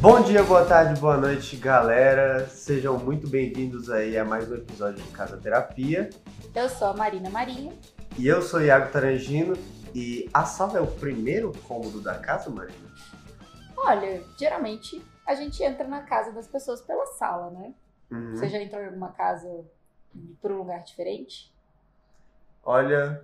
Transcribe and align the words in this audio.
Bom 0.00 0.22
dia, 0.22 0.42
boa 0.42 0.64
tarde, 0.64 0.98
boa 0.98 1.18
noite, 1.18 1.58
galera. 1.58 2.48
Sejam 2.48 2.98
muito 2.98 3.28
bem-vindos 3.28 3.90
aí 3.90 4.16
a 4.16 4.24
mais 4.24 4.50
um 4.50 4.54
episódio 4.54 5.02
de 5.02 5.10
Casa 5.10 5.36
Terapia. 5.36 6.08
Eu 6.54 6.70
sou 6.70 6.88
a 6.88 6.94
Marina 6.94 7.28
Marinho. 7.28 7.78
E 8.16 8.26
eu 8.26 8.40
sou 8.40 8.62
Iago 8.62 8.90
Tarangino. 8.90 9.54
E 9.94 10.26
a 10.32 10.46
sala 10.46 10.78
é 10.78 10.80
o 10.80 10.86
primeiro 10.86 11.52
cômodo 11.68 12.00
da 12.00 12.18
casa, 12.18 12.48
Marina? 12.48 12.90
Olha, 13.76 14.24
geralmente 14.38 15.04
a 15.26 15.34
gente 15.34 15.62
entra 15.62 15.86
na 15.86 16.00
casa 16.00 16.32
das 16.32 16.48
pessoas 16.48 16.80
pela 16.80 17.04
sala, 17.04 17.50
né? 17.50 17.74
Uhum. 18.10 18.36
Você 18.36 18.48
já 18.48 18.56
entrou 18.56 18.80
em 18.80 18.86
alguma 18.86 19.12
casa 19.12 19.66
por 20.40 20.50
um 20.50 20.60
lugar 20.60 20.82
diferente? 20.82 21.52
Olha, 22.64 23.22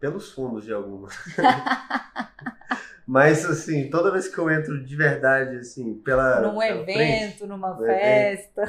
pelos 0.00 0.32
fundos 0.32 0.64
de 0.64 0.72
alguma. 0.72 1.08
Mas, 3.06 3.44
assim, 3.44 3.88
toda 3.88 4.10
vez 4.10 4.26
que 4.28 4.38
eu 4.38 4.50
entro 4.50 4.84
de 4.84 4.96
verdade, 4.96 5.56
assim, 5.58 5.94
pela. 6.00 6.40
Num 6.40 6.58
pela 6.58 6.80
evento, 6.82 7.38
frente, 7.38 7.46
numa 7.46 7.76
festa. 7.76 8.64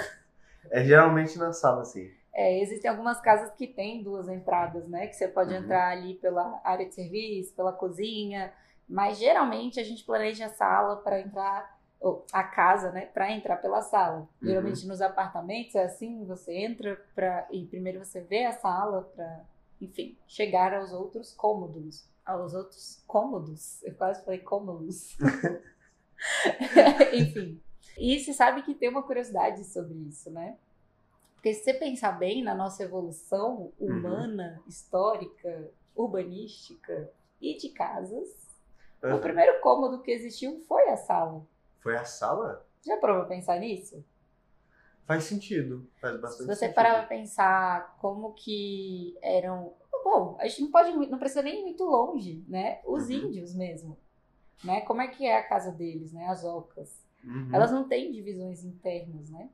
é 0.70 0.84
geralmente 0.84 1.38
na 1.40 1.52
sala, 1.54 1.82
assim. 1.82 2.12
É, 2.34 2.62
existem 2.62 2.90
algumas 2.90 3.20
casas 3.20 3.52
que 3.56 3.66
têm 3.66 4.04
duas 4.04 4.30
entradas, 4.30 4.88
né? 4.88 5.08
Que 5.08 5.16
você 5.16 5.28
pode 5.28 5.52
Uhum. 5.52 5.64
entrar 5.64 5.90
ali 5.90 6.14
pela 6.16 6.62
área 6.64 6.86
de 6.88 6.94
serviço, 6.94 7.56
pela 7.56 7.74
cozinha. 7.74 8.54
Mas 8.88 9.18
geralmente 9.18 9.80
a 9.80 9.84
gente 9.84 10.04
planeja 10.06 10.46
a 10.46 10.50
sala 10.50 10.98
para 10.98 11.20
entrar, 11.20 11.76
ou 12.00 12.24
a 12.32 12.44
casa, 12.44 12.92
né? 12.92 13.08
Para 13.08 13.32
entrar 13.32 13.58
pela 13.58 13.82
sala. 13.82 14.20
Uhum. 14.20 14.28
Geralmente 14.44 14.86
nos 14.88 15.02
apartamentos 15.02 15.74
é 15.74 15.86
assim: 15.86 16.24
você 16.26 16.54
entra 16.56 16.96
para 17.16 17.48
e 17.52 17.66
primeiro 17.66 18.06
você 18.06 18.22
vê 18.22 18.46
a 18.46 18.52
sala 18.54 19.02
para, 19.16 19.42
enfim, 19.82 20.18
chegar 20.28 20.74
aos 20.74 20.92
outros 20.92 21.34
cômodos. 21.34 22.06
Aos 22.26 22.54
outros 22.54 23.02
cômodos. 23.08 23.82
Eu 23.84 23.94
quase 23.96 24.24
falei 24.24 24.40
cômodos. 24.40 25.16
enfim. 27.14 27.62
E 27.98 28.20
se 28.20 28.34
sabe 28.34 28.62
que 28.64 28.76
tem 28.76 28.90
uma 28.90 29.04
curiosidade 29.04 29.64
sobre 29.64 29.94
isso, 30.08 30.30
né? 30.32 30.58
Porque 31.36 31.54
se 31.54 31.64
você 31.64 31.74
pensar 31.74 32.12
bem 32.14 32.44
na 32.44 32.54
nossa 32.54 32.84
evolução 32.84 33.72
humana, 33.80 34.62
histórica, 34.68 35.72
urbanística 35.96 37.10
e 37.42 37.56
de 37.58 37.70
casas, 37.70 38.28
o 39.02 39.08
Uhum. 39.08 39.22
primeiro 39.22 39.60
cômodo 39.62 40.02
que 40.02 40.12
existiu 40.12 40.60
foi 40.68 40.90
a 40.90 40.98
sala. 40.98 41.46
Foi 41.80 41.96
a 41.96 42.04
sala? 42.04 42.66
Já 42.86 42.98
pra 42.98 43.24
pensar 43.26 43.60
nisso? 43.60 44.04
Faz 45.08 45.24
sentido. 45.24 45.90
Faz 46.02 46.16
Se 46.16 46.22
bastante 46.22 46.48
você 46.48 46.56
sentido. 46.56 46.76
parar 46.76 46.96
pra 47.00 47.08
pensar 47.08 47.98
como 48.00 48.34
que 48.34 49.18
eram. 49.22 49.74
Bom, 50.04 50.38
a 50.40 50.48
gente 50.48 50.62
não 50.64 50.72
pode, 50.72 50.92
não 51.10 51.18
precisa 51.18 51.42
nem 51.42 51.62
ir 51.62 51.64
muito 51.64 51.84
longe, 51.84 52.44
né? 52.48 52.80
Os 52.86 53.06
Uhum. 53.06 53.12
índios 53.12 53.56
mesmo. 53.56 53.98
Né? 54.64 54.82
Como 54.82 55.02
é 55.02 55.08
que 55.08 55.26
é 55.26 55.38
a 55.38 55.48
casa 55.48 55.72
deles, 55.72 56.12
né? 56.14 56.28
As 56.28 56.44
ocas. 56.44 57.06
Uhum. 57.24 57.50
Elas 57.54 57.72
não 57.72 57.88
têm 57.88 58.12
divisões 58.12 58.64
internas, 58.64 59.30
né? 59.30 59.50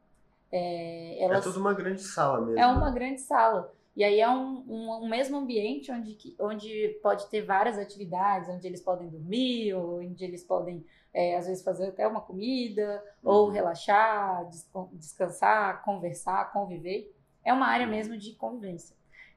É, 0.51 1.19
É 1.19 1.23
elas... 1.23 1.43
tudo 1.43 1.59
uma 1.59 1.73
grande 1.73 2.01
sala 2.01 2.41
mesmo. 2.41 2.59
É 2.59 2.65
uma 2.67 2.91
grande 2.91 3.21
sala. 3.21 3.73
E 3.95 4.03
aí 4.03 4.19
é 4.19 4.29
um, 4.29 4.63
um, 4.67 5.03
um 5.03 5.09
mesmo 5.09 5.37
ambiente 5.37 5.91
onde, 5.91 6.35
onde 6.39 6.99
pode 7.03 7.29
ter 7.29 7.41
várias 7.43 7.77
atividades, 7.77 8.49
onde 8.49 8.65
eles 8.65 8.81
podem 8.81 9.07
dormir, 9.07 9.73
ou 9.75 9.99
onde 9.99 10.23
eles 10.23 10.43
podem, 10.43 10.83
é, 11.13 11.37
às 11.37 11.45
vezes, 11.47 11.63
fazer 11.63 11.87
até 11.89 12.07
uma 12.07 12.21
comida, 12.21 13.03
ou 13.23 13.47
Uhum. 13.47 13.51
relaxar, 13.51 14.47
descon- 14.49 14.89
descansar, 14.93 15.83
conversar, 15.83 16.51
conviver. 16.51 17.13
É 17.43 17.53
uma 17.53 17.67
área 17.67 17.85
Uhum. 17.85 17.91
mesmo 17.91 18.17
de 18.17 18.33
convivência. 18.33 18.95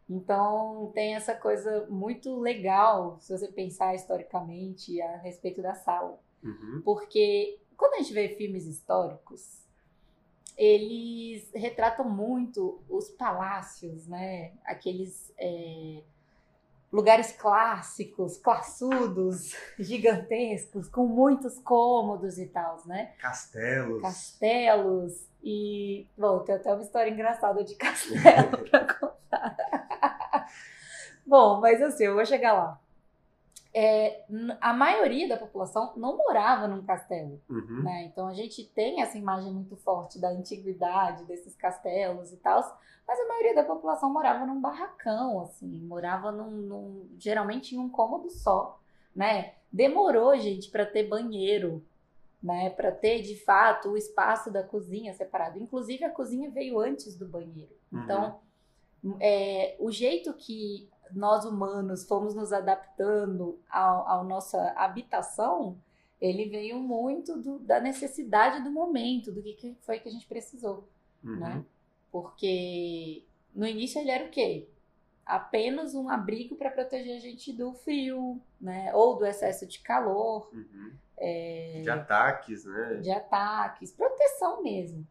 Então, 0.08 0.90
tem 0.94 1.14
essa 1.16 1.34
coisa 1.34 1.86
muito 1.90 2.38
legal, 2.38 3.18
se 3.20 3.36
você 3.36 3.48
pensar 3.48 3.94
historicamente 3.94 5.00
a 5.02 5.16
respeito 5.18 5.60
da 5.60 5.74
sala. 5.74 6.18
Uhum. 6.42 6.80
Porque 6.84 7.58
quando 7.76 7.94
a 7.94 7.98
gente 7.98 8.12
vê 8.14 8.28
filmes 8.30 8.66
históricos, 8.66 9.65
eles 10.56 11.50
retratam 11.54 12.08
muito 12.08 12.80
os 12.88 13.10
palácios, 13.10 14.06
né? 14.06 14.52
Aqueles 14.64 15.32
é, 15.38 16.02
lugares 16.90 17.32
clássicos, 17.32 18.38
classudos, 18.38 19.54
gigantescos, 19.78 20.88
com 20.88 21.06
muitos 21.06 21.58
cômodos 21.58 22.38
e 22.38 22.46
tal, 22.46 22.82
né? 22.86 23.12
Castelos. 23.18 24.00
Castelos 24.00 25.28
e... 25.42 26.06
Bom, 26.16 26.40
tem 26.40 26.54
até 26.54 26.72
uma 26.72 26.82
história 26.82 27.10
engraçada 27.10 27.62
de 27.62 27.74
castelo 27.76 28.58
pra 28.70 28.94
contar. 28.94 30.46
Bom, 31.26 31.60
mas 31.60 31.82
assim, 31.82 32.04
eu 32.04 32.14
vou 32.14 32.24
chegar 32.24 32.54
lá. 32.54 32.80
É, 33.78 34.24
a 34.58 34.72
maioria 34.72 35.28
da 35.28 35.36
população 35.36 35.92
não 35.96 36.16
morava 36.16 36.66
num 36.66 36.82
castelo 36.82 37.38
Uhum. 37.46 37.82
né? 37.82 38.04
Então 38.06 38.26
a 38.26 38.32
gente 38.32 38.64
tem 38.64 39.02
essa 39.02 39.18
imagem 39.18 39.52
muito 39.52 39.76
forte 39.76 40.18
da 40.18 40.30
antiguidade 40.30 41.24
desses 41.26 41.54
castelos 41.54 42.32
e 42.32 42.38
tal, 42.38 42.60
mas 43.06 43.20
a 43.20 43.28
maioria 43.28 43.54
da 43.54 43.64
população 43.64 44.10
morava 44.10 44.46
num 44.46 44.60
barracão, 44.62 45.42
assim, 45.42 45.80
morava 45.82 46.32
num, 46.32 46.50
num- 46.50 47.08
geralmente 47.18 47.74
em 47.74 47.78
um 47.78 47.90
cômodo 47.90 48.30
só, 48.30 48.80
né? 49.14 49.52
Demorou, 49.70 50.34
gente, 50.38 50.70
para 50.70 50.86
ter 50.86 51.06
banheiro, 51.06 51.84
né? 52.42 52.70
Para 52.70 52.90
ter 52.90 53.20
de 53.20 53.36
fato 53.44 53.90
o 53.90 53.96
espaço 53.98 54.50
da 54.50 54.62
cozinha 54.62 55.12
separado. 55.12 55.58
Inclusive 55.58 56.02
a 56.02 56.10
cozinha 56.10 56.48
veio 56.50 56.80
antes 56.80 57.14
do 57.14 57.26
banheiro. 57.28 57.76
Então 57.92 58.40
é, 59.20 59.76
o 59.78 59.90
jeito 59.90 60.32
que 60.32 60.88
nós 61.12 61.44
humanos 61.44 62.06
fomos 62.06 62.34
nos 62.34 62.52
adaptando 62.52 63.58
à 63.70 64.22
nossa 64.26 64.72
habitação, 64.76 65.76
ele 66.20 66.48
veio 66.48 66.78
muito 66.78 67.36
do- 67.40 67.58
da 67.58 67.78
necessidade 67.80 68.62
do 68.64 68.70
momento, 68.70 69.30
do 69.32 69.42
que, 69.42 69.52
que 69.54 69.76
foi 69.82 69.98
que 70.00 70.08
a 70.08 70.12
gente 70.12 70.26
precisou, 70.26 70.88
Uhum. 71.22 71.36
né? 71.36 71.64
Porque 72.10 73.24
no 73.54 73.66
início 73.66 74.00
ele 74.00 74.10
era 74.10 74.24
o 74.24 74.30
quê? 74.30 74.66
Apenas 75.24 75.94
um 75.94 76.08
abrigo 76.08 76.56
para 76.56 76.70
proteger 76.70 77.16
a 77.16 77.20
gente 77.20 77.52
do 77.52 77.72
frio, 77.74 78.40
né? 78.60 78.94
Ou 78.94 79.16
do 79.16 79.26
excesso 79.26 79.66
de 79.66 79.80
calor, 79.80 80.48
Uhum. 80.52 80.92
é, 81.18 81.80
De 81.82 81.90
ataques, 81.90 82.64
né? 82.64 82.94
de 83.02 83.10
ataques, 83.10 83.92
proteção 83.92 84.62
mesmo. 84.62 85.06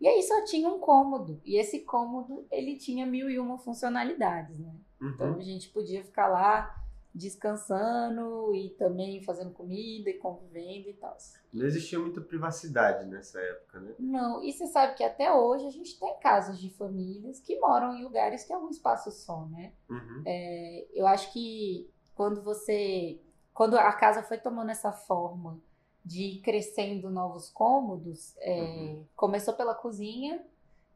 E 0.00 0.08
aí 0.08 0.22
só 0.22 0.44
tinha 0.44 0.68
um 0.68 0.78
cômodo, 0.78 1.40
e 1.44 1.56
esse 1.56 1.80
cômodo 1.80 2.46
ele 2.50 2.76
tinha 2.76 3.04
mil 3.06 3.28
e 3.30 3.38
uma 3.38 3.58
funcionalidades, 3.58 4.58
né? 4.58 4.72
Então 5.00 5.32
Uhum. 5.32 5.38
a 5.38 5.42
gente 5.42 5.68
podia 5.70 6.04
ficar 6.04 6.28
lá 6.28 6.76
descansando 7.12 8.54
e 8.54 8.70
também 8.70 9.22
fazendo 9.22 9.50
comida 9.52 10.08
e 10.10 10.14
convivendo 10.18 10.88
e 10.88 10.94
tal. 10.94 11.16
Não 11.52 11.66
existia 11.66 11.98
muita 11.98 12.20
privacidade 12.20 13.04
nessa 13.08 13.40
época, 13.40 13.80
né? 13.80 13.94
Não, 13.98 14.42
e 14.44 14.52
você 14.52 14.66
sabe 14.68 14.94
que 14.94 15.02
até 15.02 15.32
hoje 15.32 15.66
a 15.66 15.70
gente 15.70 15.98
tem 15.98 16.16
casos 16.20 16.58
de 16.60 16.70
famílias 16.70 17.40
que 17.40 17.58
moram 17.58 17.96
em 17.96 18.04
lugares 18.04 18.44
que 18.44 18.52
é 18.52 18.58
um 18.58 18.70
espaço 18.70 19.10
só, 19.10 19.44
né? 19.46 19.72
Uhum. 19.88 20.22
É, 20.24 20.86
eu 20.94 21.06
acho 21.06 21.32
que 21.32 21.90
quando 22.14 22.42
você. 22.42 23.20
Quando 23.52 23.76
a 23.76 23.92
casa 23.92 24.22
foi 24.22 24.38
tomando 24.38 24.70
essa 24.70 24.92
forma 24.92 25.60
de 26.04 26.22
ir 26.22 26.40
crescendo 26.40 27.10
novos 27.10 27.50
cômodos, 27.50 28.34
é, 28.38 28.62
Uhum. 28.62 29.04
começou 29.16 29.52
pela 29.54 29.74
cozinha, 29.74 30.42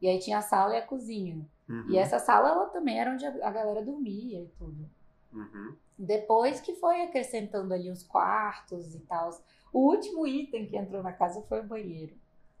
e 0.01 0.07
aí 0.07 0.19
tinha 0.19 0.39
a 0.39 0.41
sala 0.41 0.75
e 0.75 0.79
a 0.79 0.85
cozinha. 0.85 1.45
Uhum. 1.67 1.89
E 1.89 1.97
essa 1.97 2.19
sala 2.19 2.49
ela 2.49 2.65
também 2.67 2.99
era 2.99 3.11
onde 3.11 3.25
a 3.25 3.51
galera 3.51 3.83
dormia 3.83 4.41
e 4.41 4.47
tudo. 4.57 4.89
Uhum. 5.33 5.75
Depois 5.97 6.59
que 6.61 6.75
foi 6.75 7.01
acrescentando 7.01 7.73
ali 7.73 7.89
os 7.89 8.03
quartos 8.03 8.93
e 8.95 8.99
tal. 8.99 9.29
O 9.71 9.89
último 9.89 10.27
item 10.27 10.67
que 10.67 10.77
entrou 10.77 11.01
na 11.01 11.11
casa 11.11 11.41
foi 11.43 11.61
o 11.61 11.67
banheiro. 11.67 12.15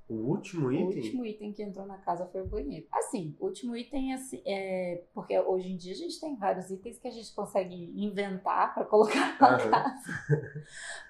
O 0.07 0.13
último 0.13 0.67
O 0.67 0.71
item? 0.71 0.85
último 0.85 1.25
item 1.25 1.51
que 1.51 1.63
entrou 1.63 1.85
na 1.85 1.97
casa 1.97 2.27
foi 2.27 2.41
o 2.41 2.47
banheiro. 2.47 2.85
Assim, 2.91 3.35
o 3.39 3.45
último 3.45 3.75
item 3.75 4.13
assim, 4.13 4.41
é 4.45 5.03
porque 5.13 5.37
hoje 5.39 5.71
em 5.71 5.77
dia 5.77 5.93
a 5.93 5.97
gente 5.97 6.19
tem 6.19 6.35
vários 6.35 6.69
itens 6.69 6.99
que 6.99 7.07
a 7.07 7.11
gente 7.11 7.33
consegue 7.33 7.91
inventar 7.95 8.73
para 8.75 8.85
colocar 8.85 9.35
na 9.39 9.47
Aham. 9.47 9.71
casa. 9.71 10.03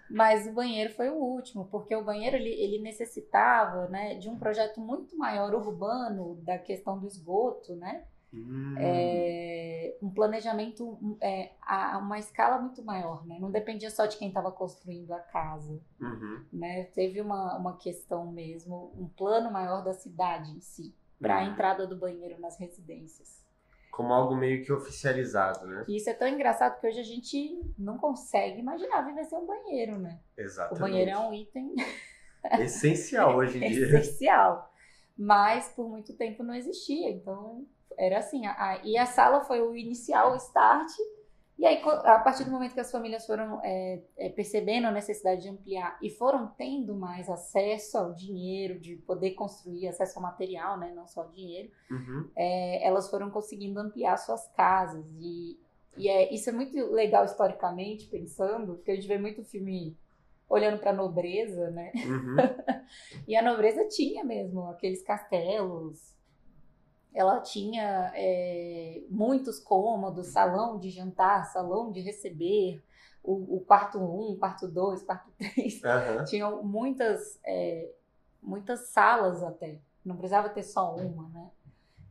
Mas 0.09 0.47
o 0.47 0.53
banheiro 0.53 0.93
foi 0.93 1.09
o 1.09 1.15
último, 1.15 1.65
porque 1.65 1.95
o 1.95 2.03
banheiro 2.03 2.37
ele, 2.37 2.49
ele 2.49 2.79
necessitava, 2.81 3.87
né, 3.89 4.15
de 4.15 4.29
um 4.29 4.37
projeto 4.37 4.79
muito 4.79 5.17
maior 5.17 5.53
urbano 5.53 6.35
da 6.43 6.57
questão 6.57 6.97
do 6.97 7.07
esgoto, 7.07 7.75
né? 7.75 8.05
Hum. 8.35 8.75
é, 8.77 9.95
um 10.01 10.09
planejamento 10.09 10.97
é, 11.21 11.51
a 11.61 11.95
a 11.95 11.97
uma 11.99 12.19
escala 12.19 12.59
muito 12.59 12.83
maior, 12.83 13.25
né? 13.25 13.37
Não 13.39 13.49
dependia 13.49 13.89
só 13.89 14.05
de 14.05 14.17
quem 14.17 14.27
estava 14.27 14.51
construindo 14.51 15.11
a 15.13 15.19
casa, 15.19 15.79
Uhum. 16.01 16.43
né? 16.51 16.83
Teve 16.93 17.21
uma, 17.21 17.57
uma 17.57 17.77
questão 17.77 18.31
mesmo, 18.31 18.91
um 18.97 19.07
plano 19.07 19.51
maior 19.51 19.83
da 19.83 19.93
cidade 19.93 20.51
em 20.51 20.59
si, 20.59 20.93
para 21.19 21.37
a 21.39 21.43
Uhum. 21.43 21.51
entrada 21.53 21.87
do 21.87 21.95
banheiro 21.97 22.39
nas 22.41 22.57
residências. 22.59 23.43
Como 23.89 24.11
algo 24.11 24.35
meio 24.35 24.65
que 24.65 24.73
oficializado, 24.73 25.65
né? 25.67 25.85
E 25.87 25.95
isso 25.95 26.09
é 26.09 26.13
tão 26.13 26.27
engraçado 26.27 26.77
que 26.81 26.85
hoje 26.87 26.99
a 26.99 27.03
gente 27.03 27.57
não 27.77 27.97
consegue 27.97 28.59
imaginar 28.59 29.03
viver 29.03 29.23
sem 29.23 29.37
um 29.39 29.45
banheiro, 29.45 29.97
né? 29.97 30.19
Exatamente. 30.37 30.77
O 30.77 30.81
banheiro 30.81 31.11
é 31.11 31.17
um 31.17 31.33
item 31.33 31.73
Essencial 32.59 33.37
hoje 33.37 33.57
em 33.57 33.61
dia. 33.71 33.85
essencial. 33.99 34.71
Mas 35.17 35.69
por 35.69 35.87
muito 35.89 36.13
tempo 36.13 36.43
não 36.43 36.53
existia. 36.53 37.09
Então 37.09 37.65
era 37.97 38.19
assim. 38.19 38.45
a- 38.45 38.55
a- 38.57 38.79
e 38.83 38.97
a 38.97 39.05
sala 39.05 39.41
foi 39.41 39.61
o 39.61 39.75
inicial, 39.75 40.33
o 40.33 40.35
start. 40.35 40.89
E 41.57 41.65
aí, 41.65 41.81
a 42.03 42.19
partir 42.19 42.43
do 42.43 42.51
momento 42.51 42.73
que 42.73 42.81
as 42.81 42.91
famílias 42.91 43.25
foram 43.25 43.61
é, 43.63 44.01
é, 44.17 44.29
percebendo 44.29 44.87
a 44.87 44.91
necessidade 44.91 45.43
de 45.43 45.49
ampliar 45.49 45.97
e 46.01 46.09
foram 46.09 46.47
tendo 46.47 46.93
mais 46.95 47.29
acesso 47.29 47.97
ao 47.97 48.13
dinheiro, 48.13 48.77
de 48.77 48.97
poder 48.97 49.31
construir 49.31 49.87
acesso 49.87 50.19
ao 50.19 50.23
material, 50.23 50.77
né, 50.77 50.91
não 50.93 51.07
só 51.07 51.21
ao 51.21 51.29
dinheiro, 51.29 51.71
uhum. 51.89 52.29
é, 52.35 52.85
elas 52.85 53.09
foram 53.09 53.29
conseguindo 53.31 53.79
ampliar 53.79 54.17
suas 54.17 54.45
casas. 54.49 55.05
E, 55.17 55.57
e 55.95 56.09
é, 56.09 56.33
isso 56.33 56.49
é 56.49 56.53
muito 56.53 56.75
legal 56.91 57.23
historicamente, 57.23 58.07
pensando, 58.07 58.75
porque 58.75 58.91
a 58.91 58.95
gente 58.95 59.07
vê 59.07 59.17
muito 59.17 59.41
filme 59.45 59.95
olhando 60.49 60.77
para 60.79 60.91
a 60.91 60.93
nobreza, 60.93 61.71
né? 61.71 61.91
Uhum. 62.05 62.35
e 63.27 63.35
a 63.35 63.41
nobreza 63.41 63.87
tinha 63.87 64.25
mesmo 64.25 64.67
aqueles 64.69 65.01
castelos. 65.01 66.13
Ela 67.15 67.39
tinha 67.39 68.11
é, 68.13 69.01
muitos 69.09 69.59
cômodos, 69.59 70.27
salão 70.27 70.77
de 70.77 70.89
jantar, 70.89 71.45
salão 71.45 71.91
de 71.91 72.01
receber, 72.01 72.83
o, 73.23 73.55
o 73.55 73.59
quarto 73.61 73.97
1, 73.97 74.33
um, 74.33 74.37
quarto 74.37 74.67
2, 74.67 75.03
quarto 75.03 75.31
3. 75.37 75.81
Uhum. 75.81 76.25
Tinham 76.25 76.63
muitas, 76.63 77.39
é, 77.43 77.91
muitas 78.43 78.89
salas 78.89 79.41
até. 79.41 79.79
Não 80.03 80.17
precisava 80.17 80.49
ter 80.49 80.61
só 80.61 80.95
uma, 80.95 81.29
né? 81.29 81.49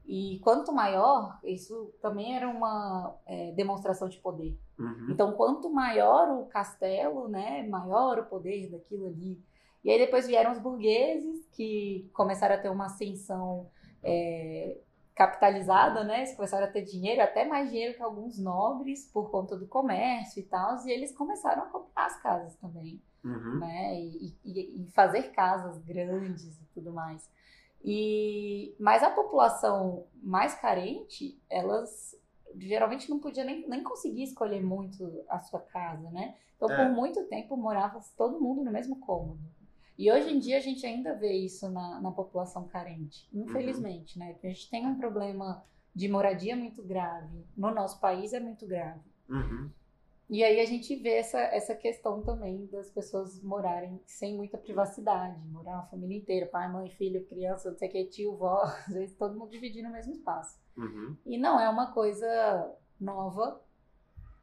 E 0.06 0.38
quanto 0.40 0.72
maior, 0.72 1.38
isso 1.44 1.92
também 2.00 2.36
era 2.36 2.48
uma 2.48 3.14
é, 3.24 3.52
demonstração 3.52 4.08
de 4.08 4.18
poder. 4.18 4.58
Uhum. 4.78 5.08
Então, 5.10 5.32
quanto 5.32 5.70
maior 5.70 6.28
o 6.30 6.46
castelo, 6.46 7.28
né, 7.28 7.66
maior 7.66 8.18
o 8.18 8.26
poder 8.26 8.70
daquilo 8.70 9.06
ali. 9.06 9.40
E 9.82 9.90
aí 9.90 9.98
depois 9.98 10.26
vieram 10.26 10.52
os 10.52 10.58
burgueses, 10.58 11.46
que 11.52 12.10
começaram 12.12 12.54
a 12.54 12.58
ter 12.58 12.70
uma 12.70 12.86
ascensão 12.86 13.66
é, 14.02 14.76
capitalizada, 15.14 16.02
né? 16.02 16.18
Eles 16.18 16.34
começaram 16.34 16.66
a 16.66 16.70
ter 16.70 16.82
dinheiro, 16.82 17.22
até 17.22 17.44
mais 17.44 17.70
dinheiro 17.70 17.94
que 17.94 18.02
alguns 18.02 18.38
nobres, 18.38 19.10
por 19.12 19.30
conta 19.30 19.56
do 19.56 19.66
comércio 19.66 20.40
e 20.40 20.44
tal. 20.44 20.76
E 20.86 20.90
eles 20.90 21.16
começaram 21.16 21.62
a 21.62 21.66
comprar 21.66 22.06
as 22.06 22.20
casas 22.20 22.56
também, 22.56 23.00
uhum. 23.24 23.60
né? 23.60 24.00
E, 24.00 24.36
e, 24.44 24.82
e 24.82 24.90
fazer 24.90 25.30
casas 25.30 25.78
grandes 25.78 26.60
e 26.60 26.64
tudo 26.74 26.92
mais. 26.92 27.30
E, 27.84 28.74
mas 28.80 29.02
a 29.02 29.10
população 29.10 30.06
mais 30.22 30.54
carente, 30.54 31.38
elas 31.50 32.18
geralmente 32.56 33.10
não 33.10 33.18
podia 33.18 33.44
nem, 33.44 33.68
nem 33.68 33.82
conseguir 33.82 34.22
escolher 34.22 34.62
muito 34.62 35.24
a 35.28 35.38
sua 35.40 35.60
casa, 35.60 36.10
né? 36.10 36.34
Então, 36.56 36.70
é. 36.70 36.76
por 36.76 36.94
muito 36.94 37.22
tempo, 37.24 37.56
morava 37.56 38.00
todo 38.16 38.40
mundo 38.40 38.64
no 38.64 38.70
mesmo 38.70 38.98
cômodo. 39.00 39.40
E 39.96 40.10
hoje 40.10 40.32
em 40.32 40.38
dia 40.38 40.56
a 40.56 40.60
gente 40.60 40.84
ainda 40.84 41.14
vê 41.14 41.32
isso 41.32 41.70
na, 41.70 42.00
na 42.00 42.10
população 42.10 42.66
carente, 42.66 43.28
infelizmente, 43.32 44.18
uhum. 44.18 44.24
né? 44.24 44.32
Porque 44.32 44.48
a 44.48 44.50
gente 44.50 44.68
tem 44.68 44.86
um 44.86 44.98
problema 44.98 45.64
de 45.94 46.08
moradia 46.08 46.56
muito 46.56 46.82
grave. 46.82 47.44
No 47.56 47.70
nosso 47.72 48.00
país 48.00 48.32
é 48.32 48.40
muito 48.40 48.66
grave. 48.66 49.00
Uhum. 49.28 49.70
E 50.28 50.42
aí 50.42 50.58
a 50.58 50.64
gente 50.64 50.96
vê 50.96 51.16
essa, 51.16 51.38
essa 51.38 51.74
questão 51.74 52.22
também 52.22 52.66
das 52.66 52.90
pessoas 52.90 53.42
morarem 53.42 54.00
sem 54.06 54.34
muita 54.34 54.56
privacidade, 54.56 55.38
morar 55.48 55.74
uma 55.74 55.86
família 55.86 56.16
inteira, 56.16 56.46
pai, 56.46 56.70
mãe, 56.70 56.88
filho, 56.90 57.26
criança, 57.26 57.70
não 57.70 57.76
sei 57.76 57.88
o 57.88 57.92
que, 57.92 58.04
tio, 58.06 58.36
vó, 58.36 58.62
às 58.88 58.94
vezes 58.94 59.14
todo 59.16 59.38
mundo 59.38 59.50
dividindo 59.50 59.88
o 59.88 59.92
mesmo 59.92 60.12
espaço. 60.12 60.58
Uhum. 60.76 61.16
E 61.26 61.36
não 61.36 61.60
é 61.60 61.68
uma 61.68 61.92
coisa 61.92 62.74
nova, 62.98 63.60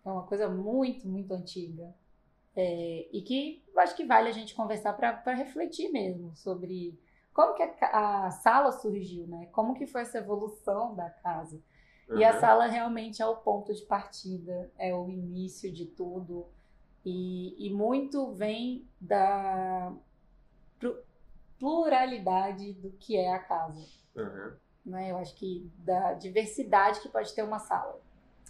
é 0.06 0.10
uma 0.10 0.24
coisa 0.24 0.48
muito, 0.48 1.08
muito 1.08 1.34
antiga. 1.34 1.94
É, 2.56 3.08
e 3.14 3.22
que 3.22 3.64
eu 3.74 3.80
acho 3.80 3.96
que 3.96 4.06
vale 4.06 4.28
a 4.30 4.34
gente 4.34 4.54
conversar 4.54 4.94
para 4.94 5.34
refletir 5.34 5.90
mesmo 5.92 6.36
sobre 6.36 7.00
como 7.34 7.54
que 7.54 7.64
a, 7.64 8.26
a 8.26 8.32
sala 8.32 8.72
surgiu, 8.72 9.26
né? 9.28 9.48
Como 9.52 9.74
que 9.74 9.88
foi 9.88 10.02
essa 10.02 10.18
evolução 10.18 10.94
da 10.96 11.10
casa. 11.10 11.62
Uhum. 12.10 12.18
E 12.18 12.26
a 12.26 12.40
sala 12.40 12.68
realmente 12.68 13.22
é 13.22 13.26
o 13.26 13.38
ponto 13.38 13.74
de 13.74 13.84
partida, 13.84 14.70
é 14.78 14.94
o 14.94 15.10
início 15.10 15.72
de 15.72 15.86
tudo. 15.86 16.46
E, 17.06 17.56
e 17.68 17.74
muito 17.74 18.32
vem 18.34 18.88
da 19.00 19.94
pluralidade 21.58 22.74
do 22.74 22.92
que 22.92 23.16
é 23.16 23.34
a 23.34 23.40
casa. 23.40 23.86
Uhum. 24.16 24.52
Né? 24.86 25.12
Eu 25.12 25.18
acho 25.18 25.36
que 25.36 25.72
da 25.78 26.14
diversidade 26.14 27.00
que 27.00 27.08
pode 27.08 27.34
ter 27.34 27.44
uma 27.44 27.60
sala. 27.60 28.02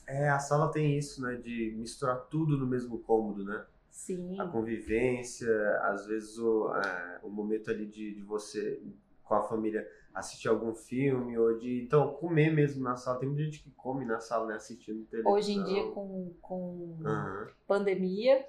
É, 0.07 0.29
a 0.29 0.39
sala 0.39 0.71
tem 0.71 0.97
isso, 0.97 1.21
né? 1.21 1.35
De 1.35 1.73
misturar 1.77 2.19
tudo 2.29 2.57
no 2.57 2.65
mesmo 2.65 2.99
cômodo, 2.99 3.43
né? 3.43 3.65
Sim. 3.91 4.39
A 4.39 4.47
convivência, 4.47 5.49
às 5.83 6.07
vezes 6.07 6.37
o, 6.39 6.73
é, 6.73 7.19
o 7.21 7.29
momento 7.29 7.69
ali 7.69 7.85
de, 7.85 8.15
de 8.15 8.23
você 8.23 8.81
com 9.23 9.35
a 9.35 9.43
família 9.43 9.85
assistir 10.13 10.47
algum 10.47 10.73
filme 10.73 11.37
ou 11.37 11.57
de 11.57 11.83
então 11.83 12.13
comer 12.13 12.51
mesmo 12.51 12.83
na 12.83 12.95
sala. 12.95 13.19
Tem 13.19 13.27
muita 13.29 13.43
gente 13.43 13.61
que 13.61 13.71
come 13.71 14.05
na 14.05 14.19
sala, 14.19 14.47
né, 14.47 14.55
assistindo 14.55 15.05
televisão. 15.05 15.33
Hoje 15.33 15.53
em 15.53 15.63
dia 15.63 15.91
com, 15.91 16.33
com 16.41 16.97
uhum. 16.99 17.47
pandemia 17.67 18.45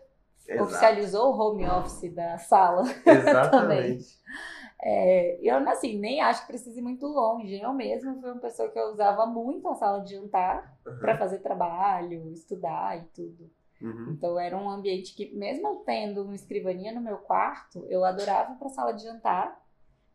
Exato. 0.48 0.64
oficializou 0.64 1.32
o 1.32 1.38
home 1.38 1.66
office 1.66 2.12
da 2.14 2.38
sala. 2.38 2.82
Exatamente. 3.06 4.20
é, 4.80 5.38
eu 5.40 5.56
assim 5.68 5.98
nem 5.98 6.20
acho 6.20 6.42
que 6.42 6.48
precise 6.48 6.78
ir 6.78 6.82
muito 6.82 7.06
longe. 7.06 7.60
Eu 7.60 7.72
mesma 7.72 8.14
fui 8.20 8.30
uma 8.30 8.40
pessoa 8.40 8.70
que 8.70 8.78
eu 8.78 8.92
usava 8.92 9.26
muito 9.26 9.68
a 9.68 9.74
sala 9.74 10.02
de 10.02 10.14
jantar 10.14 10.76
uhum. 10.86 10.98
para 10.98 11.18
fazer 11.18 11.38
trabalho, 11.38 12.30
estudar 12.32 12.96
e 12.98 13.04
tudo. 13.06 13.50
Uhum. 13.82 14.12
Então 14.12 14.38
era 14.38 14.56
um 14.56 14.70
ambiente 14.70 15.14
que, 15.14 15.34
mesmo 15.34 15.82
tendo 15.84 16.22
uma 16.22 16.34
escrivaninha 16.34 16.92
no 16.92 17.00
meu 17.00 17.18
quarto, 17.18 17.84
eu 17.88 18.04
adorava 18.04 18.54
para 18.54 18.68
a 18.68 18.70
sala 18.70 18.92
de 18.92 19.02
jantar 19.02 19.60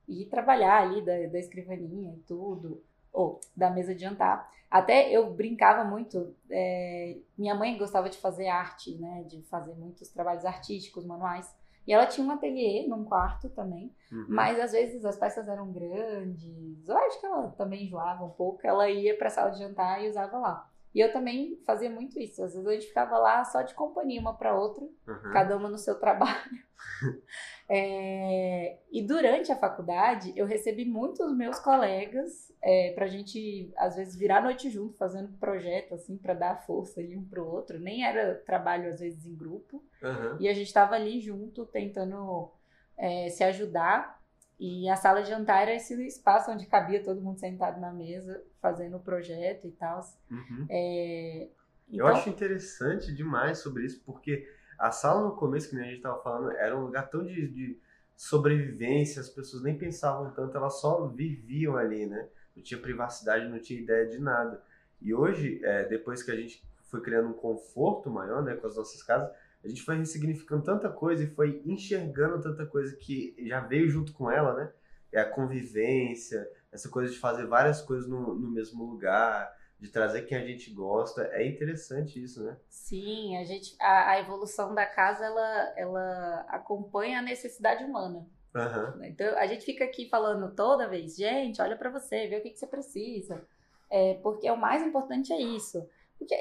e 0.07 0.25
trabalhar 0.25 0.81
ali 0.81 1.01
da, 1.01 1.27
da 1.27 1.37
escrivaninha 1.37 2.13
e 2.13 2.19
tudo, 2.21 2.81
ou 3.11 3.41
da 3.55 3.69
mesa 3.69 3.93
de 3.93 4.01
jantar. 4.01 4.49
Até 4.71 5.11
eu 5.11 5.33
brincava 5.33 5.83
muito, 5.83 6.33
é, 6.49 7.17
minha 7.37 7.55
mãe 7.55 7.77
gostava 7.77 8.09
de 8.09 8.17
fazer 8.17 8.47
arte, 8.47 8.95
né, 8.95 9.23
de 9.23 9.41
fazer 9.43 9.73
muitos 9.75 10.09
trabalhos 10.09 10.45
artísticos, 10.45 11.05
manuais. 11.05 11.53
E 11.85 11.93
ela 11.93 12.05
tinha 12.05 12.25
um 12.25 12.31
ateliê 12.31 12.85
num 12.85 13.05
quarto 13.05 13.49
também, 13.49 13.93
uhum. 14.11 14.25
mas 14.27 14.59
às 14.59 14.73
vezes 14.73 15.05
as 15.05 15.17
peças 15.17 15.47
eram 15.47 15.71
grandes. 15.71 16.85
Eu 16.85 16.97
acho 16.97 17.19
que 17.19 17.25
ela 17.25 17.47
também 17.51 17.85
enjoava 17.85 18.25
um 18.25 18.29
pouco. 18.29 18.59
Ela 18.61 18.89
ia 18.89 19.17
para 19.17 19.27
a 19.27 19.31
sala 19.31 19.51
de 19.51 19.59
jantar 19.59 20.03
e 20.03 20.09
usava 20.09 20.37
lá. 20.37 20.69
E 20.93 20.99
eu 20.99 21.11
também 21.11 21.59
fazia 21.65 21.89
muito 21.89 22.19
isso. 22.19 22.43
Às 22.43 22.53
vezes 22.53 22.67
a 22.67 22.73
gente 22.73 22.87
ficava 22.87 23.17
lá 23.17 23.43
só 23.45 23.61
de 23.61 23.73
companhia 23.73 24.19
uma 24.19 24.33
para 24.33 24.57
outra, 24.57 24.83
uhum. 24.83 25.31
cada 25.31 25.55
uma 25.55 25.69
no 25.69 25.77
seu 25.77 25.95
trabalho. 25.99 26.65
é, 27.69 28.77
e 28.91 29.01
durante 29.01 29.51
a 29.51 29.55
faculdade, 29.55 30.33
eu 30.35 30.45
recebi 30.45 30.85
muitos 30.85 31.35
meus 31.35 31.59
colegas 31.59 32.51
é, 32.61 32.91
para 32.93 33.05
a 33.05 33.07
gente, 33.07 33.71
às 33.77 33.95
vezes, 33.95 34.15
virar 34.15 34.41
noite 34.41 34.69
junto, 34.69 34.97
fazendo 34.97 35.37
projeto, 35.37 35.93
assim, 35.93 36.17
para 36.17 36.33
dar 36.33 36.65
força 36.65 37.01
um 37.01 37.23
para 37.23 37.41
o 37.41 37.47
outro. 37.47 37.79
Nem 37.79 38.05
era 38.05 38.35
trabalho, 38.45 38.89
às 38.89 38.99
vezes, 38.99 39.25
em 39.25 39.35
grupo. 39.35 39.83
Uhum. 40.01 40.37
E 40.39 40.47
a 40.47 40.53
gente 40.53 40.67
estava 40.67 40.95
ali 40.95 41.19
junto, 41.19 41.65
tentando 41.65 42.51
é, 42.97 43.29
se 43.29 43.43
ajudar. 43.43 44.17
E 44.59 44.89
a 44.89 44.95
sala 44.95 45.21
de 45.21 45.29
jantar 45.29 45.61
era 45.61 45.75
esse 45.75 45.93
espaço 46.07 46.49
onde 46.49 46.65
cabia 46.65 47.03
todo 47.03 47.21
mundo 47.21 47.39
sentado 47.39 47.79
na 47.79 47.93
mesa, 47.93 48.43
fazendo 48.67 48.97
o 48.97 48.99
projeto 48.99 49.65
e 49.65 49.71
tal. 49.71 50.01
Uhum. 50.29 50.65
É, 50.69 51.49
então... 51.87 52.05
Eu 52.05 52.07
acho 52.07 52.29
interessante 52.29 53.13
demais 53.13 53.59
sobre 53.59 53.85
isso, 53.85 54.01
porque 54.05 54.47
a 54.77 54.91
sala 54.91 55.21
no 55.21 55.35
começo, 55.35 55.69
que 55.69 55.75
nem 55.75 55.85
a 55.85 55.87
gente 55.87 55.97
estava 55.97 56.21
falando, 56.21 56.51
era 56.51 56.77
um 56.77 56.83
lugar 56.83 57.09
tão 57.09 57.25
de, 57.25 57.47
de, 57.47 57.79
sobrevivência, 58.15 59.21
as 59.21 59.29
pessoas 59.29 59.63
nem 59.63 59.77
pensavam 59.77 60.31
tanto, 60.31 60.57
elas 60.57 60.81
só 60.81 61.07
viviam 61.07 61.77
ali, 61.77 62.07
né? 62.07 62.27
Não 62.55 62.63
tinha 62.63 62.79
privacidade, 62.79 63.47
não 63.47 63.59
tinha 63.59 63.79
ideia 63.79 64.07
de 64.07 64.19
nada. 64.19 64.61
E 64.99 65.13
hoje, 65.13 65.61
é, 65.63 65.85
depois 65.85 66.23
que 66.23 66.31
a 66.31 66.35
gente 66.35 66.67
foi 66.85 66.99
criando 67.01 67.29
um 67.29 67.33
conforto 67.33 68.09
maior 68.09 68.41
né, 68.41 68.55
com 68.55 68.65
as 68.65 68.75
nossas 68.75 69.03
casas, 69.03 69.29
a 69.63 69.67
gente 69.67 69.83
foi 69.83 69.97
ressignificando 69.97 70.63
tanta 70.63 70.89
coisa 70.89 71.23
e 71.23 71.27
foi 71.27 71.61
enxergando 71.63 72.41
tanta 72.41 72.65
coisa 72.65 72.95
que 72.95 73.35
já 73.45 73.59
veio 73.59 73.87
junto 73.87 74.13
com 74.13 74.31
ela, 74.31 74.55
né? 74.55 74.71
É 75.11 75.19
a 75.19 75.29
convivência, 75.29 76.49
essa 76.71 76.89
coisa 76.89 77.11
de 77.11 77.19
fazer 77.19 77.45
várias 77.45 77.81
coisas 77.81 78.07
no, 78.07 78.35
no 78.35 78.49
mesmo 78.49 78.83
lugar, 78.83 79.55
de 79.79 79.89
trazer 79.89 80.23
quem 80.23 80.37
a 80.37 80.45
gente 80.45 80.71
gosta. 80.71 81.23
É 81.33 81.45
interessante 81.45 82.21
isso, 82.21 82.43
né? 82.43 82.57
Sim, 82.69 83.37
a 83.37 83.43
gente 83.43 83.75
a, 83.79 84.11
a 84.11 84.19
evolução 84.19 84.73
da 84.73 84.85
casa 84.85 85.25
ela, 85.25 85.73
ela 85.77 86.45
acompanha 86.49 87.19
a 87.19 87.21
necessidade 87.21 87.83
humana. 87.83 88.27
Uhum. 88.55 89.03
Então 89.05 89.37
a 89.37 89.45
gente 89.45 89.65
fica 89.65 89.83
aqui 89.83 90.09
falando 90.09 90.53
toda 90.55 90.89
vez, 90.89 91.15
gente, 91.15 91.61
olha 91.61 91.77
para 91.77 91.91
você, 91.91 92.27
vê 92.27 92.37
o 92.37 92.41
que, 92.41 92.49
que 92.49 92.59
você 92.59 92.67
precisa. 92.67 93.45
É, 93.89 94.15
porque 94.15 94.49
o 94.49 94.57
mais 94.57 94.85
importante 94.85 95.31
é 95.31 95.39
isso. 95.39 95.87
Porque 96.17 96.35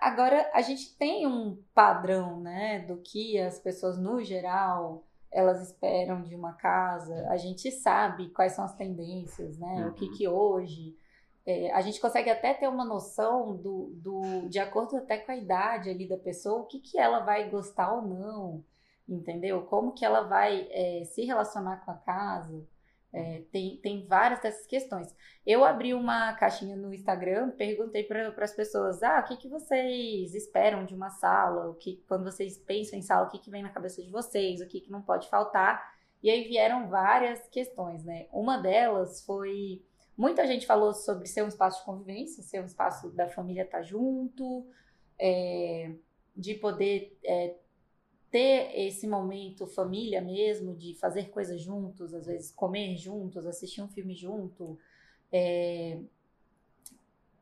agora 0.00 0.50
a 0.52 0.60
gente 0.62 0.96
tem 0.96 1.26
um 1.28 1.56
padrão, 1.72 2.40
né, 2.40 2.80
do 2.80 2.96
que 2.96 3.38
as 3.38 3.58
pessoas 3.60 3.96
no 3.96 4.22
geral 4.22 5.04
elas 5.32 5.62
esperam 5.62 6.22
de 6.22 6.34
uma 6.34 6.52
casa. 6.52 7.26
A 7.28 7.36
gente 7.36 7.70
sabe 7.70 8.30
quais 8.30 8.52
são 8.52 8.64
as 8.64 8.74
tendências, 8.74 9.58
né? 9.58 9.84
Uhum. 9.84 9.88
O 9.88 9.94
que 9.94 10.04
uhum. 10.04 10.12
que 10.12 10.28
hoje 10.28 10.96
é, 11.44 11.72
a 11.72 11.80
gente 11.80 12.00
consegue 12.00 12.30
até 12.30 12.54
ter 12.54 12.68
uma 12.68 12.84
noção 12.84 13.56
do, 13.56 13.90
do 13.94 14.48
de 14.48 14.58
acordo 14.58 14.96
até 14.96 15.18
com 15.18 15.32
a 15.32 15.36
idade 15.36 15.90
ali 15.90 16.06
da 16.06 16.16
pessoa, 16.16 16.60
o 16.60 16.66
que 16.66 16.78
que 16.78 16.98
ela 16.98 17.20
vai 17.20 17.48
gostar 17.50 17.92
ou 17.94 18.02
não, 18.02 18.64
entendeu? 19.08 19.62
Como 19.62 19.92
que 19.92 20.04
ela 20.04 20.22
vai 20.22 20.68
é, 20.70 21.04
se 21.04 21.24
relacionar 21.24 21.84
com 21.84 21.90
a 21.90 21.96
casa. 21.96 22.64
É, 23.12 23.42
tem, 23.52 23.76
tem 23.76 24.06
várias 24.06 24.40
dessas 24.40 24.66
questões. 24.66 25.14
Eu 25.46 25.64
abri 25.64 25.92
uma 25.92 26.32
caixinha 26.32 26.74
no 26.74 26.94
Instagram, 26.94 27.50
perguntei 27.50 28.04
para 28.04 28.32
as 28.38 28.54
pessoas: 28.54 29.02
ah, 29.02 29.20
o 29.20 29.28
que, 29.28 29.36
que 29.36 29.48
vocês 29.48 30.34
esperam 30.34 30.86
de 30.86 30.94
uma 30.94 31.10
sala? 31.10 31.68
O 31.68 31.74
que, 31.74 32.02
quando 32.08 32.24
vocês 32.24 32.56
pensam 32.56 32.98
em 32.98 33.02
sala, 33.02 33.26
o 33.26 33.30
que, 33.30 33.38
que 33.38 33.50
vem 33.50 33.62
na 33.62 33.68
cabeça 33.68 34.02
de 34.02 34.10
vocês? 34.10 34.60
O 34.60 34.66
que, 34.66 34.80
que 34.80 34.90
não 34.90 35.02
pode 35.02 35.28
faltar? 35.28 35.92
E 36.22 36.30
aí 36.30 36.48
vieram 36.48 36.88
várias 36.88 37.46
questões, 37.48 38.02
né? 38.02 38.28
Uma 38.32 38.56
delas 38.56 39.22
foi. 39.26 39.82
Muita 40.16 40.46
gente 40.46 40.66
falou 40.66 40.94
sobre 40.94 41.26
ser 41.26 41.42
um 41.42 41.48
espaço 41.48 41.80
de 41.80 41.84
convivência, 41.84 42.42
ser 42.42 42.62
um 42.62 42.66
espaço 42.66 43.10
da 43.10 43.28
família 43.28 43.62
estar 43.62 43.78
tá 43.78 43.82
junto, 43.82 44.66
é, 45.18 45.92
de 46.34 46.54
poder 46.54 47.18
é, 47.24 47.56
ter 48.32 48.72
esse 48.74 49.06
momento 49.06 49.66
família 49.66 50.22
mesmo, 50.22 50.74
de 50.74 50.94
fazer 50.94 51.28
coisas 51.28 51.60
juntos, 51.60 52.14
às 52.14 52.24
vezes 52.24 52.50
comer 52.50 52.96
juntos, 52.96 53.46
assistir 53.46 53.82
um 53.82 53.88
filme 53.88 54.14
junto. 54.14 54.78
É... 55.30 56.00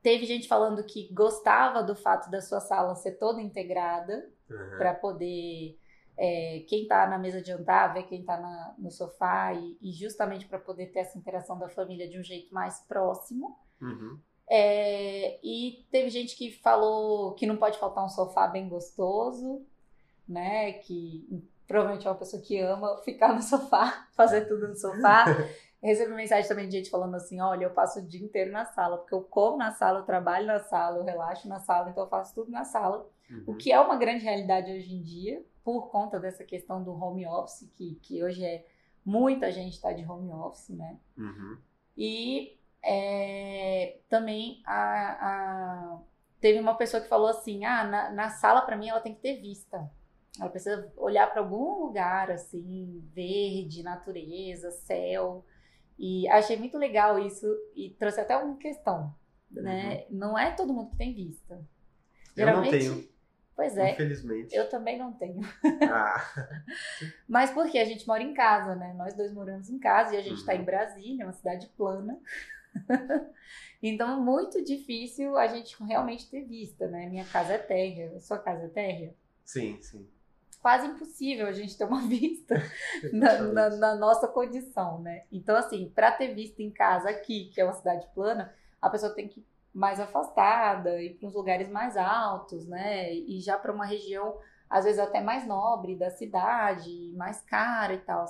Teve 0.03 0.27
gente 0.27 0.49
falando 0.49 0.83
que 0.83 1.09
gostava 1.13 1.83
do 1.83 1.95
fato 1.95 2.29
da 2.29 2.41
sua 2.41 2.59
sala 2.61 2.97
ser 2.97 3.13
toda 3.13 3.41
integrada, 3.41 4.29
uhum. 4.51 4.79
para 4.79 4.93
poder 4.95 5.79
é, 6.19 6.65
quem 6.67 6.83
está 6.83 7.07
na 7.07 7.19
mesa 7.19 7.41
de 7.41 7.49
jantar 7.49 7.95
ver 7.95 8.03
quem 8.03 8.21
está 8.21 8.75
no 8.77 8.91
sofá 8.91 9.55
e, 9.55 9.79
e 9.81 9.93
justamente 9.93 10.47
para 10.47 10.59
poder 10.59 10.87
ter 10.87 11.01
essa 11.01 11.17
interação 11.17 11.57
da 11.57 11.69
família 11.69 12.09
de 12.09 12.19
um 12.19 12.25
jeito 12.25 12.53
mais 12.53 12.81
próximo. 12.81 13.57
Uhum. 13.81 14.19
É, 14.49 15.39
e 15.45 15.87
teve 15.93 16.11
gente 16.11 16.37
que 16.37 16.51
falou 16.51 17.35
que 17.35 17.47
não 17.47 17.57
pode 17.57 17.79
faltar 17.79 18.05
um 18.05 18.09
sofá 18.09 18.49
bem 18.49 18.69
gostoso, 18.69 19.65
né? 20.31 20.73
Que 20.75 21.27
provavelmente 21.67 22.07
é 22.07 22.11
uma 22.11 22.17
pessoa 22.17 22.43
que 22.43 22.59
ama 22.59 22.99
ficar 22.99 23.35
no 23.35 23.43
sofá, 23.43 24.09
fazer 24.17 24.47
tudo 24.47 24.69
no 24.69 24.77
sofá. 24.77 25.25
Recebi 25.83 26.13
mensagem 26.13 26.47
também 26.47 26.69
de 26.69 26.77
gente 26.77 26.91
falando 26.91 27.15
assim: 27.15 27.41
olha, 27.41 27.65
eu 27.65 27.71
passo 27.71 28.01
o 28.01 28.07
dia 28.07 28.23
inteiro 28.23 28.53
na 28.53 28.67
sala, 28.67 28.99
porque 28.99 29.15
eu 29.15 29.23
como 29.23 29.57
na 29.57 29.73
sala, 29.73 30.01
eu 30.01 30.05
trabalho 30.05 30.47
na 30.47 30.59
sala, 30.59 30.99
eu 30.99 31.05
relaxo 31.05 31.49
na 31.49 31.59
sala, 31.59 31.91
então 31.91 32.05
eu 32.05 32.09
faço 32.11 32.35
tudo 32.35 32.51
na 32.51 32.65
sala. 32.65 33.09
Uhum. 33.31 33.45
O 33.47 33.55
que 33.55 33.73
é 33.73 33.81
uma 33.81 33.97
grande 33.97 34.25
realidade 34.25 34.71
hoje 34.71 34.95
em 34.95 35.03
dia, 35.03 35.43
por 35.65 35.89
conta 35.91 36.21
dessa 36.21 36.45
questão 36.45 36.83
do 36.83 36.93
home 36.93 37.27
office, 37.27 37.71
que, 37.75 37.95
que 38.03 38.23
hoje 38.23 38.45
é 38.45 38.67
muita 39.05 39.51
gente 39.51 39.75
está 39.75 39.93
de 39.93 40.05
home 40.05 40.31
office, 40.33 40.69
né? 40.69 40.99
Uhum. 41.17 41.57
E 41.97 42.59
é, 42.83 43.99
também 44.09 44.63
a, 44.67 44.73
a, 44.75 45.99
teve 46.41 46.59
uma 46.59 46.75
pessoa 46.75 47.03
que 47.03 47.09
falou 47.09 47.29
assim: 47.29 47.65
ah, 47.65 47.85
na, 47.85 48.11
na 48.11 48.29
sala 48.29 48.63
para 48.63 48.77
mim 48.77 48.89
ela 48.89 49.01
tem 49.01 49.15
que 49.15 49.21
ter 49.21 49.41
vista. 49.41 49.91
Ela 50.39 50.49
precisa 50.49 50.93
olhar 50.97 51.27
para 51.31 51.41
algum 51.41 51.85
lugar 51.85 52.31
assim, 52.31 53.03
verde, 53.13 53.83
natureza, 53.83 54.71
céu. 54.71 55.45
E 55.99 56.29
achei 56.29 56.57
muito 56.57 56.79
legal 56.79 57.19
isso 57.19 57.47
e 57.75 57.91
trouxe 57.91 58.21
até 58.21 58.37
uma 58.37 58.57
questão, 58.57 59.15
né? 59.51 60.07
Uhum. 60.09 60.19
Não 60.19 60.39
é 60.39 60.51
todo 60.53 60.73
mundo 60.73 60.91
que 60.91 60.97
tem 60.97 61.15
vista. 61.15 61.61
Geralmente, 62.37 62.75
eu 62.75 62.93
não 62.93 62.97
tenho. 62.97 63.11
Pois 63.57 63.77
é. 63.77 63.93
Infelizmente. 63.93 64.55
Eu 64.55 64.69
também 64.69 64.99
não 64.99 65.13
tenho. 65.13 65.41
Ah. 65.91 66.23
Mas 67.29 67.51
porque 67.51 67.79
a 67.79 67.85
gente 67.85 68.07
mora 68.07 68.23
em 68.23 68.33
casa, 68.33 68.75
né? 68.75 68.95
Nós 68.95 69.13
dois 69.15 69.33
moramos 69.33 69.69
em 69.69 69.79
casa 69.79 70.15
e 70.15 70.19
a 70.19 70.23
gente 70.23 70.39
está 70.39 70.55
uhum. 70.55 70.61
em 70.61 70.65
Brasília, 70.65 71.27
uma 71.27 71.33
cidade 71.33 71.67
plana. 71.77 72.19
então, 73.83 74.11
é 74.11 74.17
muito 74.17 74.65
difícil 74.65 75.37
a 75.37 75.49
gente 75.49 75.77
realmente 75.83 76.31
ter 76.31 76.45
vista, 76.45 76.87
né? 76.87 77.09
Minha 77.09 77.25
casa 77.25 77.55
é 77.55 77.59
térrea, 77.59 78.19
sua 78.21 78.39
casa 78.39 78.67
é 78.67 78.69
térrea? 78.69 79.15
Sim, 79.45 79.79
sim 79.83 80.09
quase 80.61 80.87
impossível 80.87 81.47
a 81.47 81.53
gente 81.53 81.77
ter 81.77 81.85
uma 81.85 82.01
vista 82.07 82.55
na, 83.13 83.43
na, 83.43 83.71
na, 83.71 83.95
nossa 83.95 84.29
condição, 84.29 85.01
né? 85.01 85.25
Então, 85.33 85.57
assim, 85.57 85.91
para 85.95 86.13
ter 86.13 86.35
vista 86.35 86.63
em 86.63 86.71
casa 86.71 87.09
aqui, 87.09 87.51
que 87.53 87.61
é 87.61 87.65
uma 87.65 87.73
cidade 87.73 88.07
plana, 88.15 88.55
a 88.81 88.89
pessoa 88.89 89.15
tem 89.15 89.29
que 89.29 89.41
ir 89.41 89.47
mais 89.73 90.01
afastada, 90.01 91.01
ir 91.01 91.15
para 91.15 91.29
uns 91.29 91.35
lugares 91.35 91.69
mais 91.69 91.97
altos, 91.97 92.67
né? 92.67 93.13
E 93.13 93.41
já 93.41 93.57
para 93.57 93.73
uma 93.73 93.87
região, 93.87 94.37
às 94.69 94.85
vezes, 94.85 95.01
até 95.01 95.21
mais 95.21 95.47
nobre 95.47 95.97
da 95.97 96.11
cidade, 96.11 97.13
mais 97.17 97.41
cara 97.43 97.95
e 97.95 97.99
tal. 97.99 98.25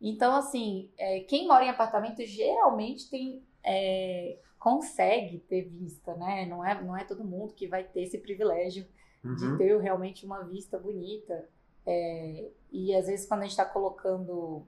Então, 0.00 0.34
assim, 0.36 0.90
é, 0.98 1.20
quem 1.20 1.46
mora 1.48 1.64
em 1.64 1.70
apartamento 1.70 2.24
geralmente 2.24 3.08
tem. 3.08 3.42
É, 3.66 4.38
consegue 4.58 5.40
ter 5.40 5.62
vista, 5.68 6.14
né? 6.14 6.46
Não 6.46 6.64
é, 6.64 6.82
não 6.82 6.96
é 6.96 7.04
todo 7.04 7.22
mundo 7.22 7.52
que 7.52 7.66
vai 7.66 7.84
ter 7.84 8.02
esse 8.02 8.16
privilégio 8.16 8.86
uhum. 9.22 9.34
de 9.34 9.58
ter 9.58 9.78
realmente 9.78 10.24
uma 10.24 10.42
vista 10.42 10.78
bonita. 10.78 11.48
É, 11.86 12.50
e 12.72 12.94
às 12.94 13.06
vezes 13.06 13.26
quando 13.26 13.40
a 13.40 13.44
gente 13.44 13.52
está 13.52 13.64
colocando, 13.64 14.66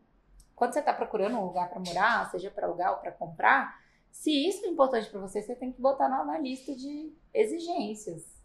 quando 0.55 0.73
você 0.73 0.81
está 0.81 0.93
procurando 0.93 1.37
um 1.37 1.45
lugar 1.45 1.69
para 1.71 1.81
morar, 1.81 2.31
seja 2.31 2.51
para 2.51 2.67
alugar 2.67 2.93
ou 2.93 2.99
para 2.99 3.13
comprar, 3.13 3.81
se 4.11 4.31
isso 4.31 4.65
é 4.65 4.69
importante 4.69 5.11
para 5.11 5.21
você, 5.21 5.43
você 5.43 5.55
tem 5.55 5.73
que 5.73 5.81
botar 5.81 6.09
na, 6.09 6.25
na 6.25 6.39
lista 6.39 6.75
de 6.75 7.13
exigências, 7.35 8.43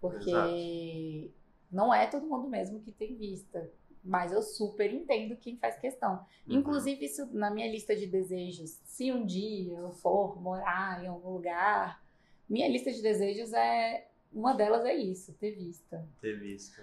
porque 0.00 0.30
Exato. 0.30 1.34
não 1.70 1.94
é 1.94 2.06
todo 2.06 2.26
mundo 2.26 2.48
mesmo 2.48 2.80
que 2.80 2.92
tem 2.92 3.14
vista. 3.16 3.70
Mas 4.06 4.32
eu 4.32 4.42
super 4.42 4.92
entendo 4.92 5.34
quem 5.34 5.56
faz 5.56 5.78
questão. 5.78 6.26
Uhum. 6.46 6.58
Inclusive, 6.58 7.06
isso 7.06 7.26
na 7.32 7.50
minha 7.50 7.70
lista 7.70 7.96
de 7.96 8.06
desejos. 8.06 8.78
Se 8.84 9.10
um 9.10 9.24
dia 9.24 9.78
eu 9.78 9.92
for 9.92 10.38
morar 10.38 11.02
em 11.02 11.06
algum 11.06 11.30
lugar, 11.30 12.04
minha 12.46 12.68
lista 12.68 12.92
de 12.92 13.00
desejos 13.00 13.52
é. 13.54 14.08
Uma 14.30 14.52
delas 14.52 14.84
é 14.84 14.94
isso, 14.94 15.32
ter 15.34 15.52
vista. 15.52 16.06
Ter 16.20 16.38
vista. 16.38 16.82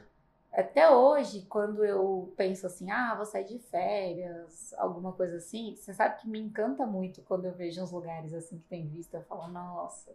Até 0.51 0.89
hoje, 0.89 1.45
quando 1.47 1.83
eu 1.85 2.33
penso 2.35 2.67
assim, 2.67 2.91
ah, 2.91 3.15
vou 3.15 3.25
sair 3.25 3.45
de 3.45 3.57
férias, 3.57 4.73
alguma 4.77 5.13
coisa 5.13 5.37
assim, 5.37 5.75
você 5.77 5.93
sabe 5.93 6.19
que 6.19 6.27
me 6.27 6.39
encanta 6.39 6.85
muito 6.85 7.21
quando 7.21 7.45
eu 7.45 7.53
vejo 7.53 7.81
uns 7.81 7.91
lugares 7.91 8.33
assim 8.33 8.57
que 8.57 8.67
tem 8.67 8.85
vista, 8.85 9.17
eu 9.17 9.23
falo, 9.23 9.47
nossa. 9.47 10.13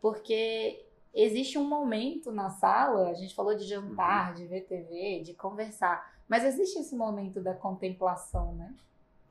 Porque 0.00 0.86
existe 1.12 1.58
um 1.58 1.68
momento 1.68 2.30
na 2.30 2.50
sala, 2.50 3.10
a 3.10 3.14
gente 3.14 3.34
falou 3.34 3.56
de 3.56 3.64
jantar, 3.64 4.30
uhum. 4.30 4.34
de 4.36 4.46
ver 4.46 4.60
TV, 4.62 5.22
de 5.24 5.34
conversar, 5.34 6.14
mas 6.28 6.44
existe 6.44 6.78
esse 6.78 6.94
momento 6.94 7.40
da 7.40 7.52
contemplação, 7.52 8.54
né? 8.54 8.72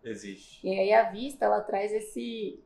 Existe. 0.04 0.66
E 0.68 0.78
aí 0.78 0.94
a 0.94 1.10
vista, 1.10 1.46
ela 1.46 1.62
traz 1.62 1.94
esse, 1.94 2.62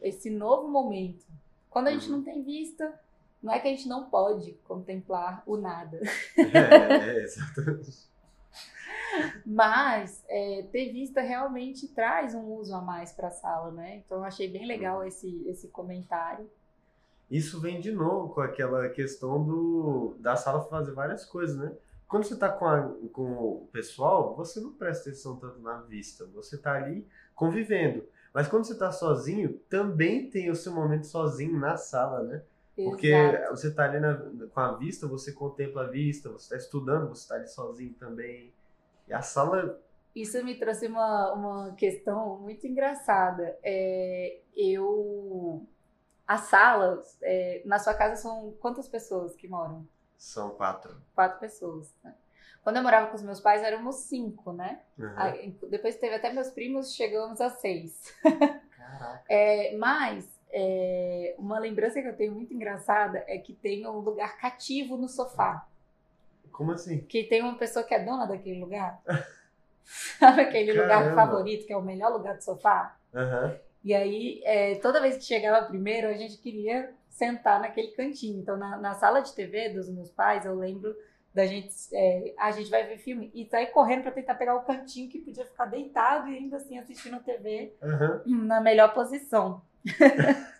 esse 0.00 0.30
novo 0.30 0.68
momento. 0.68 1.26
Quando 1.68 1.88
a 1.88 1.90
gente 1.90 2.08
uhum. 2.08 2.18
não 2.18 2.24
tem 2.24 2.40
vista, 2.42 3.00
não 3.44 3.52
é 3.52 3.60
que 3.60 3.68
a 3.68 3.70
gente 3.70 3.86
não 3.86 4.08
pode 4.08 4.52
contemplar 4.64 5.42
o 5.46 5.58
nada. 5.58 6.00
É, 6.38 6.96
é 7.10 7.22
exatamente. 7.22 8.08
Mas 9.44 10.24
é, 10.28 10.66
ter 10.72 10.90
vista 10.90 11.20
realmente 11.20 11.86
traz 11.88 12.34
um 12.34 12.54
uso 12.54 12.74
a 12.74 12.80
mais 12.80 13.12
para 13.12 13.28
a 13.28 13.30
sala, 13.30 13.70
né? 13.70 13.98
Então 13.98 14.18
eu 14.18 14.24
achei 14.24 14.50
bem 14.50 14.66
legal 14.66 15.00
uhum. 15.00 15.04
esse, 15.04 15.46
esse 15.46 15.68
comentário. 15.68 16.50
Isso 17.30 17.60
vem 17.60 17.80
de 17.80 17.92
novo 17.92 18.32
com 18.32 18.40
aquela 18.40 18.88
questão 18.88 19.44
do, 19.44 20.16
da 20.18 20.36
sala 20.36 20.62
fazer 20.62 20.92
várias 20.92 21.26
coisas, 21.26 21.56
né? 21.56 21.70
Quando 22.08 22.24
você 22.24 22.34
está 22.34 22.48
com, 22.48 23.08
com 23.08 23.30
o 23.30 23.68
pessoal, 23.70 24.34
você 24.34 24.58
não 24.58 24.72
presta 24.72 25.10
atenção 25.10 25.36
tanto 25.36 25.60
na 25.60 25.82
vista, 25.82 26.24
você 26.34 26.56
está 26.56 26.72
ali 26.74 27.06
convivendo. 27.34 28.04
Mas 28.32 28.48
quando 28.48 28.64
você 28.64 28.72
está 28.72 28.90
sozinho, 28.90 29.58
também 29.68 30.30
tem 30.30 30.50
o 30.50 30.56
seu 30.56 30.72
momento 30.72 31.06
sozinho 31.06 31.58
na 31.58 31.76
sala, 31.76 32.22
né? 32.22 32.42
Porque 32.74 33.08
Exato. 33.08 33.50
você 33.50 33.68
está 33.68 33.84
ali 33.84 34.00
na, 34.00 34.14
com 34.52 34.60
a 34.60 34.76
vista, 34.76 35.06
você 35.06 35.32
contempla 35.32 35.84
a 35.84 35.88
vista, 35.88 36.28
você 36.28 36.44
está 36.44 36.56
estudando, 36.56 37.08
você 37.08 37.22
está 37.22 37.36
ali 37.36 37.46
sozinho 37.46 37.94
também. 37.94 38.52
E 39.06 39.12
a 39.12 39.22
sala. 39.22 39.80
Isso 40.14 40.42
me 40.44 40.58
trouxe 40.58 40.86
uma, 40.88 41.32
uma 41.32 41.74
questão 41.74 42.38
muito 42.40 42.66
engraçada. 42.66 43.56
É, 43.62 44.40
eu. 44.56 45.64
A 46.26 46.38
sala, 46.38 47.02
é, 47.22 47.62
na 47.64 47.78
sua 47.78 47.94
casa 47.94 48.16
são 48.16 48.52
quantas 48.58 48.88
pessoas 48.88 49.36
que 49.36 49.46
moram? 49.46 49.86
São 50.16 50.50
quatro. 50.50 50.96
Quatro 51.14 51.38
pessoas. 51.38 51.94
Né? 52.02 52.14
Quando 52.62 52.76
eu 52.76 52.82
morava 52.82 53.08
com 53.08 53.14
os 53.14 53.22
meus 53.22 53.40
pais, 53.40 53.62
éramos 53.62 53.96
cinco, 53.96 54.52
né? 54.52 54.80
Uhum. 54.98 55.12
Aí, 55.16 55.50
depois 55.68 55.96
teve 55.96 56.14
até 56.14 56.32
meus 56.32 56.48
primos, 56.48 56.94
chegamos 56.94 57.40
a 57.42 57.50
seis. 57.50 58.02
Caraca. 58.22 59.24
É, 59.28 59.76
mas 59.76 60.33
é, 60.56 61.34
uma 61.36 61.58
lembrança 61.58 62.00
que 62.00 62.06
eu 62.06 62.16
tenho 62.16 62.32
muito 62.32 62.54
engraçada 62.54 63.24
é 63.26 63.36
que 63.38 63.52
tem 63.52 63.84
um 63.86 63.98
lugar 63.98 64.38
cativo 64.38 64.96
no 64.96 65.08
sofá. 65.08 65.66
Como 66.52 66.70
assim? 66.70 67.00
Que 67.00 67.24
tem 67.24 67.42
uma 67.42 67.58
pessoa 67.58 67.84
que 67.84 67.92
é 67.92 67.98
dona 67.98 68.24
daquele 68.24 68.60
lugar. 68.60 69.02
Sabe 69.84 70.42
aquele 70.42 70.72
Caramba. 70.72 71.10
lugar 71.10 71.14
favorito, 71.14 71.66
que 71.66 71.72
é 71.72 71.76
o 71.76 71.82
melhor 71.82 72.12
lugar 72.12 72.36
do 72.36 72.44
sofá? 72.44 72.96
Uhum. 73.12 73.58
E 73.82 73.92
aí, 73.92 74.40
é, 74.44 74.76
toda 74.76 75.00
vez 75.00 75.16
que 75.16 75.24
chegava 75.24 75.66
primeiro, 75.66 76.06
a 76.06 76.14
gente 76.14 76.38
queria 76.38 76.94
sentar 77.10 77.60
naquele 77.60 77.88
cantinho. 77.88 78.40
Então, 78.40 78.56
na, 78.56 78.76
na 78.78 78.94
sala 78.94 79.20
de 79.20 79.34
TV 79.34 79.70
dos 79.70 79.90
meus 79.90 80.10
pais, 80.10 80.46
eu 80.46 80.54
lembro 80.54 80.96
da 81.34 81.44
gente, 81.46 81.74
é, 81.92 82.32
a 82.38 82.52
gente 82.52 82.70
vai 82.70 82.86
ver 82.86 82.98
filme 82.98 83.32
e 83.34 83.44
sair 83.46 83.66
correndo 83.66 84.02
para 84.02 84.12
tentar 84.12 84.36
pegar 84.36 84.54
o 84.54 84.62
cantinho 84.62 85.10
que 85.10 85.18
podia 85.18 85.44
ficar 85.44 85.66
deitado 85.66 86.28
e 86.28 86.36
ainda 86.36 86.58
assim 86.58 86.78
assistindo 86.78 87.18
TV 87.24 87.74
uhum. 87.82 88.44
na 88.44 88.60
melhor 88.60 88.94
posição. 88.94 89.60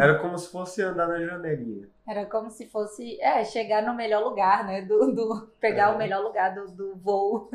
Era 0.00 0.18
como 0.18 0.36
se 0.38 0.50
fosse 0.50 0.82
andar 0.82 1.08
na 1.08 1.24
janelinha. 1.24 1.88
Era 2.06 2.26
como 2.26 2.50
se 2.50 2.66
fosse, 2.66 3.20
é, 3.20 3.44
chegar 3.44 3.82
no 3.82 3.94
melhor 3.94 4.22
lugar, 4.22 4.66
né? 4.66 4.82
Do, 4.82 5.12
do 5.12 5.46
pegar 5.60 5.92
é. 5.92 5.94
o 5.94 5.98
melhor 5.98 6.22
lugar 6.22 6.54
do, 6.54 6.70
do 6.70 6.96
voo. 6.96 7.50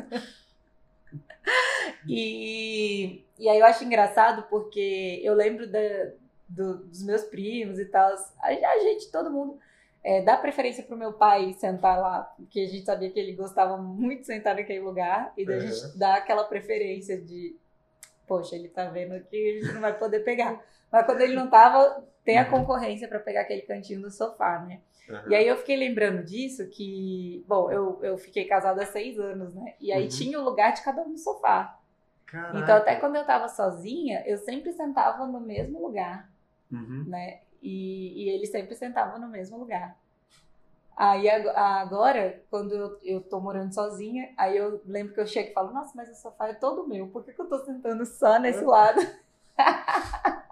e, 2.06 3.24
e 3.38 3.48
aí 3.48 3.58
eu 3.58 3.66
acho 3.66 3.84
engraçado 3.84 4.44
porque 4.48 5.20
eu 5.22 5.34
lembro 5.34 5.70
da, 5.70 5.78
do, 6.48 6.84
dos 6.84 7.04
meus 7.04 7.22
primos 7.24 7.78
e 7.78 7.84
tal. 7.84 8.12
A, 8.40 8.48
a 8.48 8.78
gente, 8.80 9.10
todo 9.10 9.30
mundo, 9.30 9.58
é, 10.04 10.22
dá 10.22 10.36
preferência 10.36 10.82
pro 10.82 10.96
meu 10.96 11.12
pai 11.12 11.52
sentar 11.52 11.98
lá, 11.98 12.22
porque 12.36 12.60
a 12.60 12.66
gente 12.66 12.84
sabia 12.84 13.10
que 13.10 13.20
ele 13.20 13.34
gostava 13.34 13.76
muito 13.76 14.20
de 14.20 14.26
sentar 14.26 14.56
naquele 14.56 14.80
lugar, 14.80 15.32
e 15.36 15.44
daí 15.44 15.58
uhum. 15.58 15.64
a 15.64 15.66
gente 15.66 15.98
dá 15.98 16.14
aquela 16.16 16.44
preferência 16.44 17.20
de, 17.20 17.56
poxa, 18.26 18.54
ele 18.56 18.68
tá 18.68 18.86
vendo 18.86 19.18
que 19.24 19.36
a 19.36 19.60
gente 19.60 19.74
não 19.74 19.80
vai 19.80 19.98
poder 19.98 20.20
pegar. 20.20 20.60
Mas 20.90 21.06
quando 21.06 21.20
ele 21.22 21.34
não 21.34 21.48
tava, 21.48 22.04
tem 22.24 22.38
a 22.38 22.44
uhum. 22.44 22.50
concorrência 22.50 23.08
para 23.08 23.18
pegar 23.18 23.42
aquele 23.42 23.62
cantinho 23.62 24.02
do 24.02 24.10
sofá, 24.10 24.60
né? 24.60 24.80
Uhum. 25.08 25.30
E 25.30 25.34
aí 25.34 25.46
eu 25.46 25.56
fiquei 25.56 25.76
lembrando 25.76 26.24
disso 26.24 26.68
que, 26.68 27.44
bom, 27.48 27.70
eu, 27.70 27.98
eu 28.02 28.18
fiquei 28.18 28.44
casada 28.44 28.82
há 28.82 28.86
seis 28.86 29.18
anos, 29.18 29.54
né? 29.54 29.74
E 29.80 29.92
aí 29.92 30.04
uhum. 30.04 30.08
tinha 30.08 30.40
o 30.40 30.44
lugar 30.44 30.72
de 30.72 30.82
cada 30.82 31.02
um 31.02 31.08
no 31.08 31.18
sofá. 31.18 31.78
Caraca. 32.26 32.58
Então 32.58 32.76
até 32.76 32.96
quando 32.96 33.16
eu 33.16 33.24
tava 33.24 33.48
sozinha, 33.48 34.22
eu 34.26 34.38
sempre 34.38 34.72
sentava 34.72 35.26
no 35.26 35.40
mesmo 35.40 35.80
lugar, 35.80 36.30
uhum. 36.70 37.04
né? 37.06 37.40
E, 37.62 38.24
e 38.24 38.28
ele 38.30 38.46
sempre 38.46 38.74
sentava 38.74 39.18
no 39.18 39.28
mesmo 39.28 39.58
lugar. 39.58 39.96
Aí 40.96 41.28
agora, 41.28 42.42
quando 42.50 42.74
eu, 42.74 42.98
eu 43.02 43.20
tô 43.20 43.40
morando 43.40 43.72
sozinha, 43.72 44.32
aí 44.36 44.56
eu 44.56 44.80
lembro 44.86 45.14
que 45.14 45.20
eu 45.20 45.26
chego 45.26 45.50
e 45.50 45.52
falo, 45.52 45.72
nossa, 45.72 45.92
mas 45.96 46.10
o 46.10 46.14
sofá 46.14 46.48
é 46.48 46.54
todo 46.54 46.86
meu, 46.86 47.08
por 47.08 47.24
que, 47.24 47.32
que 47.32 47.40
eu 47.40 47.48
tô 47.48 47.58
sentando 47.64 48.04
só 48.04 48.38
nesse 48.38 48.64
lado? 48.64 49.00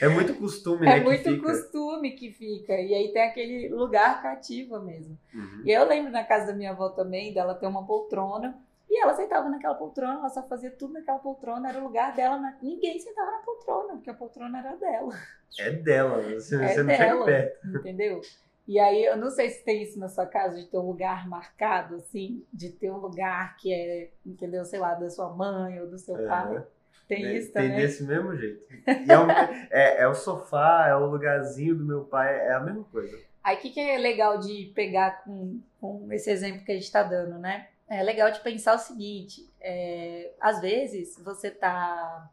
É 0.00 0.08
muito 0.08 0.34
costume, 0.34 0.86
é 0.86 0.90
né? 0.90 0.98
É 0.98 1.04
muito 1.04 1.22
que 1.22 1.38
costume 1.38 2.10
que 2.12 2.32
fica. 2.32 2.72
E 2.72 2.92
aí 2.92 3.12
tem 3.12 3.22
aquele 3.22 3.68
lugar 3.68 4.20
cativo 4.20 4.80
mesmo. 4.80 5.16
Uhum. 5.32 5.62
E 5.64 5.70
eu 5.70 5.86
lembro 5.86 6.10
na 6.10 6.24
casa 6.24 6.48
da 6.48 6.54
minha 6.54 6.72
avó 6.72 6.88
também, 6.88 7.32
dela 7.32 7.54
ter 7.54 7.66
uma 7.66 7.86
poltrona. 7.86 8.58
E 8.88 9.00
ela 9.00 9.14
sentava 9.14 9.48
naquela 9.48 9.74
poltrona, 9.74 10.14
ela 10.14 10.28
só 10.28 10.42
fazia 10.42 10.70
tudo 10.70 10.94
naquela 10.94 11.18
poltrona, 11.18 11.68
era 11.68 11.78
o 11.78 11.84
lugar 11.84 12.14
dela. 12.14 12.38
Na... 12.38 12.56
Ninguém 12.62 12.98
sentava 12.98 13.30
na 13.30 13.38
poltrona, 13.38 13.94
porque 13.94 14.10
a 14.10 14.14
poltrona 14.14 14.58
era 14.58 14.76
dela. 14.76 15.12
É 15.58 15.70
dela, 15.70 16.22
você, 16.22 16.56
é 16.56 16.68
você 16.68 16.82
não 16.82 16.94
chega 16.94 17.24
perto. 17.24 17.68
Entendeu? 17.68 18.20
E 18.66 18.78
aí, 18.78 19.04
eu 19.04 19.16
não 19.16 19.30
sei 19.30 19.50
se 19.50 19.64
tem 19.64 19.82
isso 19.82 19.98
na 19.98 20.08
sua 20.08 20.26
casa, 20.26 20.56
de 20.56 20.66
ter 20.66 20.78
um 20.78 20.86
lugar 20.86 21.28
marcado, 21.28 21.96
assim, 21.96 22.44
de 22.52 22.70
ter 22.70 22.90
um 22.90 22.98
lugar 22.98 23.56
que 23.56 23.72
é, 23.72 24.10
entendeu, 24.24 24.64
sei 24.64 24.80
lá, 24.80 24.94
da 24.94 25.08
sua 25.08 25.28
mãe 25.30 25.80
ou 25.80 25.88
do 25.88 25.98
seu 25.98 26.16
é. 26.16 26.26
pai. 26.26 26.66
Tem 27.08 27.36
isso 27.36 27.52
também. 27.52 27.70
Tem 27.70 27.80
desse 27.80 28.02
mesmo 28.04 28.36
jeito. 28.36 28.66
É, 28.86 29.18
o, 29.18 29.30
é, 29.70 30.00
é, 30.02 30.08
o 30.08 30.14
sofá, 30.14 30.86
é 30.88 30.96
o 30.96 31.06
lugarzinho 31.06 31.76
do 31.76 31.84
meu 31.84 32.04
pai, 32.04 32.34
é 32.34 32.54
a 32.54 32.60
mesma 32.60 32.84
coisa. 32.84 33.16
Aí 33.42 33.56
o 33.56 33.60
que, 33.60 33.70
que 33.70 33.80
é 33.80 33.96
legal 33.96 34.38
de 34.38 34.72
pegar 34.74 35.22
com, 35.22 35.60
com 35.80 36.12
esse 36.12 36.28
exemplo 36.30 36.64
que 36.64 36.72
a 36.72 36.74
gente 36.74 36.84
está 36.84 37.04
dando, 37.04 37.38
né? 37.38 37.68
É 37.88 38.02
legal 38.02 38.32
de 38.32 38.40
pensar 38.40 38.74
o 38.74 38.78
seguinte: 38.78 39.48
é, 39.60 40.32
às 40.40 40.60
vezes 40.60 41.16
você 41.22 41.48
está 41.48 42.28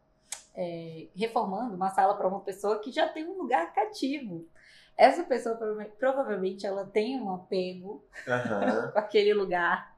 é, 0.55 1.07
reformando 1.15 1.75
uma 1.75 1.91
sala 1.91 2.15
para 2.15 2.27
uma 2.27 2.39
pessoa 2.39 2.79
que 2.79 2.91
já 2.91 3.07
tem 3.07 3.27
um 3.27 3.37
lugar 3.37 3.71
cativo. 3.73 4.47
Essa 4.97 5.23
pessoa 5.23 5.57
provavelmente 5.97 6.65
ela 6.65 6.85
tem 6.85 7.19
um 7.19 7.33
apego 7.33 8.03
uhum. 8.27 8.91
com 8.93 8.99
aquele 8.99 9.33
lugar 9.33 9.93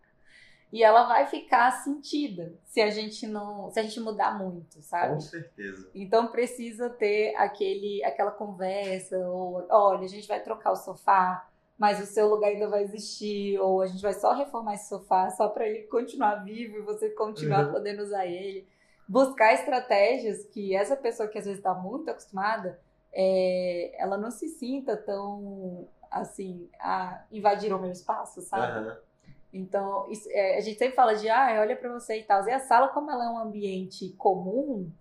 e 0.76 0.84
ela 0.84 1.08
vai 1.08 1.26
ficar 1.28 1.72
sentida 1.72 2.54
se 2.66 2.82
a 2.82 2.90
gente 2.90 3.26
não, 3.26 3.70
se 3.72 3.80
a 3.80 3.84
gente 3.84 4.00
mudar 4.00 4.38
muito, 4.38 4.82
sabe? 4.82 5.14
Com 5.14 5.22
certeza. 5.22 5.90
Então 5.96 6.28
precisa 6.28 6.90
ter 6.90 7.34
aquele, 7.38 8.04
aquela 8.04 8.32
conversa 8.32 9.18
ou, 9.30 9.66
olha, 9.70 10.04
a 10.04 10.08
gente 10.08 10.28
vai 10.28 10.42
trocar 10.42 10.72
o 10.72 10.76
sofá, 10.76 11.48
mas 11.78 12.02
o 12.02 12.06
seu 12.06 12.28
lugar 12.28 12.50
ainda 12.50 12.68
vai 12.68 12.84
existir, 12.84 13.58
ou 13.60 13.82
a 13.82 13.88
gente 13.88 14.02
vai 14.02 14.14
só 14.14 14.34
reformar 14.34 14.74
esse 14.74 14.90
sofá 14.90 15.30
só 15.30 15.48
para 15.48 15.68
ele 15.68 15.84
continuar 15.84 16.44
vivo 16.44 16.78
e 16.78 16.82
você 16.82 17.10
continuar 17.12 17.68
uhum. 17.68 17.72
podendo 17.72 18.04
usar 18.04 18.26
ele. 18.26 18.68
Buscar 19.08 19.54
estratégias 19.54 20.46
que 20.46 20.76
essa 20.76 20.98
pessoa 20.98 21.30
que 21.30 21.38
às 21.38 21.46
vezes 21.46 21.60
está 21.60 21.74
muito 21.74 22.10
acostumada, 22.10 22.80
é, 23.16 23.96
ela 23.98 24.18
não 24.18 24.30
se 24.30 24.50
sinta 24.50 24.98
tão 24.98 25.88
assim, 26.12 26.70
a 26.80 27.24
invadir 27.32 27.74
o 27.74 27.80
meu 27.80 27.92
espaço, 27.92 28.42
sabe? 28.42 28.88
Uhum. 28.88 28.96
Então, 29.52 30.10
isso, 30.10 30.30
é, 30.32 30.58
a 30.58 30.62
gente 30.62 30.78
sempre 30.78 30.96
fala 30.96 31.16
de, 31.16 31.30
ah, 31.30 31.58
olha 31.62 31.76
para 31.76 31.92
você 31.92 32.20
e 32.20 32.24
tal. 32.24 32.46
E 32.46 32.52
a 32.52 32.60
sala, 32.60 32.90
como 32.90 33.10
ela 33.10 33.26
é 33.26 33.30
um 33.30 33.38
ambiente 33.38 34.10
comum, 34.18 34.92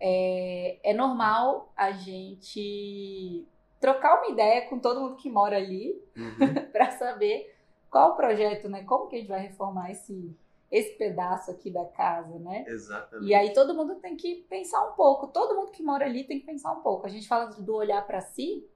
é, 0.00 0.78
é 0.82 0.92
normal 0.92 1.72
a 1.76 1.92
gente 1.92 3.46
trocar 3.80 4.18
uma 4.18 4.32
ideia 4.32 4.68
com 4.68 4.78
todo 4.78 5.00
mundo 5.00 5.16
que 5.16 5.30
mora 5.30 5.56
ali 5.56 6.00
uhum. 6.16 6.54
para 6.72 6.90
saber 6.92 7.54
qual 7.90 8.12
o 8.12 8.16
projeto, 8.16 8.68
né? 8.68 8.82
Como 8.84 9.06
que 9.06 9.16
a 9.16 9.18
gente 9.18 9.28
vai 9.28 9.40
reformar 9.40 9.90
esse, 9.90 10.36
esse 10.74 10.98
pedaço 10.98 11.52
aqui 11.52 11.70
da 11.70 11.84
casa, 11.84 12.36
né? 12.40 12.64
Exatamente. 12.66 13.28
E 13.28 13.32
aí 13.32 13.52
todo 13.52 13.74
mundo 13.74 13.94
tem 14.00 14.16
que 14.16 14.44
pensar 14.50 14.82
um 14.88 14.92
pouco. 14.94 15.28
Todo 15.28 15.54
mundo 15.54 15.70
que 15.70 15.84
mora 15.84 16.04
ali 16.04 16.24
tem 16.24 16.40
que 16.40 16.46
pensar 16.46 16.72
um 16.72 16.80
pouco. 16.80 17.06
A 17.06 17.08
gente 17.08 17.28
fala 17.28 17.46
do 17.46 17.76
olhar 17.76 18.04
para 18.04 18.20
si, 18.20 18.68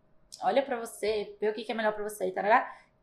olha 0.44 0.62
para 0.62 0.78
você, 0.78 1.36
vê 1.40 1.48
o 1.48 1.52
que 1.52 1.70
é 1.70 1.74
melhor 1.74 1.92
para 1.92 2.08
você 2.08 2.30
tal. 2.30 2.44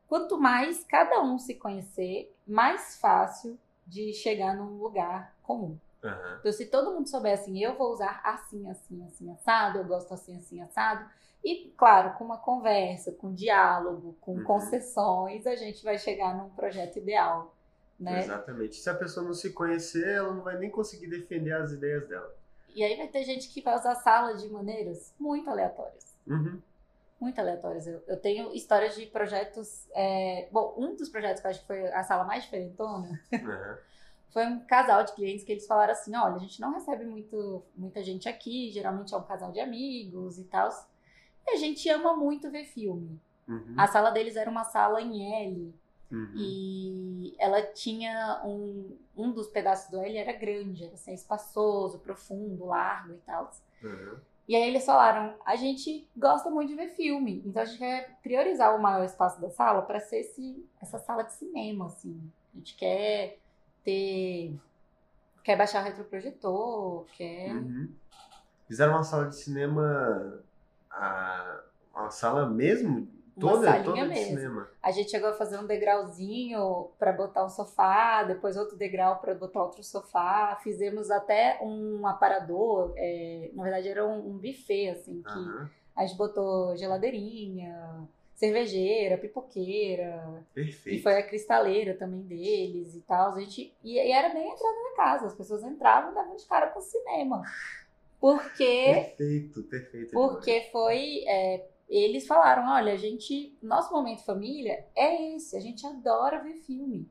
Quanto 0.08 0.40
mais 0.40 0.86
cada 0.86 1.22
um 1.22 1.38
se 1.38 1.56
conhecer, 1.56 2.34
mais 2.48 2.98
fácil 2.98 3.60
de 3.86 4.14
chegar 4.14 4.56
num 4.56 4.78
lugar 4.78 5.36
comum. 5.44 5.78
Uhum. 6.02 6.38
Então, 6.40 6.52
se 6.54 6.68
todo 6.68 6.94
mundo 6.94 7.10
souber 7.10 7.34
assim, 7.34 7.62
eu 7.62 7.76
vou 7.76 7.92
usar 7.92 8.22
assim, 8.24 8.70
assim, 8.70 9.04
assim, 9.04 9.30
assado, 9.32 9.80
eu 9.80 9.86
gosto 9.86 10.14
assim, 10.14 10.38
assim, 10.38 10.62
assado. 10.62 11.06
E, 11.44 11.74
claro, 11.76 12.18
com 12.18 12.24
uma 12.24 12.38
conversa, 12.38 13.12
com 13.12 13.34
diálogo, 13.34 14.16
com 14.22 14.36
uhum. 14.36 14.44
concessões, 14.46 15.46
a 15.46 15.56
gente 15.58 15.84
vai 15.84 15.98
chegar 15.98 16.34
num 16.34 16.50
projeto 16.52 16.98
ideal. 16.98 17.55
Né? 18.00 18.20
Exatamente. 18.20 18.76
Se 18.76 18.90
a 18.90 18.94
pessoa 18.94 19.26
não 19.26 19.34
se 19.34 19.52
conhecer, 19.52 20.08
ela 20.08 20.34
não 20.34 20.44
vai 20.44 20.58
nem 20.58 20.70
conseguir 20.70 21.08
defender 21.08 21.54
as 21.54 21.72
ideias 21.72 22.08
dela. 22.08 22.36
E 22.76 22.84
aí 22.84 22.98
vai 22.98 23.08
ter 23.08 23.24
gente 23.24 23.50
que 23.50 23.62
vai 23.62 23.78
usar 23.78 23.94
a 23.94 23.96
sala 23.96 24.36
de 24.36 24.50
maneiras 24.50 25.14
muito 25.18 25.50
aleatórias. 25.50 26.16
Uhum 26.28 26.62
muito 27.20 27.40
aleatórias. 27.40 27.88
Eu, 27.88 28.04
eu 28.08 28.18
tenho 28.18 28.54
histórias 28.54 28.96
de 28.96 29.06
projetos. 29.08 29.88
É, 29.94 30.48
bom, 30.52 30.76
um 30.78 30.96
dos 30.96 31.10
projetos 31.10 31.42
que 31.42 31.48
eu 31.48 31.52
acho 31.52 31.62
que 31.62 31.68
foi 31.68 31.88
a 31.92 32.04
sala 32.04 32.24
mais 32.24 32.44
diferentona 32.44 33.20
uhum. 33.32 33.78
foi 34.32 34.46
um 34.46 34.60
casal 34.66 35.04
de 35.04 35.14
clientes 35.14 35.46
que 35.46 35.52
eles 35.52 35.66
falaram 35.66 35.94
assim: 35.94 36.16
olha, 36.16 36.36
a 36.36 36.40
gente 36.40 36.60
não 36.62 36.74
recebe 36.74 37.06
muito, 37.06 37.64
muita 37.76 38.04
gente 38.04 38.30
aqui, 38.30 38.70
geralmente 38.72 39.14
é 39.14 39.18
um 39.18 39.24
casal 39.24 39.52
de 39.52 39.60
amigos 39.60 40.38
e 40.38 40.44
tal. 40.44 40.70
E 41.48 41.52
a 41.52 41.56
gente 41.58 41.88
ama 41.90 42.16
muito 42.16 42.50
ver 42.50 42.66
filme. 42.66 43.20
Uhum. 43.48 43.76
A 43.78 43.88
sala 43.88 44.10
deles 44.10 44.36
era 44.36 44.50
uma 44.50 44.64
sala 44.64 45.02
em 45.02 45.46
L. 45.46 45.74
Uhum. 46.12 46.34
E 46.36 47.36
ela 47.40 47.62
tinha 47.62 48.42
um. 48.46 48.98
Um 49.18 49.32
dos 49.32 49.48
pedaços 49.48 49.90
do 49.90 50.00
L 50.02 50.18
era 50.18 50.34
grande, 50.34 50.84
era 50.84 50.94
assim, 50.94 51.14
espaçoso, 51.14 52.00
profundo, 52.00 52.66
largo 52.66 53.14
e 53.14 53.18
tal. 53.18 53.50
Uhum. 53.82 54.18
E 54.48 54.56
aí 54.56 54.64
eles 54.64 54.86
falaram: 54.86 55.36
a 55.46 55.56
gente 55.56 56.08
gosta 56.16 56.50
muito 56.50 56.70
de 56.70 56.76
ver 56.76 56.90
filme, 56.90 57.42
então 57.46 57.62
a 57.62 57.66
gente 57.66 57.80
quer 57.80 58.18
priorizar 58.22 58.76
o 58.76 58.82
maior 58.82 59.04
espaço 59.04 59.42
da 59.42 59.50
sala 59.50 59.82
para 59.82 60.00
ser 60.00 60.20
esse, 60.20 60.66
essa 60.82 61.00
sala 61.00 61.24
de 61.24 61.34
cinema, 61.34 61.88
assim. 61.88 62.20
A 62.54 62.58
gente 62.58 62.76
quer 62.76 63.40
ter. 63.84 64.54
quer 65.44 65.58
baixar 65.58 65.82
o 65.82 65.86
retroprojetor, 65.86 67.06
quer. 67.18 67.54
Uhum. 67.54 67.90
Fizeram 68.68 68.94
uma 68.94 69.04
sala 69.04 69.30
de 69.30 69.36
cinema. 69.36 70.44
A, 70.92 71.62
uma 71.94 72.12
sala 72.12 72.50
mesmo 72.50 73.08
Toda, 73.40 73.84
toda 73.84 74.06
mesmo. 74.06 74.38
Cinema. 74.38 74.70
A 74.82 74.92
gente 74.92 75.12
chegou 75.12 75.30
a 75.30 75.34
fazer 75.34 75.60
um 75.60 75.66
degrauzinho 75.66 76.90
para 76.98 77.12
botar 77.12 77.46
um 77.46 77.50
sofá, 77.50 78.24
depois 78.24 78.56
outro 78.56 78.78
degrau 78.78 79.20
para 79.20 79.34
botar 79.36 79.64
outro 79.64 79.84
sofá. 79.84 80.58
Fizemos 80.64 81.12
até 81.12 81.60
um 81.62 82.08
aparador, 82.08 82.94
é, 82.96 83.50
na 83.54 83.64
verdade 83.64 83.90
era 83.90 84.06
um, 84.06 84.30
um 84.30 84.38
buffet, 84.38 84.90
assim, 84.90 85.22
que 85.22 85.38
uhum. 85.38 85.68
a 85.96 86.06
gente 86.06 86.18
botou 86.18 86.78
geladeirinha, 86.78 88.08
cervejeira, 88.36 89.18
pipoqueira. 89.18 90.44
Perfeito. 90.54 90.98
E 90.98 91.02
foi 91.02 91.18
a 91.18 91.24
cristaleira 91.24 91.94
também 91.94 92.22
deles 92.22 92.96
e 92.96 93.02
tal. 93.02 93.34
A 93.34 93.40
gente, 93.40 93.74
e, 93.84 93.96
e 93.96 94.12
era 94.12 94.30
bem 94.30 94.50
entrada 94.50 94.76
na 94.76 94.96
casa, 94.96 95.28
as 95.28 95.36
pessoas 95.36 95.64
entravam 95.64 96.12
e 96.12 96.16
davam 96.16 96.36
de 96.36 96.46
cara 96.46 96.68
com 96.68 96.80
o 96.80 96.82
cinema. 96.82 97.44
Porque. 98.20 99.14
Perfeito, 99.18 99.64
perfeito. 99.64 100.12
Porque 100.12 100.70
foi. 100.72 101.24
É, 101.28 101.66
eles 101.90 102.28
falaram: 102.28 102.68
olha, 102.72 102.94
a 102.94 102.98
gente, 102.98 103.58
nosso 103.62 103.94
momento 103.94 104.24
família 104.24 104.86
é 104.96 105.36
esse, 105.36 105.56
a 105.56 105.60
gente 105.60 105.86
adora 105.86 106.42
ver 106.42 106.56
filme, 106.56 107.10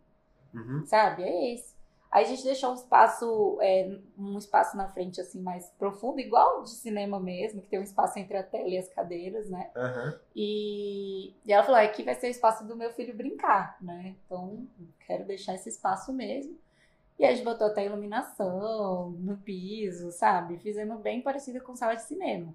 uhum. 0.54 0.84
sabe? 0.86 1.22
É 1.22 1.54
esse. 1.54 1.74
Aí 2.14 2.24
a 2.24 2.28
gente 2.28 2.44
deixou 2.44 2.70
um 2.70 2.74
espaço, 2.74 3.58
é, 3.60 3.98
um 4.16 4.38
espaço 4.38 4.76
na 4.76 4.86
frente 4.86 5.20
assim 5.20 5.40
mais 5.40 5.68
profundo, 5.70 6.20
igual 6.20 6.62
de 6.62 6.70
cinema 6.70 7.18
mesmo, 7.18 7.60
que 7.60 7.68
tem 7.68 7.80
um 7.80 7.82
espaço 7.82 8.16
entre 8.20 8.36
a 8.36 8.42
tela 8.44 8.68
e 8.68 8.78
as 8.78 8.88
cadeiras, 8.88 9.50
né? 9.50 9.68
Uhum. 9.74 10.18
E, 10.36 11.34
e 11.44 11.52
ela 11.52 11.64
falou: 11.64 11.80
aqui 11.80 12.04
vai 12.04 12.14
ser 12.14 12.28
o 12.28 12.30
espaço 12.30 12.64
do 12.64 12.76
meu 12.76 12.92
filho 12.92 13.16
brincar, 13.16 13.76
né? 13.80 14.14
Então 14.24 14.64
quero 15.06 15.24
deixar 15.24 15.54
esse 15.54 15.68
espaço 15.68 16.12
mesmo. 16.12 16.56
E 17.18 17.24
a 17.24 17.32
gente 17.32 17.44
botou 17.44 17.66
até 17.66 17.84
iluminação 17.84 19.10
no 19.18 19.36
piso, 19.38 20.12
sabe? 20.12 20.58
Fizemos 20.58 21.00
bem 21.00 21.20
parecido 21.20 21.60
com 21.62 21.76
sala 21.76 21.94
de 21.94 22.02
cinema. 22.02 22.54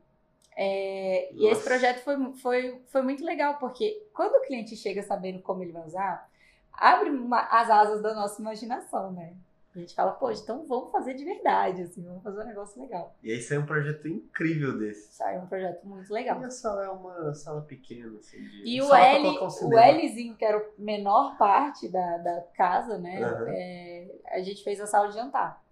É, 0.62 1.30
e 1.32 1.48
esse 1.48 1.64
projeto 1.64 2.04
foi, 2.04 2.34
foi, 2.34 2.82
foi 2.88 3.02
muito 3.02 3.24
legal, 3.24 3.58
porque 3.60 4.06
quando 4.14 4.36
o 4.36 4.42
cliente 4.46 4.76
chega 4.76 5.02
sabendo 5.02 5.42
como 5.42 5.64
ele 5.64 5.72
vai 5.72 5.86
usar, 5.86 6.30
abre 6.74 7.10
uma, 7.10 7.40
as 7.50 7.70
asas 7.70 8.02
da 8.02 8.14
nossa 8.14 8.42
imaginação, 8.42 9.14
né? 9.14 9.36
A 9.74 9.80
gente 9.80 9.96
fala, 9.96 10.12
pô, 10.12 10.30
então 10.30 10.66
vamos 10.68 10.92
fazer 10.92 11.14
de 11.14 11.24
verdade, 11.24 11.84
assim, 11.84 12.04
vamos 12.04 12.22
fazer 12.22 12.42
um 12.42 12.46
negócio 12.46 12.82
legal. 12.82 13.16
E 13.24 13.32
aí 13.32 13.42
sai 13.42 13.58
um 13.58 13.66
projeto 13.66 14.06
incrível 14.10 14.78
desse. 14.78 15.14
Sai 15.14 15.40
um 15.40 15.48
projeto 15.48 15.88
muito 15.88 16.12
legal. 16.12 16.42
E 16.42 16.44
a 16.44 16.52
sala 16.52 16.84
é 16.84 16.90
uma 16.90 17.34
sala 17.34 17.62
pequena, 17.62 18.18
assim. 18.20 18.42
De... 18.42 18.64
E 18.66 18.82
o 18.82 18.94
L, 18.94 19.28
um 19.30 19.46
o. 19.46 20.06
Lzinho, 20.06 20.36
que 20.36 20.44
era 20.44 20.58
a 20.58 20.66
menor 20.78 21.38
parte 21.38 21.88
da, 21.88 22.18
da 22.18 22.42
casa, 22.54 22.98
né? 22.98 23.24
Aham. 23.24 23.46
é, 23.48 24.08
a 24.32 24.42
gente 24.42 24.62
fez 24.62 24.82
a 24.82 24.88
sala 24.88 25.08
de 25.08 25.14
jantar. 25.14 25.64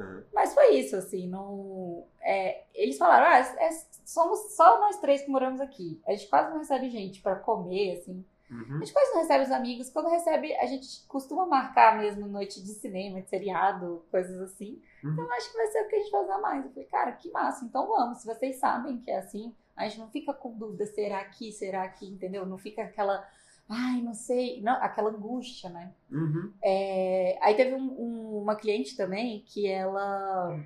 Aham. 0.00 0.24
Mas 0.32 0.54
foi 0.54 0.74
isso, 0.76 0.96
assim, 0.96 1.28
não. 1.28 2.04
é, 2.22 2.64
eles 2.74 2.98
falaram, 2.98 3.26
ah, 3.26 3.38
é- 3.38 3.70
somos 4.04 4.54
só 4.54 4.80
nós 4.80 4.98
três 5.00 5.22
que 5.22 5.30
moramos 5.30 5.60
aqui. 5.60 6.00
A 6.06 6.12
gente 6.12 6.28
quase 6.28 6.50
não 6.50 6.58
recebe 6.58 6.90
gente 6.90 7.20
pra 7.22 7.36
comer, 7.36 7.98
assim. 7.98 8.24
A 8.50 8.54
Uhum. 8.54 8.78
gente 8.80 8.92
quase 8.92 9.12
não 9.12 9.20
recebe 9.20 9.44
os 9.44 9.50
amigos. 9.52 9.90
Quando 9.90 10.08
recebe, 10.08 10.52
a 10.56 10.66
gente 10.66 11.06
costuma 11.06 11.46
marcar 11.46 11.96
mesmo 11.98 12.26
noite 12.26 12.60
de 12.60 12.72
cinema, 12.74 13.22
de 13.22 13.28
seriado, 13.28 14.04
coisas 14.10 14.40
assim. 14.40 14.82
Uhum. 15.04 15.12
Então 15.12 15.32
acho 15.32 15.50
que 15.52 15.56
vai 15.56 15.66
ser 15.68 15.82
o 15.84 15.88
que 15.88 15.94
a 15.94 15.98
gente 16.00 16.10
vai 16.10 16.22
usar 16.24 16.38
mais. 16.38 16.64
Eu 16.64 16.70
falei, 16.72 16.88
cara, 16.88 17.12
que 17.12 17.30
massa, 17.30 17.64
então 17.64 17.86
vamos. 17.86 18.18
Se 18.18 18.26
vocês 18.26 18.56
sabem 18.56 18.98
que 18.98 19.10
é 19.10 19.18
assim, 19.18 19.54
a 19.76 19.86
gente 19.86 20.00
não 20.00 20.08
fica 20.10 20.34
com 20.34 20.52
dúvida, 20.58 20.84
será 20.86 21.20
aqui, 21.20 21.52
será 21.52 21.84
aqui, 21.84 22.06
entendeu? 22.08 22.44
Não 22.44 22.58
fica 22.58 22.82
aquela, 22.82 23.24
ai, 23.70 24.02
não 24.02 24.12
sei, 24.14 24.60
não, 24.60 24.74
aquela 24.74 25.10
angústia, 25.10 25.70
né? 25.70 25.92
Uhum. 26.10 26.52
É, 26.62 27.38
aí 27.40 27.54
teve 27.54 27.74
um- 27.74 28.00
um- 28.00 28.42
uma 28.42 28.56
cliente 28.56 28.96
também 28.96 29.42
que 29.46 29.66
ela 29.66 30.58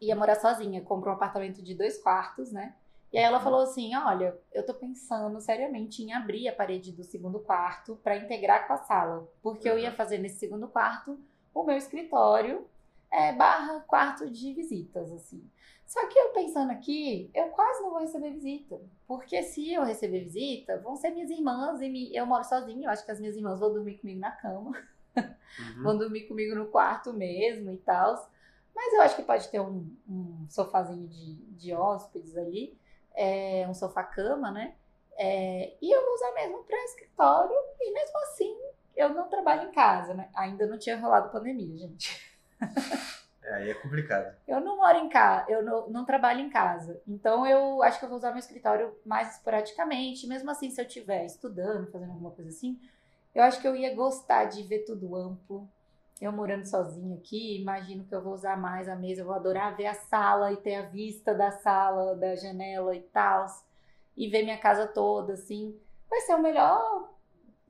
ia 0.00 0.16
morar 0.16 0.36
sozinha, 0.36 0.80
comprou 0.82 1.12
um 1.12 1.16
apartamento 1.16 1.62
de 1.62 1.74
dois 1.74 1.98
quartos, 2.02 2.52
né? 2.52 2.74
E 3.12 3.18
aí 3.18 3.24
ela 3.24 3.38
falou 3.40 3.60
assim: 3.60 3.94
Olha, 3.96 4.36
eu 4.52 4.64
tô 4.66 4.74
pensando 4.74 5.40
seriamente 5.40 6.02
em 6.02 6.12
abrir 6.12 6.48
a 6.48 6.52
parede 6.54 6.90
do 6.92 7.04
segundo 7.04 7.38
quarto 7.38 7.96
para 8.02 8.16
integrar 8.16 8.66
com 8.66 8.72
a 8.72 8.78
sala, 8.78 9.28
porque 9.42 9.68
eu 9.68 9.78
ia 9.78 9.90
Uhum. 9.90 9.96
fazer 9.96 10.18
nesse 10.18 10.38
segundo 10.38 10.66
quarto 10.68 11.18
o 11.54 11.62
meu 11.62 11.76
escritório 11.76 12.66
é, 13.10 13.32
barra 13.32 13.80
quarto 13.86 14.28
de 14.28 14.52
visitas, 14.52 15.12
assim. 15.12 15.48
Só 15.94 16.08
que 16.08 16.18
eu 16.18 16.30
pensando 16.30 16.72
aqui, 16.72 17.30
eu 17.32 17.50
quase 17.50 17.80
não 17.80 17.90
vou 17.90 18.00
receber 18.00 18.32
visita. 18.32 18.80
Porque 19.06 19.40
se 19.44 19.72
eu 19.72 19.84
receber 19.84 20.24
visita, 20.24 20.76
vão 20.80 20.96
ser 20.96 21.10
minhas 21.10 21.30
irmãs 21.30 21.80
e 21.80 21.88
me- 21.88 22.12
eu 22.12 22.26
moro 22.26 22.42
sozinha. 22.42 22.86
Eu 22.88 22.90
acho 22.90 23.04
que 23.04 23.12
as 23.12 23.20
minhas 23.20 23.36
irmãs 23.36 23.60
vão 23.60 23.72
dormir 23.72 23.98
comigo 23.98 24.18
na 24.18 24.32
cama 24.32 24.72
Uhum. 25.56 25.82
vão 25.84 25.96
dormir 25.96 26.22
comigo 26.26 26.52
no 26.56 26.66
quarto 26.66 27.12
mesmo 27.12 27.70
e 27.70 27.76
tal. 27.76 28.28
Mas 28.74 28.92
eu 28.92 29.02
acho 29.02 29.14
que 29.14 29.22
pode 29.22 29.46
ter 29.50 29.60
um, 29.60 29.88
um 30.08 30.44
sofazinho 30.50 31.06
de, 31.06 31.36
de 31.52 31.72
hóspedes 31.72 32.36
ali, 32.36 32.76
é, 33.14 33.64
um 33.68 33.72
sofá-cama, 33.74 34.50
né? 34.50 34.74
É, 35.16 35.76
e 35.80 35.94
eu 35.94 36.04
vou 36.04 36.14
usar 36.14 36.32
mesmo 36.32 36.64
para 36.64 36.84
escritório, 36.86 37.54
e 37.80 37.92
mesmo 37.92 38.18
assim 38.24 38.52
eu 38.96 39.10
não 39.10 39.28
trabalho 39.28 39.68
em 39.68 39.72
casa, 39.72 40.12
né? 40.12 40.28
Ainda 40.34 40.66
não 40.66 40.76
tinha 40.76 40.98
rolado 40.98 41.30
pandemia, 41.30 41.86
gente. 41.86 42.20
Aí 43.54 43.70
é 43.70 43.74
complicado. 43.74 44.34
Eu 44.48 44.60
não 44.60 44.78
moro 44.78 44.98
em 44.98 45.08
casa, 45.08 45.50
eu 45.50 45.62
não, 45.62 45.88
não 45.88 46.04
trabalho 46.04 46.40
em 46.40 46.50
casa. 46.50 47.00
Então 47.06 47.46
eu 47.46 47.82
acho 47.82 47.98
que 47.98 48.04
eu 48.04 48.08
vou 48.08 48.18
usar 48.18 48.30
meu 48.30 48.38
escritório 48.38 48.92
mais 49.06 49.36
esporadicamente. 49.36 50.26
Mesmo 50.26 50.50
assim, 50.50 50.70
se 50.70 50.80
eu 50.80 50.86
estiver 50.86 51.24
estudando, 51.24 51.90
fazendo 51.90 52.10
alguma 52.10 52.32
coisa 52.32 52.50
assim, 52.50 52.78
eu 53.34 53.42
acho 53.42 53.60
que 53.60 53.68
eu 53.68 53.76
ia 53.76 53.94
gostar 53.94 54.46
de 54.46 54.62
ver 54.64 54.80
tudo 54.80 55.14
amplo. 55.14 55.68
Eu 56.20 56.32
morando 56.32 56.64
sozinha 56.64 57.16
aqui, 57.16 57.60
imagino 57.60 58.04
que 58.04 58.14
eu 58.14 58.22
vou 58.22 58.34
usar 58.34 58.56
mais 58.56 58.88
a 58.88 58.96
mesa, 58.96 59.20
eu 59.20 59.26
vou 59.26 59.34
adorar 59.34 59.76
ver 59.76 59.86
a 59.86 59.94
sala 59.94 60.52
e 60.52 60.56
ter 60.56 60.76
a 60.76 60.82
vista 60.82 61.34
da 61.34 61.50
sala, 61.50 62.14
da 62.14 62.34
janela 62.34 62.94
e 62.94 63.00
tal. 63.00 63.46
E 64.16 64.28
ver 64.28 64.42
minha 64.42 64.58
casa 64.58 64.86
toda, 64.86 65.34
assim. 65.34 65.78
Vai 66.08 66.20
ser 66.20 66.34
o 66.34 66.42
melhor. 66.42 67.10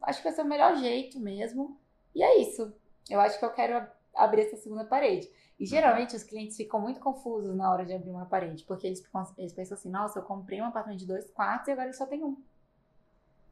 Acho 0.03 0.19
que 0.19 0.25
vai 0.25 0.33
ser 0.33 0.43
o 0.43 0.49
melhor 0.49 0.77
jeito 0.77 1.19
mesmo. 1.19 1.79
E 2.15 2.23
é 2.23 2.39
isso. 2.39 2.73
Eu 3.09 3.21
acho 3.21 3.39
que 3.39 3.45
eu 3.45 3.51
quero 3.51 3.87
abrir 4.17 4.43
essa 4.43 4.57
segunda 4.57 4.85
parede. 4.85 5.29
E 5.59 5.67
geralmente 5.67 6.17
os 6.17 6.25
clientes 6.25 6.57
ficam 6.57 6.81
muito 6.81 7.01
confusos 7.01 7.55
na 7.55 7.71
hora 7.71 7.85
de 7.85 7.93
abrir 7.93 8.11
uma 8.11 8.27
parede, 8.27 8.65
porque 8.65 8.87
eles, 8.87 9.03
eles 9.39 9.53
pensam 9.53 9.77
assim: 9.77 9.91
nossa, 9.91 10.19
eu 10.19 10.25
comprei 10.25 10.61
um 10.61 10.67
apartamento 10.67 11.01
de 11.01 11.07
dois 11.07 11.31
quartos 11.31 11.69
e 11.69 11.73
agora 11.73 11.87
ele 11.87 11.97
só 11.97 12.07
tem 12.07 12.25
um. 12.25 12.37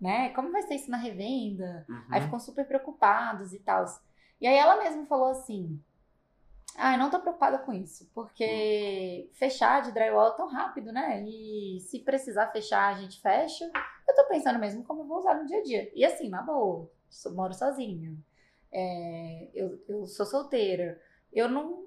Né? 0.00 0.30
Como 0.30 0.50
vai 0.50 0.62
ser 0.62 0.74
isso 0.74 0.90
na 0.90 0.96
revenda? 0.96 1.86
Uhum. 1.88 2.04
Aí 2.10 2.20
ficam 2.22 2.40
super 2.40 2.66
preocupados 2.66 3.52
e 3.52 3.60
tal. 3.60 3.84
E 4.40 4.46
aí 4.48 4.56
ela 4.56 4.82
mesma 4.82 5.06
falou 5.06 5.28
assim: 5.28 5.80
Ah, 6.76 6.94
eu 6.94 6.98
não 6.98 7.08
tô 7.08 7.20
preocupada 7.20 7.58
com 7.58 7.72
isso, 7.72 8.10
porque 8.12 9.30
fechar 9.34 9.82
de 9.82 9.92
drywall 9.92 10.32
é 10.32 10.36
tão 10.36 10.48
rápido, 10.48 10.92
né? 10.92 11.22
E 11.24 11.78
se 11.80 12.00
precisar 12.00 12.48
fechar, 12.48 12.88
a 12.88 13.00
gente 13.00 13.20
fecha. 13.20 13.70
Eu 14.08 14.16
tô 14.16 14.26
pensando 14.26 14.58
mesmo 14.58 14.82
como 14.82 15.02
eu 15.02 15.06
vou 15.06 15.18
usar 15.18 15.34
no 15.34 15.46
dia 15.46 15.60
a 15.60 15.62
dia. 15.62 15.92
E 15.94 16.04
assim, 16.04 16.28
na 16.28 16.42
boa, 16.42 16.90
moro 17.32 17.54
sozinha. 17.54 18.12
É, 18.72 19.50
eu, 19.54 19.78
eu 19.88 20.06
sou 20.06 20.24
solteira. 20.24 21.00
Eu 21.32 21.48
não, 21.48 21.84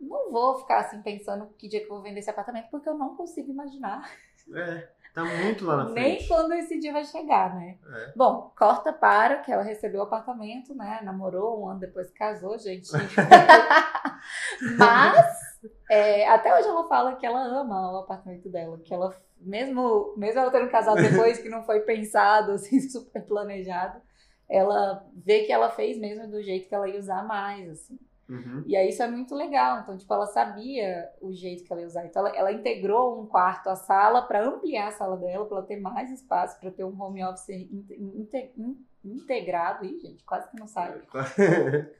não 0.00 0.30
vou 0.30 0.60
ficar 0.60 0.80
assim 0.80 1.02
pensando 1.02 1.46
que 1.58 1.68
dia 1.68 1.80
que 1.80 1.86
eu 1.86 1.94
vou 1.94 2.02
vender 2.02 2.20
esse 2.20 2.30
apartamento, 2.30 2.70
porque 2.70 2.88
eu 2.88 2.96
não 2.96 3.16
consigo 3.16 3.50
imaginar. 3.50 4.08
É, 4.54 4.88
tá 5.14 5.24
muito 5.24 5.64
lá 5.64 5.76
na 5.76 5.84
Nem 5.92 6.16
frente. 6.16 6.28
quando 6.28 6.52
esse 6.52 6.78
dia 6.78 6.92
vai 6.92 7.04
chegar, 7.04 7.54
né? 7.54 7.78
É. 7.86 8.12
Bom, 8.14 8.52
corta 8.56 8.92
para 8.92 9.38
que 9.38 9.50
ela 9.50 9.62
recebeu 9.62 10.00
o 10.00 10.04
apartamento, 10.04 10.74
né? 10.74 11.00
Namorou 11.02 11.62
um 11.62 11.68
ano 11.68 11.80
depois 11.80 12.10
casou, 12.10 12.58
gente. 12.58 12.90
Mas 14.78 15.44
é, 15.90 16.28
até 16.28 16.54
hoje 16.56 16.68
ela 16.68 16.88
fala 16.88 17.16
que 17.16 17.26
ela 17.26 17.42
ama 17.42 17.92
o 17.92 17.98
apartamento 17.98 18.48
dela, 18.48 18.78
que 18.78 18.92
ela, 18.92 19.14
mesmo, 19.40 20.14
mesmo 20.16 20.40
ela 20.40 20.50
tendo 20.50 20.70
casado 20.70 21.00
depois, 21.00 21.38
que 21.38 21.48
não 21.48 21.62
foi 21.62 21.80
pensado, 21.80 22.52
assim, 22.52 22.80
super 22.88 23.24
planejado, 23.24 24.00
ela 24.48 25.06
vê 25.14 25.44
que 25.44 25.52
ela 25.52 25.70
fez 25.70 25.98
mesmo 25.98 26.30
do 26.30 26.42
jeito 26.42 26.68
que 26.68 26.74
ela 26.74 26.88
ia 26.88 26.98
usar 26.98 27.26
mais, 27.26 27.68
assim. 27.68 27.98
Uhum. 28.28 28.64
E 28.66 28.74
aí 28.74 28.88
isso 28.88 29.02
é 29.02 29.10
muito 29.10 29.34
legal. 29.34 29.80
Então, 29.80 29.96
tipo, 29.96 30.12
ela 30.12 30.26
sabia 30.26 31.10
o 31.20 31.32
jeito 31.32 31.64
que 31.64 31.72
ela 31.72 31.82
ia 31.82 31.86
usar. 31.86 32.06
Então, 32.06 32.26
ela, 32.26 32.36
ela 32.36 32.52
integrou 32.52 33.20
um 33.20 33.26
quarto 33.26 33.68
à 33.68 33.76
sala 33.76 34.22
para 34.22 34.44
ampliar 34.46 34.88
a 34.88 34.92
sala 34.92 35.16
dela, 35.16 35.44
para 35.44 35.58
ela 35.58 35.66
ter 35.66 35.78
mais 35.80 36.10
espaço, 36.10 36.58
para 36.58 36.70
ter 36.70 36.84
um 36.84 37.00
home 37.00 37.22
office 37.24 37.48
inte- 37.50 37.94
inte- 37.94 38.52
in- 38.56 38.86
integrado. 39.04 39.84
Ih, 39.84 39.98
gente, 40.00 40.24
quase 40.24 40.50
que 40.50 40.58
não 40.58 40.66
sabe. 40.66 41.02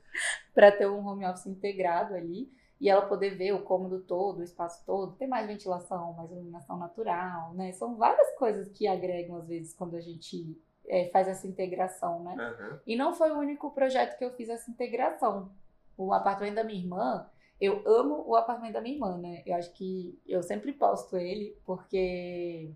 Para 0.55 0.71
ter 0.71 0.89
um 0.89 1.05
home 1.07 1.27
office 1.27 1.47
integrado 1.47 2.15
ali. 2.15 2.51
E 2.81 2.89
ela 2.89 3.03
poder 3.07 3.37
ver 3.37 3.53
o 3.53 3.63
cômodo 3.63 4.01
todo, 4.01 4.39
o 4.39 4.43
espaço 4.43 4.85
todo, 4.85 5.17
ter 5.17 5.27
mais 5.27 5.47
ventilação, 5.47 6.13
mais 6.15 6.31
iluminação 6.31 6.77
natural, 6.77 7.55
né? 7.55 7.73
São 7.73 7.97
várias 7.97 8.35
coisas 8.37 8.69
que 8.69 8.87
agregam, 8.87 9.37
às 9.37 9.47
vezes, 9.47 9.75
quando 9.75 9.97
a 9.97 10.01
gente 10.01 10.57
é, 10.89 11.09
faz 11.11 11.29
essa 11.29 11.47
integração, 11.47 12.23
né? 12.23 12.37
Aham. 12.39 12.81
E 12.87 12.97
não 12.97 13.15
foi 13.15 13.31
o 13.31 13.39
único 13.39 13.71
projeto 13.71 14.17
que 14.19 14.25
eu 14.25 14.31
fiz 14.31 14.49
essa 14.49 14.71
integração. 14.71 15.51
O 15.97 16.13
apartamento 16.13 16.57
da 16.57 16.65
minha 16.65 16.79
irmã, 16.79 17.27
eu 17.61 17.83
amo 17.87 18.25
o 18.27 18.37
apartamento 18.37 18.75
da 18.75 18.81
minha 18.81 18.95
irmã, 18.95 19.17
né? 19.19 19.43
Eu 19.47 19.55
acho 19.57 19.73
que 19.73 20.19
eu 20.27 20.43
sempre 20.43 20.73
posto 20.73 21.17
ele, 21.17 21.57
porque. 21.65 22.71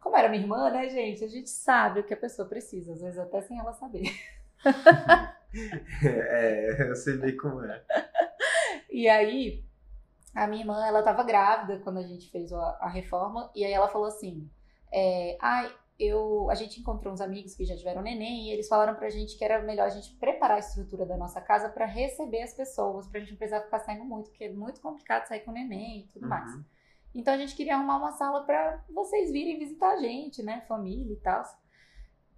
Como 0.00 0.16
era 0.16 0.28
minha 0.28 0.42
irmã, 0.42 0.70
né, 0.70 0.88
gente? 0.88 1.24
A 1.24 1.28
gente 1.28 1.50
sabe 1.50 2.00
o 2.00 2.04
que 2.04 2.14
a 2.14 2.18
pessoa 2.18 2.48
precisa, 2.48 2.92
às 2.92 3.00
vezes 3.00 3.18
até 3.18 3.40
sem 3.40 3.58
ela 3.58 3.72
saber. 3.72 4.04
É, 6.04 6.90
eu 6.90 6.94
sei 6.94 7.16
bem 7.16 7.34
como 7.34 7.64
é. 7.64 7.82
E 8.90 9.08
aí, 9.08 9.64
a 10.34 10.46
minha 10.46 10.62
irmã, 10.62 10.86
ela 10.86 11.02
tava 11.02 11.22
grávida 11.22 11.78
quando 11.78 11.98
a 11.98 12.02
gente 12.02 12.30
fez 12.30 12.52
a, 12.52 12.78
a 12.80 12.88
reforma, 12.88 13.50
e 13.54 13.64
aí 13.64 13.72
ela 13.72 13.88
falou 13.88 14.08
assim: 14.08 14.48
é, 14.92 15.38
ai, 15.40 15.72
eu, 15.98 16.48
a 16.48 16.54
gente 16.54 16.78
encontrou 16.80 17.12
uns 17.12 17.20
amigos 17.20 17.54
que 17.54 17.64
já 17.64 17.76
tiveram 17.76 18.02
neném, 18.02 18.48
e 18.48 18.52
eles 18.52 18.68
falaram 18.68 18.94
pra 18.94 19.10
gente 19.10 19.36
que 19.36 19.44
era 19.44 19.60
melhor 19.62 19.86
a 19.86 19.90
gente 19.90 20.14
preparar 20.16 20.56
a 20.56 20.60
estrutura 20.60 21.04
da 21.04 21.16
nossa 21.16 21.40
casa 21.40 21.68
pra 21.68 21.86
receber 21.86 22.42
as 22.42 22.54
pessoas, 22.54 23.08
pra 23.08 23.18
gente 23.18 23.30
não 23.32 23.38
precisar 23.38 23.62
ficar 23.62 23.80
saindo 23.80 24.04
muito, 24.04 24.30
porque 24.30 24.44
é 24.44 24.52
muito 24.52 24.80
complicado 24.80 25.26
sair 25.26 25.40
com 25.40 25.50
neném 25.50 26.00
e 26.00 26.08
tudo 26.12 26.28
mais. 26.28 26.54
Uhum. 26.54 26.64
Então 27.14 27.34
a 27.34 27.38
gente 27.38 27.56
queria 27.56 27.74
arrumar 27.74 27.96
uma 27.96 28.12
sala 28.12 28.44
pra 28.44 28.84
vocês 28.90 29.32
virem 29.32 29.58
visitar 29.58 29.94
a 29.94 29.96
gente, 29.96 30.42
né? 30.42 30.60
Família 30.68 31.12
e 31.12 31.16
tal. 31.16 31.42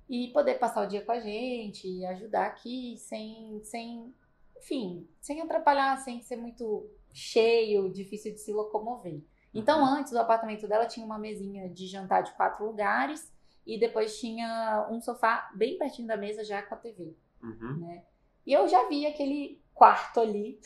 E 0.08 0.28
poder 0.32 0.58
passar 0.58 0.82
o 0.82 0.88
dia 0.88 1.04
com 1.04 1.12
a 1.12 1.20
gente, 1.20 1.86
e 1.86 2.04
ajudar 2.06 2.46
aqui, 2.46 2.96
sem, 2.96 3.60
sem, 3.62 4.14
enfim, 4.56 5.06
sem 5.20 5.40
atrapalhar, 5.40 5.98
sem 5.98 6.22
ser 6.22 6.36
muito 6.36 6.88
cheio, 7.12 7.92
difícil 7.92 8.32
de 8.32 8.40
se 8.40 8.52
locomover. 8.52 9.20
Então, 9.52 9.80
Uhum. 9.80 9.98
antes, 9.98 10.12
o 10.12 10.18
apartamento 10.18 10.66
dela 10.66 10.86
tinha 10.86 11.04
uma 11.04 11.18
mesinha 11.18 11.68
de 11.68 11.86
jantar 11.86 12.22
de 12.22 12.32
quatro 12.32 12.64
lugares 12.64 13.30
e 13.66 13.78
depois 13.78 14.18
tinha 14.18 14.86
um 14.90 15.00
sofá 15.00 15.50
bem 15.54 15.78
pertinho 15.78 16.08
da 16.08 16.16
mesa 16.16 16.44
já 16.44 16.62
com 16.62 16.74
a 16.74 16.78
TV, 16.78 17.14
Uhum. 17.42 17.76
né? 17.80 18.02
E 18.46 18.52
eu 18.52 18.66
já 18.68 18.86
vi 18.88 19.06
aquele 19.06 19.60
quarto 19.74 20.20
ali 20.20 20.58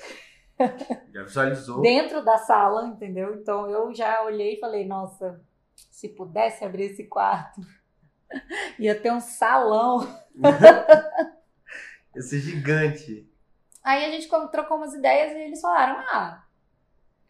Já 1.13 1.23
visualizou? 1.25 1.81
dentro 1.83 2.25
da 2.25 2.39
sala, 2.39 2.87
entendeu? 2.87 3.35
Então 3.35 3.69
eu 3.71 3.93
já 3.95 4.23
olhei 4.25 4.55
e 4.55 4.61
falei, 4.61 4.87
nossa, 4.87 5.41
se 5.75 6.09
pudesse 6.09 6.65
abrir 6.65 6.85
esse 6.93 7.05
quarto, 7.07 7.61
ia 8.79 8.99
ter 9.01 9.13
um 9.13 9.21
salão. 9.21 10.01
Esse 12.15 12.39
gigante. 12.39 13.29
Aí 13.83 14.05
a 14.05 14.11
gente 14.11 14.29
co- 14.29 14.49
trocou 14.49 14.77
umas 14.77 14.95
ideias 14.95 15.33
e 15.33 15.41
eles 15.41 15.61
falaram, 15.61 15.99
ah, 16.09 16.45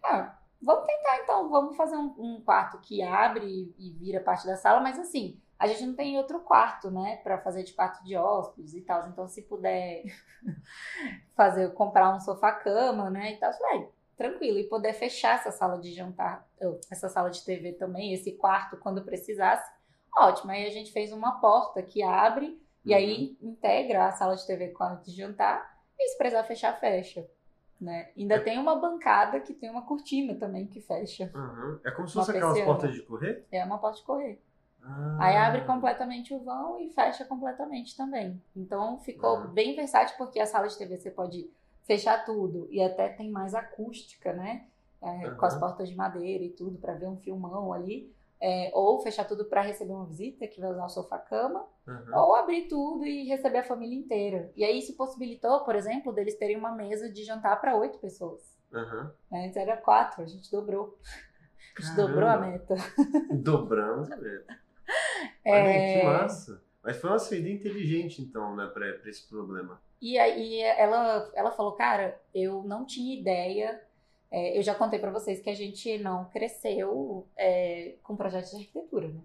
ah, 0.05 0.38
vamos 0.62 0.87
tentar 0.87 1.18
então, 1.22 1.48
vamos 1.50 1.77
fazer 1.77 1.96
um, 1.96 2.14
um 2.18 2.40
quarto 2.42 2.79
que 2.79 3.03
abre 3.03 3.46
e, 3.46 3.74
e 3.79 3.90
vira 3.92 4.20
parte 4.20 4.46
da 4.46 4.57
sala, 4.57 4.81
mas 4.81 4.98
assim, 4.98 5.40
a 5.58 5.66
gente 5.66 5.86
não 5.86 5.94
tem 5.94 6.16
outro 6.18 6.40
quarto, 6.40 6.90
né, 6.90 7.16
para 7.22 7.38
fazer 7.38 7.62
de 7.62 7.72
quarto 7.72 8.04
de 8.04 8.16
hóspedes 8.16 8.74
e 8.74 8.80
tal. 8.80 9.08
Então, 9.08 9.28
se 9.28 9.42
puder 9.42 10.02
fazer, 11.36 11.72
comprar 11.74 12.14
um 12.14 12.20
sofá-cama, 12.20 13.08
né, 13.10 13.32
e 13.32 13.36
tal, 13.36 13.52
vai, 13.58 13.88
tranquilo. 14.16 14.58
E 14.58 14.68
poder 14.68 14.92
fechar 14.94 15.36
essa 15.36 15.52
sala 15.52 15.78
de 15.78 15.92
jantar, 15.92 16.46
essa 16.90 17.08
sala 17.08 17.30
de 17.30 17.44
TV 17.44 17.72
também, 17.72 18.12
esse 18.12 18.32
quarto, 18.32 18.76
quando 18.76 19.04
precisasse, 19.04 19.70
ótimo. 20.16 20.50
Aí 20.50 20.66
a 20.66 20.70
gente 20.70 20.92
fez 20.92 21.12
uma 21.12 21.40
porta 21.40 21.82
que 21.82 22.02
abre 22.02 22.60
e 22.84 22.90
uhum. 22.90 22.96
aí 22.96 23.38
integra 23.40 24.06
a 24.06 24.12
sala 24.12 24.36
de 24.36 24.46
TV 24.46 24.68
com 24.68 24.84
a 24.84 24.94
de 24.96 25.12
jantar. 25.12 25.74
E 25.98 26.08
se 26.08 26.18
precisar 26.18 26.44
fechar, 26.44 26.78
fecha. 26.78 27.26
Né? 27.80 28.10
Ainda 28.16 28.36
é. 28.36 28.40
tem 28.40 28.58
uma 28.58 28.76
bancada 28.76 29.40
que 29.40 29.52
tem 29.52 29.70
uma 29.70 29.82
cortina 29.82 30.34
também 30.34 30.66
que 30.66 30.80
fecha. 30.80 31.30
Uhum. 31.34 31.80
É 31.84 31.90
como 31.90 32.08
se 32.08 32.14
fosse 32.14 32.30
aquelas 32.30 32.60
portas 32.60 32.92
de 32.92 33.02
correr? 33.02 33.46
É 33.50 33.64
uma 33.64 33.78
porta 33.78 33.98
de 33.98 34.04
correr. 34.04 34.40
Ah. 34.84 35.16
Aí 35.18 35.36
abre 35.36 35.62
completamente 35.62 36.34
o 36.34 36.40
vão 36.40 36.78
e 36.78 36.90
fecha 36.90 37.24
completamente 37.24 37.96
também. 37.96 38.40
Então 38.54 38.98
ficou 38.98 39.36
ah. 39.36 39.46
bem 39.46 39.74
versátil 39.74 40.16
porque 40.18 40.38
a 40.38 40.46
sala 40.46 40.68
de 40.68 40.76
TV 40.76 40.96
você 40.96 41.10
pode 41.10 41.50
fechar 41.84 42.24
tudo 42.24 42.68
e 42.70 42.82
até 42.82 43.08
tem 43.08 43.30
mais 43.30 43.54
acústica, 43.54 44.32
né? 44.32 44.66
É, 45.00 45.28
uhum. 45.28 45.36
Com 45.36 45.46
as 45.46 45.58
portas 45.58 45.88
de 45.88 45.94
madeira 45.94 46.44
e 46.44 46.50
tudo 46.50 46.78
para 46.78 46.94
ver 46.94 47.06
um 47.06 47.16
filmão 47.16 47.72
ali. 47.72 48.12
É, 48.40 48.70
ou 48.74 49.00
fechar 49.00 49.24
tudo 49.26 49.46
para 49.46 49.62
receber 49.62 49.92
uma 49.92 50.04
visita 50.04 50.46
que 50.46 50.60
vai 50.60 50.70
usar 50.70 50.84
o 50.84 50.88
sofá-cama, 50.90 51.64
uhum. 51.86 52.18
ou 52.18 52.34
abrir 52.34 52.68
tudo 52.68 53.06
e 53.06 53.26
receber 53.26 53.58
a 53.58 53.64
família 53.64 53.96
inteira. 53.96 54.52
E 54.54 54.62
aí 54.62 54.80
isso 54.80 54.94
possibilitou, 54.96 55.60
por 55.60 55.74
exemplo, 55.74 56.12
deles 56.12 56.36
terem 56.36 56.58
uma 56.58 56.72
mesa 56.72 57.10
de 57.10 57.24
jantar 57.24 57.58
para 57.58 57.74
oito 57.74 57.98
pessoas. 57.98 58.42
Uhum. 58.70 59.10
Antes 59.32 59.56
era 59.56 59.78
quatro, 59.78 60.22
a 60.22 60.26
gente 60.26 60.50
dobrou. 60.50 60.98
A 61.76 61.80
gente 61.80 61.96
Caramba. 61.96 62.12
dobrou 62.12 62.28
a 62.28 62.38
meta. 62.38 62.74
Dobramos 63.32 64.12
a 64.12 64.16
meta. 64.16 64.63
É... 65.44 66.00
que 66.00 66.06
massa. 66.06 66.62
Mas 66.82 66.98
foi 66.98 67.10
uma 67.10 67.18
saída 67.18 67.48
inteligente, 67.48 68.20
então, 68.20 68.54
né, 68.54 68.66
para 68.66 69.08
esse 69.08 69.26
problema. 69.26 69.80
E 70.00 70.18
aí 70.18 70.60
ela, 70.60 71.30
ela 71.34 71.50
falou, 71.50 71.72
cara, 71.72 72.20
eu 72.34 72.62
não 72.62 72.84
tinha 72.84 73.18
ideia. 73.18 73.80
É, 74.30 74.58
eu 74.58 74.62
já 74.62 74.74
contei 74.74 74.98
para 74.98 75.10
vocês 75.10 75.40
que 75.40 75.48
a 75.48 75.54
gente 75.54 75.96
não 75.98 76.26
cresceu 76.26 77.26
é, 77.37 77.94
com 78.02 78.14
projetos 78.14 78.50
de 78.50 78.56
arquitetura, 78.56 79.08
né? 79.08 79.20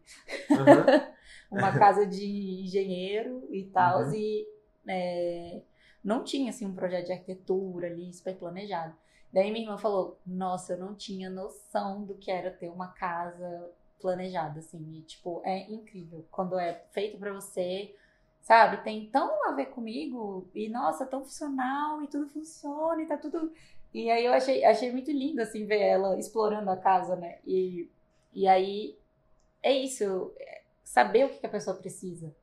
Uhum. 0.52 1.14
Uma 1.60 1.78
casa 1.78 2.06
de 2.06 2.62
engenheiro 2.64 3.46
e 3.52 3.66
tal, 3.66 4.04
uhum. 4.04 4.14
e 4.14 4.48
é, 4.88 5.62
não 6.04 6.24
tinha 6.24 6.52
assim 6.52 6.66
um 6.66 6.76
projeto 6.76 7.08
de 7.08 7.12
arquitetura 7.12 7.88
ali 7.88 8.14
super 8.14 8.36
planejado. 8.38 8.96
Daí 9.34 9.52
minha 9.52 9.66
irmã 9.66 9.78
falou: 9.78 10.20
Nossa, 10.26 10.74
eu 10.74 10.78
não 10.78 10.96
tinha 10.96 11.30
noção 11.30 12.06
do 12.06 12.16
que 12.16 12.32
era 12.32 12.52
ter 12.52 12.70
uma 12.70 12.88
casa 12.90 13.70
planejada, 14.00 14.60
assim. 14.60 14.98
E, 14.98 15.02
tipo, 15.02 15.42
é 15.44 15.70
incrível. 15.72 16.26
Quando 16.32 16.58
é 16.58 16.84
feito 16.92 17.18
para 17.18 17.34
você, 17.34 17.94
sabe? 18.42 18.84
Tem 18.84 19.10
tão 19.10 19.48
a 19.48 19.52
ver 19.54 19.68
comigo 19.68 20.48
e, 20.54 20.70
nossa, 20.70 21.06
tão 21.06 21.24
funcional 21.24 22.02
e 22.02 22.08
tudo 22.08 22.28
funciona 22.30 23.02
e 23.02 23.06
tá 23.06 23.18
tudo. 23.18 23.52
E 23.94 24.10
aí 24.10 24.26
eu 24.26 24.34
achei, 24.34 24.64
achei 24.64 24.92
muito 24.92 25.12
lindo, 25.12 25.42
assim, 25.42 25.66
ver 25.66 25.82
ela 25.82 26.18
explorando 26.18 26.70
a 26.70 26.78
casa, 26.78 27.16
né? 27.16 27.40
E, 27.46 27.90
e 28.34 28.48
aí 28.48 28.98
é 29.62 29.72
isso, 29.74 30.34
é 30.40 30.62
saber 30.84 31.26
o 31.26 31.30
que 31.30 31.46
a 31.46 31.50
pessoa 31.50 31.76
precisa. 31.76 32.34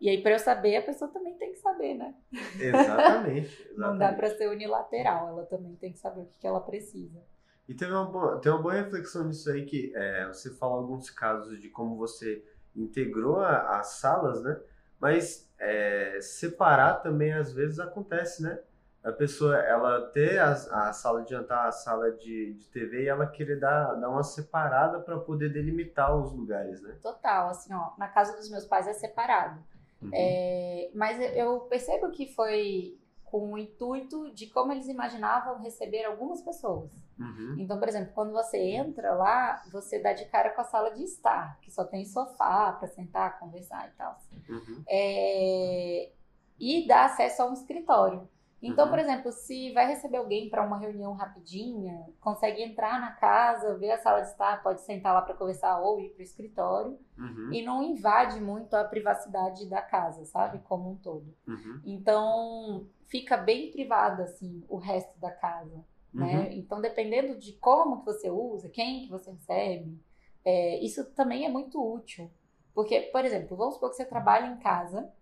E 0.00 0.08
aí, 0.08 0.22
para 0.22 0.32
eu 0.32 0.38
saber, 0.38 0.76
a 0.76 0.82
pessoa 0.82 1.10
também 1.10 1.34
tem 1.34 1.52
que 1.52 1.58
saber, 1.58 1.94
né? 1.94 2.14
Exatamente. 2.32 2.62
exatamente. 2.62 3.70
Não 3.76 3.98
dá 3.98 4.12
para 4.12 4.30
ser 4.36 4.48
unilateral, 4.48 5.28
ela 5.28 5.44
também 5.46 5.74
tem 5.74 5.92
que 5.92 5.98
saber 5.98 6.20
o 6.20 6.26
que, 6.26 6.38
que 6.38 6.46
ela 6.46 6.60
precisa. 6.60 7.20
E 7.68 7.74
teve 7.74 7.92
uma 7.92 8.06
boa, 8.06 8.40
tem 8.40 8.50
uma 8.50 8.62
boa 8.62 8.74
reflexão 8.74 9.24
nisso 9.24 9.50
aí 9.50 9.66
que 9.66 9.92
é, 9.94 10.26
você 10.26 10.50
fala 10.54 10.76
alguns 10.76 11.10
casos 11.10 11.60
de 11.60 11.68
como 11.68 11.96
você 11.96 12.42
integrou 12.74 13.40
a, 13.40 13.78
as 13.78 13.98
salas, 13.98 14.42
né? 14.42 14.58
Mas 14.98 15.48
é, 15.58 16.18
separar 16.20 17.02
também 17.02 17.32
às 17.32 17.52
vezes 17.52 17.78
acontece, 17.78 18.42
né? 18.42 18.58
A 19.04 19.12
pessoa, 19.12 19.56
ela 19.56 20.00
ter 20.08 20.38
a, 20.38 20.52
a 20.52 20.92
sala 20.92 21.22
de 21.22 21.30
jantar, 21.30 21.68
a 21.68 21.72
sala 21.72 22.10
de, 22.10 22.54
de 22.54 22.68
TV 22.68 23.04
e 23.04 23.08
ela 23.08 23.26
querer 23.26 23.60
dar, 23.60 23.94
dar 23.94 24.08
uma 24.08 24.24
separada 24.24 24.98
para 25.00 25.18
poder 25.18 25.52
delimitar 25.52 26.16
os 26.16 26.32
lugares, 26.32 26.82
né? 26.82 26.96
Total, 27.02 27.48
assim, 27.48 27.72
ó, 27.72 27.92
na 27.96 28.08
casa 28.08 28.36
dos 28.36 28.50
meus 28.50 28.64
pais 28.64 28.88
é 28.88 28.92
separado. 28.94 29.62
Uhum. 30.02 30.10
É, 30.12 30.90
mas 30.94 31.18
eu 31.36 31.60
percebo 31.60 32.10
que 32.10 32.32
foi 32.34 32.97
com 33.30 33.52
o 33.52 33.58
intuito 33.58 34.32
de 34.32 34.46
como 34.46 34.72
eles 34.72 34.88
imaginavam 34.88 35.58
receber 35.58 36.04
algumas 36.04 36.42
pessoas. 36.42 36.90
Uhum. 37.18 37.56
Então, 37.58 37.78
por 37.78 37.88
exemplo, 37.88 38.12
quando 38.14 38.32
você 38.32 38.58
entra 38.58 39.14
lá, 39.14 39.62
você 39.70 39.98
dá 39.98 40.12
de 40.12 40.24
cara 40.26 40.50
com 40.50 40.60
a 40.60 40.64
sala 40.64 40.90
de 40.90 41.02
estar, 41.02 41.58
que 41.60 41.70
só 41.70 41.84
tem 41.84 42.04
sofá 42.04 42.72
para 42.72 42.88
sentar, 42.88 43.38
conversar 43.38 43.88
e 43.88 43.96
tal. 43.96 44.18
Uhum. 44.48 44.82
É... 44.88 46.10
E 46.58 46.86
dá 46.86 47.04
acesso 47.04 47.42
a 47.42 47.46
um 47.46 47.52
escritório. 47.52 48.28
Então, 48.60 48.86
uhum. 48.86 48.90
por 48.90 48.98
exemplo, 48.98 49.30
se 49.30 49.72
vai 49.72 49.86
receber 49.86 50.16
alguém 50.16 50.50
para 50.50 50.66
uma 50.66 50.78
reunião 50.78 51.12
rapidinha, 51.12 52.04
consegue 52.20 52.60
entrar 52.62 53.00
na 53.00 53.12
casa, 53.12 53.76
ver 53.76 53.92
a 53.92 53.98
sala 53.98 54.20
de 54.20 54.28
estar, 54.28 54.62
pode 54.62 54.80
sentar 54.80 55.14
lá 55.14 55.22
para 55.22 55.34
conversar 55.34 55.80
ou 55.80 56.00
ir 56.00 56.10
para 56.10 56.20
o 56.20 56.24
escritório 56.24 56.98
uhum. 57.16 57.52
e 57.52 57.62
não 57.62 57.82
invade 57.82 58.40
muito 58.40 58.74
a 58.74 58.82
privacidade 58.82 59.68
da 59.68 59.80
casa, 59.80 60.24
sabe? 60.24 60.58
Como 60.60 60.90
um 60.90 60.96
todo. 60.96 61.32
Uhum. 61.46 61.80
Então, 61.84 62.86
fica 63.06 63.36
bem 63.36 63.70
privada, 63.70 64.24
assim, 64.24 64.64
o 64.68 64.76
resto 64.76 65.18
da 65.20 65.30
casa. 65.30 65.84
Né? 66.12 66.40
Uhum. 66.40 66.52
Então, 66.52 66.80
dependendo 66.80 67.38
de 67.38 67.52
como 67.54 68.00
que 68.00 68.06
você 68.06 68.28
usa, 68.28 68.68
quem 68.68 69.04
que 69.04 69.10
você 69.10 69.30
recebe, 69.30 70.00
é, 70.44 70.82
isso 70.82 71.04
também 71.12 71.44
é 71.44 71.48
muito 71.48 71.80
útil. 71.80 72.30
Porque, 72.74 73.02
por 73.12 73.24
exemplo, 73.24 73.56
vamos 73.56 73.74
supor 73.74 73.90
que 73.90 73.96
você 73.96 74.04
trabalha 74.04 74.46
em 74.46 74.58
casa, 74.58 75.12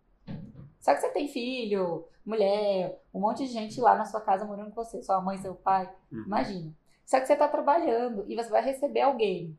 só 0.86 0.94
que 0.94 1.00
você 1.00 1.08
tem 1.08 1.26
filho, 1.26 2.06
mulher, 2.24 3.02
um 3.12 3.18
monte 3.18 3.44
de 3.44 3.52
gente 3.52 3.80
lá 3.80 3.96
na 3.96 4.04
sua 4.04 4.20
casa 4.20 4.44
morando 4.44 4.70
com 4.70 4.84
você, 4.84 5.02
sua 5.02 5.20
mãe, 5.20 5.36
seu 5.36 5.52
pai, 5.52 5.92
uhum. 6.12 6.22
imagina. 6.24 6.72
Só 7.04 7.18
que 7.18 7.26
você 7.26 7.32
está 7.32 7.48
trabalhando 7.48 8.24
e 8.28 8.36
você 8.36 8.48
vai 8.48 8.62
receber 8.62 9.00
alguém. 9.00 9.58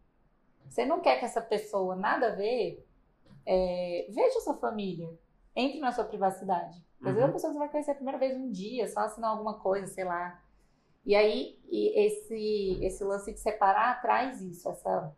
Você 0.70 0.86
não 0.86 1.02
quer 1.02 1.20
que 1.20 1.26
essa 1.26 1.42
pessoa, 1.42 1.98
nada 1.98 2.28
a 2.28 2.36
ver, 2.36 2.82
é, 3.46 4.08
veja 4.10 4.40
sua 4.40 4.54
família, 4.54 5.10
entre 5.54 5.82
na 5.82 5.92
sua 5.92 6.06
privacidade. 6.06 6.82
Às 7.02 7.08
vezes 7.08 7.24
uhum. 7.24 7.30
a 7.30 7.34
pessoa 7.34 7.52
que 7.52 7.56
você 7.56 7.60
vai 7.60 7.70
conhecer 7.72 7.92
a 7.92 7.96
primeira 7.96 8.18
vez 8.18 8.38
um 8.38 8.50
dia, 8.50 8.88
só 8.88 9.02
assinar 9.02 9.32
alguma 9.32 9.56
coisa, 9.60 9.86
sei 9.88 10.06
lá. 10.06 10.42
E 11.06 11.13
aí, 11.13 11.60
e 11.68 12.06
esse, 12.06 12.80
esse 12.82 13.04
lance 13.04 13.34
de 13.34 13.40
separar 13.42 14.02
traz 14.02 14.42
isso, 14.42 14.70
essa, 14.70 15.13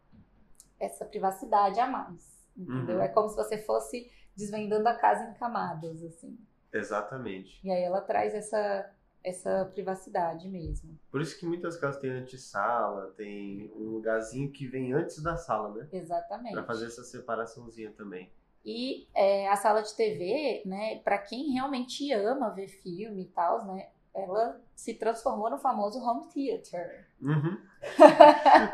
essa 0.80 1.06
privacidade 1.06 1.80
a 1.80 1.86
mais. 1.86 2.48
Entendeu? 2.58 2.98
Uhum. 2.98 3.04
É 3.04 3.08
como 3.08 3.30
se 3.30 3.36
você 3.36 3.60
fosse 3.60 4.10
desvendando 4.39 4.88
a 4.88 4.95
casa 4.95 5.30
em 5.30 5.34
camadas, 5.34 6.02
assim. 6.02 6.38
Exatamente. 6.71 7.60
E 7.65 7.69
aí 7.69 7.84
ela 7.84 8.02
traz 8.02 8.34
essa, 8.34 8.89
essa 9.23 9.65
privacidade 9.73 10.47
mesmo. 10.47 10.97
Por 11.12 11.21
isso 11.21 11.38
que 11.38 11.45
muitas 11.45 11.78
casas 11.78 11.99
têm 11.99 12.12
antessala, 12.12 13.13
tem 13.17 13.71
um 13.75 13.89
lugarzinho 13.89 14.52
que 14.52 14.65
vem 14.65 14.93
antes 14.93 15.21
da 15.21 15.36
sala, 15.36 15.73
né? 15.75 15.88
Exatamente. 15.91 16.54
Para 16.54 16.63
fazer 16.63 16.86
essa 16.86 17.04
separaçãozinha 17.04 17.91
também. 17.91 18.32
E 18.63 19.08
é, 19.13 19.49
a 19.49 19.56
sala 19.56 19.82
de 19.82 19.93
TV, 19.95 20.63
né, 20.65 20.99
para 20.99 21.17
quem 21.17 21.52
realmente 21.52 22.12
ama 22.13 22.49
ver 22.49 22.67
filme 22.67 23.23
e 23.23 23.28
tal, 23.28 23.65
né, 23.65 23.88
ela 24.13 24.60
se 24.75 24.93
transformou 24.93 25.49
no 25.49 25.58
famoso 25.58 25.99
home 25.99 26.28
theater. 26.28 27.08
Uhum. 27.21 27.58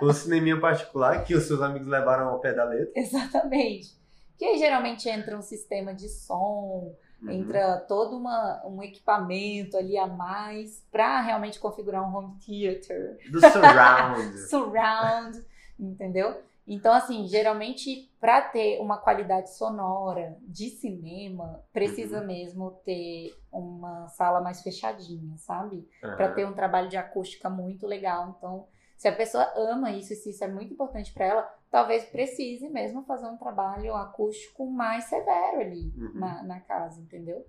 o 0.02 0.12
cineminha 0.14 0.60
particular 0.60 1.24
que 1.24 1.36
os 1.36 1.44
seus 1.44 1.62
amigos 1.62 1.88
levaram 1.88 2.30
ao 2.30 2.40
pé 2.40 2.54
da 2.54 2.64
letra. 2.64 2.92
Exatamente. 2.96 3.96
Que 4.38 4.46
aí 4.46 4.58
geralmente 4.58 5.08
entra 5.08 5.38
um 5.38 5.42
sistema 5.42 5.94
de 5.94 6.10
som, 6.10 6.94
uhum. 7.22 7.32
entra 7.32 7.78
todo 7.88 8.18
uma, 8.18 8.62
um 8.66 8.84
equipamento 8.84 9.78
ali 9.78 9.98
a 9.98 10.08
mais 10.08 10.86
para 10.92 11.22
realmente 11.22 11.60
configurar 11.60 12.04
um 12.04 12.16
home 12.16 12.38
theater. 12.46 13.18
Do 13.32 13.40
surround. 13.40 14.38
surround, 14.50 15.46
entendeu? 15.80 16.36
Então, 16.68 16.94
assim, 16.94 17.28
geralmente, 17.28 18.12
para 18.20 18.42
ter 18.42 18.80
uma 18.82 18.98
qualidade 18.98 19.54
sonora 19.54 20.36
de 20.42 20.70
cinema, 20.70 21.64
precisa 21.72 22.22
uhum. 22.22 22.26
mesmo 22.26 22.72
ter 22.84 23.38
uma 23.52 24.08
sala 24.08 24.42
mais 24.42 24.62
fechadinha, 24.64 25.38
sabe? 25.38 25.88
Uhum. 26.04 26.16
Para 26.16 26.32
ter 26.32 26.46
um 26.46 26.54
trabalho 26.54 26.90
de 26.90 26.98
acústica 26.98 27.50
muito 27.50 27.86
legal. 27.86 28.34
Então, 28.36 28.68
se 29.06 29.10
a 29.10 29.16
pessoa 29.16 29.54
ama 29.56 29.92
isso 29.92 30.14
e 30.14 30.16
se 30.16 30.32
isso 30.32 30.44
é 30.44 30.48
muito 30.48 30.74
importante 30.74 31.14
para 31.14 31.26
ela, 31.26 31.56
talvez 31.70 32.06
precise 32.06 32.68
mesmo 32.70 33.04
fazer 33.04 33.28
um 33.28 33.38
trabalho 33.38 33.94
acústico 33.94 34.66
mais 34.66 35.04
severo 35.04 35.62
ali 35.62 35.94
uhum. 35.96 36.14
na, 36.16 36.42
na 36.42 36.60
casa, 36.60 37.00
entendeu? 37.00 37.46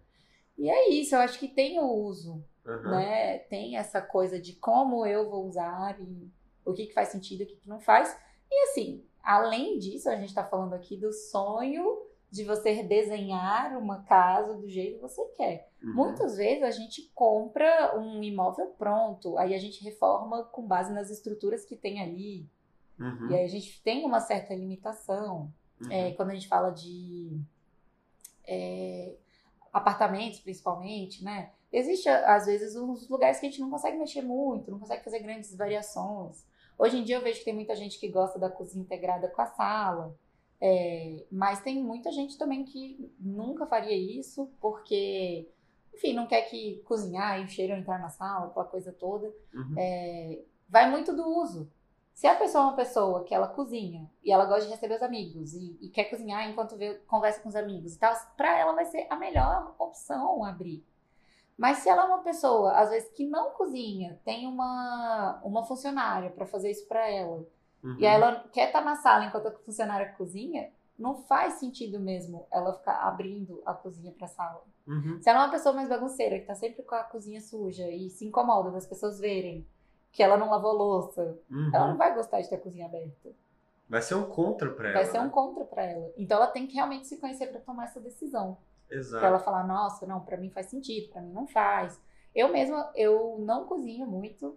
E 0.58 0.68
é 0.68 0.90
isso, 0.90 1.14
eu 1.14 1.20
acho 1.20 1.38
que 1.38 1.48
tem 1.48 1.78
o 1.78 1.90
uso, 1.90 2.44
uhum. 2.62 2.90
né? 2.90 3.38
Tem 3.38 3.78
essa 3.78 4.02
coisa 4.02 4.38
de 4.38 4.52
como 4.56 5.06
eu 5.06 5.30
vou 5.30 5.46
usar 5.46 5.98
e 5.98 6.30
o 6.62 6.74
que, 6.74 6.88
que 6.88 6.92
faz 6.92 7.08
sentido 7.08 7.40
e 7.40 7.44
o 7.44 7.46
que, 7.46 7.56
que 7.56 7.68
não 7.68 7.80
faz. 7.80 8.14
E 8.50 8.68
assim, 8.68 9.02
além 9.22 9.78
disso, 9.78 10.10
a 10.10 10.16
gente 10.16 10.28
está 10.28 10.44
falando 10.44 10.74
aqui 10.74 10.94
do 10.94 11.10
sonho 11.10 12.05
de 12.36 12.44
você 12.44 12.82
desenhar 12.82 13.76
uma 13.78 14.02
casa 14.02 14.54
do 14.54 14.68
jeito 14.68 14.96
que 14.96 15.02
você 15.02 15.24
quer. 15.36 15.70
Uhum. 15.82 15.94
Muitas 15.94 16.36
vezes 16.36 16.62
a 16.62 16.70
gente 16.70 17.10
compra 17.14 17.98
um 17.98 18.22
imóvel 18.22 18.66
pronto, 18.78 19.36
aí 19.38 19.54
a 19.54 19.58
gente 19.58 19.82
reforma 19.82 20.44
com 20.44 20.66
base 20.66 20.92
nas 20.92 21.10
estruturas 21.10 21.64
que 21.64 21.74
tem 21.74 22.00
ali. 22.00 22.48
Uhum. 22.98 23.30
E 23.30 23.34
aí 23.34 23.44
a 23.44 23.48
gente 23.48 23.82
tem 23.82 24.04
uma 24.04 24.20
certa 24.20 24.54
limitação. 24.54 25.52
Uhum. 25.80 25.90
É, 25.90 26.12
quando 26.12 26.30
a 26.30 26.34
gente 26.34 26.48
fala 26.48 26.70
de 26.70 27.40
é, 28.46 29.14
apartamentos, 29.72 30.40
principalmente, 30.40 31.24
né? 31.24 31.50
Existe, 31.72 32.08
às 32.08 32.46
vezes, 32.46 32.76
uns 32.76 33.08
lugares 33.08 33.40
que 33.40 33.46
a 33.46 33.50
gente 33.50 33.60
não 33.60 33.68
consegue 33.68 33.98
mexer 33.98 34.22
muito, 34.22 34.70
não 34.70 34.78
consegue 34.78 35.04
fazer 35.04 35.18
grandes 35.18 35.54
variações. 35.54 36.46
Hoje 36.78 36.98
em 36.98 37.04
dia 37.04 37.16
eu 37.16 37.22
vejo 37.22 37.38
que 37.38 37.44
tem 37.44 37.54
muita 37.54 37.74
gente 37.74 37.98
que 37.98 38.08
gosta 38.08 38.38
da 38.38 38.50
cozinha 38.50 38.82
integrada 38.82 39.28
com 39.28 39.42
a 39.42 39.46
sala, 39.46 40.14
é, 40.60 41.24
mas 41.30 41.60
tem 41.60 41.82
muita 41.82 42.10
gente 42.10 42.38
também 42.38 42.64
que 42.64 43.12
nunca 43.18 43.66
faria 43.66 43.94
isso, 43.94 44.50
porque, 44.60 45.48
enfim, 45.94 46.14
não 46.14 46.26
quer 46.26 46.42
que 46.42 46.82
cozinhar 46.84 47.40
e 47.40 47.44
o 47.44 47.48
cheiro 47.48 47.74
entrar 47.74 47.98
na 47.98 48.08
sala, 48.08 48.46
aquela 48.46 48.64
coisa 48.64 48.92
toda. 48.92 49.32
Uhum. 49.52 49.74
É, 49.76 50.42
vai 50.68 50.90
muito 50.90 51.14
do 51.14 51.26
uso. 51.26 51.70
Se 52.14 52.26
a 52.26 52.34
pessoa 52.34 52.64
é 52.64 52.66
uma 52.68 52.76
pessoa 52.76 53.24
que 53.24 53.34
ela 53.34 53.46
cozinha 53.46 54.10
e 54.24 54.32
ela 54.32 54.46
gosta 54.46 54.64
de 54.64 54.70
receber 54.70 54.94
os 54.94 55.02
amigos 55.02 55.52
e, 55.52 55.76
e 55.82 55.88
quer 55.90 56.04
cozinhar 56.04 56.48
enquanto 56.48 56.74
vê, 56.74 56.94
conversa 57.06 57.40
com 57.40 57.48
os 57.50 57.56
amigos 57.56 57.94
e 57.94 57.98
tal, 57.98 58.14
para 58.36 58.58
ela 58.58 58.72
vai 58.72 58.86
ser 58.86 59.06
a 59.10 59.16
melhor 59.16 59.74
opção 59.78 60.42
abrir. 60.42 60.82
Mas 61.58 61.78
se 61.78 61.88
ela 61.88 62.02
é 62.02 62.06
uma 62.06 62.22
pessoa, 62.22 62.72
às 62.72 62.90
vezes, 62.90 63.10
que 63.10 63.26
não 63.26 63.50
cozinha, 63.50 64.20
tem 64.24 64.46
uma, 64.46 65.40
uma 65.42 65.64
funcionária 65.64 66.30
para 66.30 66.46
fazer 66.46 66.70
isso 66.70 66.86
para 66.86 67.06
ela, 67.10 67.46
Uhum. 67.82 67.96
e 67.98 68.06
aí 68.06 68.14
ela 68.14 68.44
quer 68.52 68.66
estar 68.68 68.80
na 68.80 68.96
sala 68.96 69.24
enquanto 69.26 69.46
a 69.48 69.52
funcionária 69.52 70.12
cozinha, 70.14 70.70
não 70.98 71.16
faz 71.16 71.54
sentido 71.54 72.00
mesmo 72.00 72.46
ela 72.50 72.72
ficar 72.72 73.00
abrindo 73.06 73.62
a 73.66 73.74
cozinha 73.74 74.12
para 74.12 74.24
a 74.24 74.28
sala. 74.28 74.64
Uhum. 74.86 75.18
Se 75.20 75.28
ela 75.28 75.40
é 75.40 75.44
uma 75.44 75.50
pessoa 75.50 75.74
mais 75.74 75.88
bagunceira, 75.88 76.38
que 76.38 76.46
tá 76.46 76.54
sempre 76.54 76.82
com 76.82 76.94
a 76.94 77.04
cozinha 77.04 77.40
suja 77.40 77.88
e 77.90 78.08
se 78.10 78.24
incomoda 78.26 78.70
das 78.70 78.86
pessoas 78.86 79.20
verem 79.20 79.66
que 80.10 80.22
ela 80.22 80.36
não 80.38 80.48
lavou 80.50 80.72
louça, 80.72 81.38
Uhum. 81.50 81.70
ela 81.74 81.88
não 81.88 81.96
vai 81.98 82.14
gostar 82.14 82.40
de 82.40 82.48
ter 82.48 82.54
a 82.56 82.60
cozinha 82.60 82.86
aberta. 82.86 83.30
Vai 83.88 84.00
ser 84.02 84.14
um 84.14 84.24
contra 84.24 84.70
pra 84.70 84.88
ela. 84.88 84.94
Vai 84.98 85.04
ser 85.04 85.20
um 85.20 85.24
né? 85.24 85.30
contra 85.30 85.64
pra 85.64 85.84
ela. 85.84 86.10
Então 86.16 86.38
ela 86.38 86.46
tem 86.46 86.66
que 86.66 86.74
realmente 86.74 87.06
se 87.06 87.18
conhecer 87.18 87.48
pra 87.48 87.60
tomar 87.60 87.84
essa 87.84 88.00
decisão. 88.00 88.56
Exato. 88.90 89.20
Pra 89.20 89.28
ela 89.28 89.38
falar, 89.38 89.64
nossa, 89.66 90.06
não, 90.06 90.20
pra 90.20 90.36
mim 90.36 90.50
faz 90.50 90.66
sentido, 90.66 91.12
pra 91.12 91.20
mim 91.20 91.32
não 91.32 91.46
faz. 91.46 92.00
Eu 92.34 92.50
mesma, 92.50 92.90
eu 92.94 93.36
não 93.40 93.66
cozinho 93.66 94.06
muito, 94.06 94.56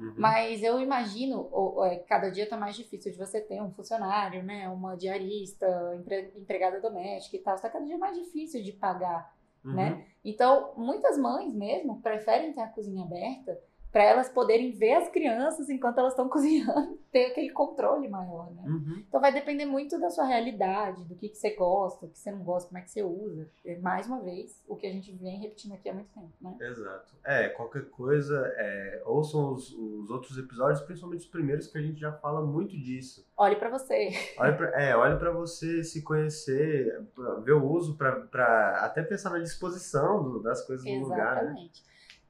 Uhum. 0.00 0.14
mas 0.16 0.62
eu 0.62 0.80
imagino, 0.80 1.48
o- 1.52 1.84
é, 1.84 1.96
cada 1.98 2.30
dia 2.30 2.48
tá 2.48 2.56
mais 2.56 2.74
difícil 2.74 3.12
de 3.12 3.18
você 3.18 3.40
ter 3.40 3.60
um 3.62 3.70
funcionário, 3.70 4.42
né? 4.42 4.66
Uma 4.70 4.96
diarista, 4.96 5.66
empre- 5.94 6.32
empregada 6.36 6.80
doméstica 6.80 7.36
e 7.36 7.40
tal. 7.40 7.56
Tá 7.56 7.68
cada 7.68 7.84
dia 7.84 7.98
mais 7.98 8.16
difícil 8.16 8.62
de 8.62 8.72
pagar 8.72 9.32
Uhum. 9.64 9.74
né? 9.74 10.06
Então, 10.24 10.72
muitas 10.76 11.18
mães 11.18 11.52
mesmo 11.54 12.00
preferem 12.00 12.50
ter 12.52 12.62
a 12.62 12.66
cozinha 12.68 13.04
aberta 13.04 13.60
para 13.92 14.04
elas 14.04 14.28
poderem 14.28 14.70
ver 14.72 14.94
as 14.94 15.08
crianças 15.08 15.68
enquanto 15.68 15.98
elas 15.98 16.12
estão 16.12 16.28
cozinhando, 16.30 16.98
ter 17.10 17.26
aquele 17.26 17.50
controle 17.50 18.08
maior, 18.08 18.50
né? 18.52 18.62
Uhum. 18.66 19.02
Então 19.08 19.20
vai 19.20 19.32
depender 19.32 19.66
muito 19.66 19.98
da 19.98 20.10
sua 20.10 20.24
realidade, 20.24 21.02
do 21.04 21.14
que, 21.16 21.28
que 21.28 21.36
você 21.36 21.50
gosta, 21.56 22.06
o 22.06 22.08
que 22.08 22.18
você 22.18 22.30
não 22.30 22.44
gosta, 22.44 22.68
como 22.68 22.78
é 22.78 22.82
que 22.82 22.90
você 22.90 23.02
usa. 23.02 23.48
E, 23.64 23.76
mais 23.76 24.06
uma 24.06 24.20
vez, 24.20 24.62
o 24.68 24.76
que 24.76 24.86
a 24.86 24.92
gente 24.92 25.12
vem 25.12 25.38
repetindo 25.40 25.72
aqui 25.74 25.88
há 25.88 25.94
muito 25.94 26.10
tempo, 26.14 26.30
né? 26.40 26.56
Exato. 26.60 27.14
É, 27.24 27.48
qualquer 27.48 27.84
coisa, 27.90 28.40
é, 28.56 29.02
ouçam 29.06 29.52
os, 29.52 29.72
os 29.72 30.08
outros 30.10 30.38
episódios, 30.38 30.80
principalmente 30.82 31.20
os 31.20 31.26
primeiros, 31.26 31.66
que 31.66 31.76
a 31.78 31.82
gente 31.82 31.98
já 31.98 32.12
fala 32.12 32.40
muito 32.46 32.78
disso. 32.78 33.26
Olhe 33.36 33.56
para 33.56 33.70
você. 33.70 34.10
Olhe 34.38 34.52
pra, 34.56 34.68
é, 34.80 34.96
olhe 34.96 35.18
pra 35.18 35.30
você 35.32 35.82
se 35.82 36.02
conhecer, 36.02 37.02
ver 37.42 37.52
o 37.52 37.64
uso, 37.68 37.96
pra 37.96 38.78
até 38.84 39.02
pensar 39.02 39.30
na 39.30 39.38
disposição 39.40 40.22
do- 40.22 40.40
das 40.42 40.64
coisas 40.66 40.86
no 40.86 40.92
lugar, 41.08 41.44
né? 41.44 41.68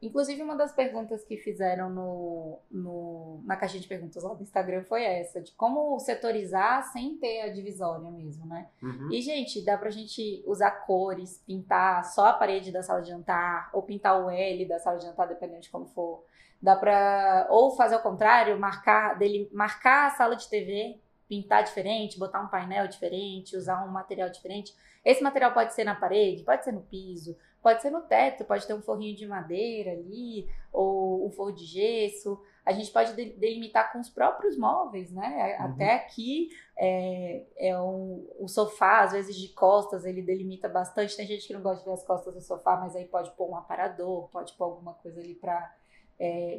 Inclusive, 0.03 0.41
uma 0.43 0.57
das 0.57 0.73
perguntas 0.73 1.23
que 1.25 1.37
fizeram 1.37 1.91
no, 1.91 2.59
no- 2.71 3.43
na 3.45 3.55
caixinha 3.57 3.83
de 3.83 3.89
perguntas 3.89 4.23
lá 4.23 4.33
do 4.33 4.43
Instagram 4.43 4.83
foi 4.85 5.05
essa, 5.05 5.43
de 5.43 5.53
como 5.53 5.99
setorizar 6.01 6.83
sem 6.91 7.17
ter 7.19 7.43
a 7.43 7.53
divisória 7.53 8.11
mesmo, 8.11 8.47
né? 8.47 8.67
Uhum. 8.83 9.13
E, 9.13 9.21
gente, 9.21 9.63
dá 9.65 9.77
pra 9.77 9.91
gente 9.91 10.43
usar 10.47 10.71
cores, 10.87 11.43
pintar 11.47 12.03
só 12.07 12.27
a 12.29 12.33
parede 12.33 12.73
da 12.73 12.83
sala 12.83 13.03
de 13.03 13.11
jantar, 13.11 13.69
ou 13.75 13.83
pintar 13.83 14.25
o 14.25 14.31
L 14.31 14.65
da 14.67 14.79
sala 14.79 14.97
de 14.97 15.05
jantar, 15.05 15.29
dependendo 15.29 15.61
de 15.61 15.71
como 15.71 15.85
for. 15.87 16.25
Dá 16.63 16.75
pra. 16.77 17.47
Ou 17.51 17.77
fazer 17.77 17.95
ao 17.97 18.03
contrário, 18.03 18.59
marcar, 18.59 19.19
dele, 19.19 19.51
marcar 19.53 20.07
a 20.07 20.11
sala 20.17 20.35
de 20.35 20.49
TV, 20.49 20.99
pintar 21.29 21.63
diferente, 21.63 22.19
botar 22.19 22.41
um 22.41 22.49
painel 22.49 22.89
diferente, 22.89 23.57
usar 23.57 23.85
um 23.85 23.89
material 23.91 24.31
diferente. 24.31 24.75
Esse 25.05 25.23
material 25.23 25.53
pode 25.53 25.73
ser 25.75 25.85
na 25.85 25.95
parede, 25.95 26.43
pode 26.43 26.63
ser 26.65 26.73
no 26.73 26.83
piso, 26.83 27.35
pode 27.63 27.83
ser 27.83 27.91
no 27.91 28.03
teto, 28.03 28.45
pode 28.45 28.67
ter 28.67 28.75
um 28.75 28.83
forrinho 28.83 29.17
de 29.17 29.27
madeira 29.27 29.93
ali, 29.93 30.49
ou 30.73 31.27
um 31.27 31.31
forro 31.31 31.53
de 31.53 31.65
gesso. 31.65 32.41
A 32.65 32.73
gente 32.73 32.91
pode 32.91 33.15
de- 33.15 33.33
delimitar 33.37 33.93
com 33.93 33.99
os 33.99 34.09
próprios 34.09 34.57
móveis, 34.57 35.11
né? 35.13 35.57
Uhum. 35.59 35.67
Até 35.67 35.95
aqui 35.95 36.51
é, 36.77 37.45
é 37.57 37.81
um, 37.81 38.27
o 38.39 38.49
sofá, 38.49 39.01
às 39.01 39.13
vezes 39.13 39.37
de 39.37 39.49
costas, 39.49 40.05
ele 40.05 40.23
delimita 40.23 40.69
bastante. 40.69 41.17
Tem 41.17 41.27
gente 41.27 41.47
que 41.47 41.53
não 41.53 41.63
gosta 41.63 41.81
de 41.83 41.89
ver 41.89 41.95
as 41.95 42.05
costas 42.05 42.35
do 42.35 42.41
sofá, 42.41 42.77
mas 42.77 42.95
aí 42.97 43.07
pode 43.07 43.31
pôr 43.33 43.51
um 43.51 43.57
aparador, 43.57 44.29
pode 44.29 44.53
pôr 44.55 44.65
alguma 44.65 44.95
coisa 44.95 45.21
ali 45.21 45.35
para 45.35 45.75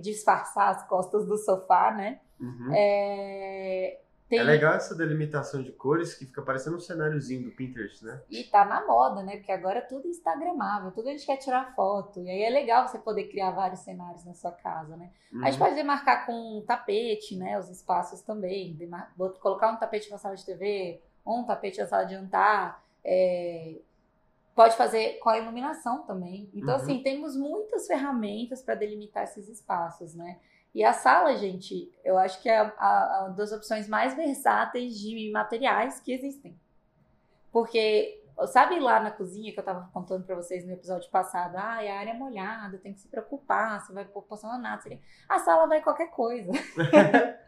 disfarçar 0.01 0.69
as 0.69 0.87
costas 0.87 1.25
do 1.27 1.37
sofá, 1.37 1.91
né? 1.91 2.19
Uhum. 2.39 2.71
É, 2.73 3.99
tem- 4.31 4.39
É 4.39 4.43
legal 4.43 4.73
essa 4.73 4.95
delimitação 4.95 5.61
de 5.61 5.71
cores 5.73 6.15
que 6.15 6.25
fica 6.25 6.41
parecendo 6.41 6.77
um 6.77 6.79
cenáriozinho 6.79 7.43
do 7.43 7.51
Pinterest, 7.51 8.03
né? 8.03 8.21
E 8.29 8.45
tá 8.45 8.65
na 8.65 8.87
moda, 8.87 9.21
né? 9.21 9.35
Porque 9.37 9.51
agora 9.51 9.79
é 9.79 9.81
tudo 9.81 10.07
instagramável, 10.07 10.91
tudo 10.91 11.09
a 11.09 11.11
gente 11.11 11.25
quer 11.25 11.37
tirar 11.37 11.75
foto. 11.75 12.21
E 12.21 12.29
aí 12.29 12.41
é 12.43 12.49
legal 12.49 12.87
você 12.87 12.97
poder 12.97 13.25
criar 13.25 13.51
vários 13.51 13.81
cenários 13.81 14.23
na 14.25 14.33
sua 14.33 14.51
casa, 14.53 14.95
né? 14.97 15.11
Uhum. 15.33 15.43
A 15.45 15.51
gente 15.51 15.59
pode 15.59 15.75
demarcar 15.75 16.25
com 16.25 16.57
um 16.59 16.61
tapete, 16.65 17.35
né? 17.37 17.59
Os 17.59 17.69
espaços 17.69 18.21
também. 18.21 18.73
Demar- 18.73 19.13
colocar 19.41 19.71
um 19.71 19.75
tapete 19.77 20.09
na 20.09 20.17
sala 20.17 20.35
de 20.35 20.45
TV, 20.45 21.01
um 21.27 21.43
tapete 21.43 21.79
na 21.79 21.87
sala 21.87 22.05
de 22.05 22.13
jantar. 22.13 22.81
é, 23.03 23.75
Pode 24.53 24.75
fazer 24.75 25.17
com 25.19 25.29
a 25.29 25.37
iluminação 25.39 26.03
também. 26.03 26.49
Então, 26.53 26.75
Uhum. 26.75 26.81
assim, 26.81 27.01
temos 27.01 27.37
muitas 27.37 27.87
ferramentas 27.87 28.61
para 28.61 28.75
delimitar 28.75 29.23
esses 29.23 29.47
espaços, 29.47 30.13
né? 30.13 30.39
E 30.73 30.83
a 30.83 30.93
sala, 30.93 31.35
gente, 31.35 31.91
eu 32.03 32.17
acho 32.17 32.41
que 32.41 32.47
é 32.49 32.57
a, 32.59 32.73
a- 32.77 33.25
a 33.25 33.29
das 33.29 33.51
opções 33.51 33.87
mais 33.89 34.13
versáteis 34.15 34.97
de 34.97 35.29
materiais 35.31 35.99
que 35.99 36.13
existem. 36.13 36.57
Porque, 37.51 38.23
sabe 38.47 38.79
lá 38.79 38.99
na 39.01 39.11
cozinha 39.11 39.51
que 39.51 39.59
eu 39.59 39.63
tava 39.63 39.89
contando 39.93 40.23
pra 40.25 40.35
vocês 40.35 40.65
no 40.65 40.71
episódio 40.71 41.09
passado? 41.11 41.57
Ah, 41.57 41.79
a 41.79 41.99
área 41.99 42.11
é 42.11 42.17
molhada, 42.17 42.77
tem 42.77 42.93
que 42.93 43.01
se 43.01 43.09
preocupar, 43.09 43.81
você 43.81 43.91
vai 43.91 44.05
pôr 44.05 44.21
porcelanato. 44.23 44.87
A 45.27 45.39
sala 45.39 45.67
vai 45.67 45.81
qualquer 45.81 46.09
coisa. 46.09 46.51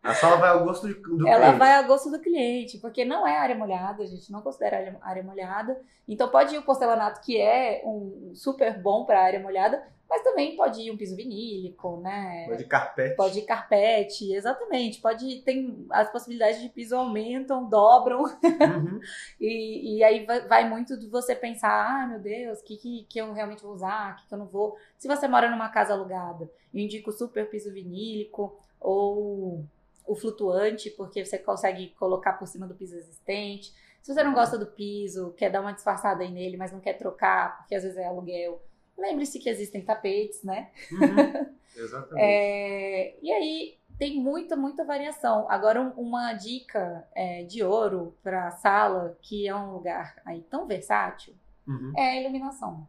A 0.00 0.14
sala 0.14 0.36
vai 0.36 0.50
ao 0.50 0.64
gosto 0.64 0.86
do 0.86 1.26
Ela 1.28 1.40
cliente. 1.40 1.58
vai 1.58 1.72
a 1.74 1.82
gosto 1.82 2.08
do 2.08 2.20
cliente, 2.20 2.78
porque 2.78 3.04
não 3.04 3.26
é 3.26 3.36
área 3.36 3.56
molhada, 3.56 4.04
a 4.04 4.06
gente 4.06 4.30
não 4.30 4.40
considera 4.40 4.76
área, 4.76 4.96
área 5.02 5.22
molhada. 5.24 5.78
Então 6.06 6.28
pode 6.28 6.54
ir 6.54 6.58
o 6.58 6.62
porcelanato, 6.62 7.20
que 7.20 7.36
é 7.38 7.82
um 7.84 8.30
super 8.32 8.80
bom 8.80 9.04
para 9.04 9.20
área 9.20 9.40
molhada, 9.40 9.82
mas 10.08 10.22
também 10.22 10.56
pode 10.56 10.80
ir 10.80 10.90
um 10.90 10.96
piso 10.96 11.14
vinílico, 11.14 12.00
né? 12.00 12.46
Vai 12.48 12.56
de 12.56 12.64
carpete. 12.64 13.16
Pode 13.16 13.38
ir 13.38 13.42
carpete, 13.42 14.32
exatamente. 14.32 15.00
Pode 15.00 15.42
tem 15.42 15.86
as 15.90 16.10
possibilidades 16.10 16.62
de 16.62 16.68
piso 16.70 16.96
aumentam, 16.96 17.68
dobram 17.68 18.22
Uhum. 18.68 19.00
e, 19.40 19.98
e 19.98 20.04
aí 20.04 20.24
vai, 20.24 20.68
muito 20.68 20.98
de 20.98 21.06
você 21.08 21.34
pensar, 21.34 21.70
ah, 21.70 22.06
meu 22.06 22.18
Deus, 22.20 22.60
o 22.60 22.64
que, 22.64 22.76
que, 22.76 23.04
que 23.04 23.20
eu 23.20 23.32
realmente 23.32 23.62
vou 23.62 23.72
usar, 23.72 24.14
o 24.14 24.16
que, 24.16 24.28
que 24.28 24.34
eu 24.34 24.38
não 24.38 24.46
vou. 24.46 24.76
Se 24.96 25.06
você 25.06 25.28
mora 25.28 25.50
numa 25.50 25.68
casa 25.68 25.92
alugada, 25.92 26.50
eu 26.72 26.80
indico 26.80 27.10
o 27.10 27.12
super 27.12 27.48
piso 27.50 27.72
vinílico 27.72 28.58
ou 28.80 29.64
o 30.06 30.14
flutuante, 30.14 30.88
porque 30.90 31.24
você 31.24 31.38
consegue 31.38 31.88
colocar 31.98 32.32
por 32.34 32.48
cima 32.48 32.66
do 32.66 32.74
piso 32.74 32.96
existente. 32.96 33.74
Se 34.00 34.14
você 34.14 34.22
não 34.22 34.32
gosta 34.32 34.56
do 34.56 34.66
piso, 34.66 35.34
quer 35.36 35.50
dar 35.50 35.60
uma 35.60 35.72
disfarçada 35.72 36.22
aí 36.22 36.30
nele, 36.30 36.56
mas 36.56 36.72
não 36.72 36.80
quer 36.80 36.94
trocar, 36.94 37.58
porque 37.58 37.74
às 37.74 37.82
vezes 37.82 37.98
é 37.98 38.06
aluguel, 38.06 38.62
lembre-se 38.98 39.38
que 39.38 39.48
existem 39.48 39.82
tapetes, 39.82 40.42
né? 40.42 40.70
Uhum. 40.92 41.46
Exatamente. 41.76 42.16
É, 42.20 43.14
e 43.22 43.32
aí 43.32 43.78
tem 43.98 44.20
muita, 44.20 44.56
muita 44.56 44.84
variação. 44.84 45.48
Agora, 45.50 45.80
um- 45.80 45.90
uma 45.90 46.32
dica 46.32 47.06
é, 47.14 47.44
de 47.44 47.62
ouro 47.62 48.14
para 48.22 48.50
sala, 48.50 49.16
que 49.22 49.46
é 49.48 49.54
um 49.54 49.72
lugar 49.72 50.16
aí 50.24 50.42
tão 50.42 50.66
versátil, 50.66 51.34
Uhum. 51.66 51.92
é 51.96 52.10
a 52.18 52.20
iluminação. 52.22 52.86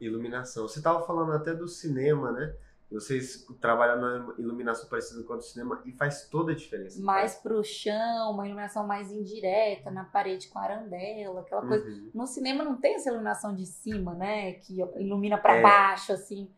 Iluminação. 0.00 0.68
Você 0.68 0.78
estava 0.78 1.06
falando 1.06 1.32
até 1.32 1.54
do 1.54 1.66
cinema, 1.68 2.30
né? 2.32 2.54
Vocês 2.90 3.44
trabalham 3.60 4.00
na 4.00 4.34
iluminação 4.38 4.88
parecida 4.88 5.22
com 5.24 5.32
a 5.32 5.36
do 5.36 5.42
cinema 5.42 5.82
e 5.84 5.92
faz 5.92 6.28
toda 6.28 6.52
a 6.52 6.54
diferença. 6.54 7.02
Mais 7.02 7.34
pro 7.34 7.62
chão, 7.64 8.30
uma 8.30 8.46
iluminação 8.46 8.86
mais 8.86 9.10
indireta, 9.10 9.90
na 9.90 10.04
parede 10.04 10.48
com 10.48 10.58
arandela, 10.58 11.40
aquela 11.40 11.62
Uhum. 11.62 11.68
coisa. 11.68 11.84
No 12.14 12.26
cinema 12.26 12.62
não 12.62 12.76
tem 12.76 12.94
essa 12.94 13.08
iluminação 13.08 13.54
de 13.54 13.66
cima, 13.66 14.14
né? 14.14 14.52
Que 14.52 14.80
ilumina 14.98 15.36
para 15.36 15.56
É. 15.56 15.62
baixo, 15.62 16.12
assim. 16.12 16.48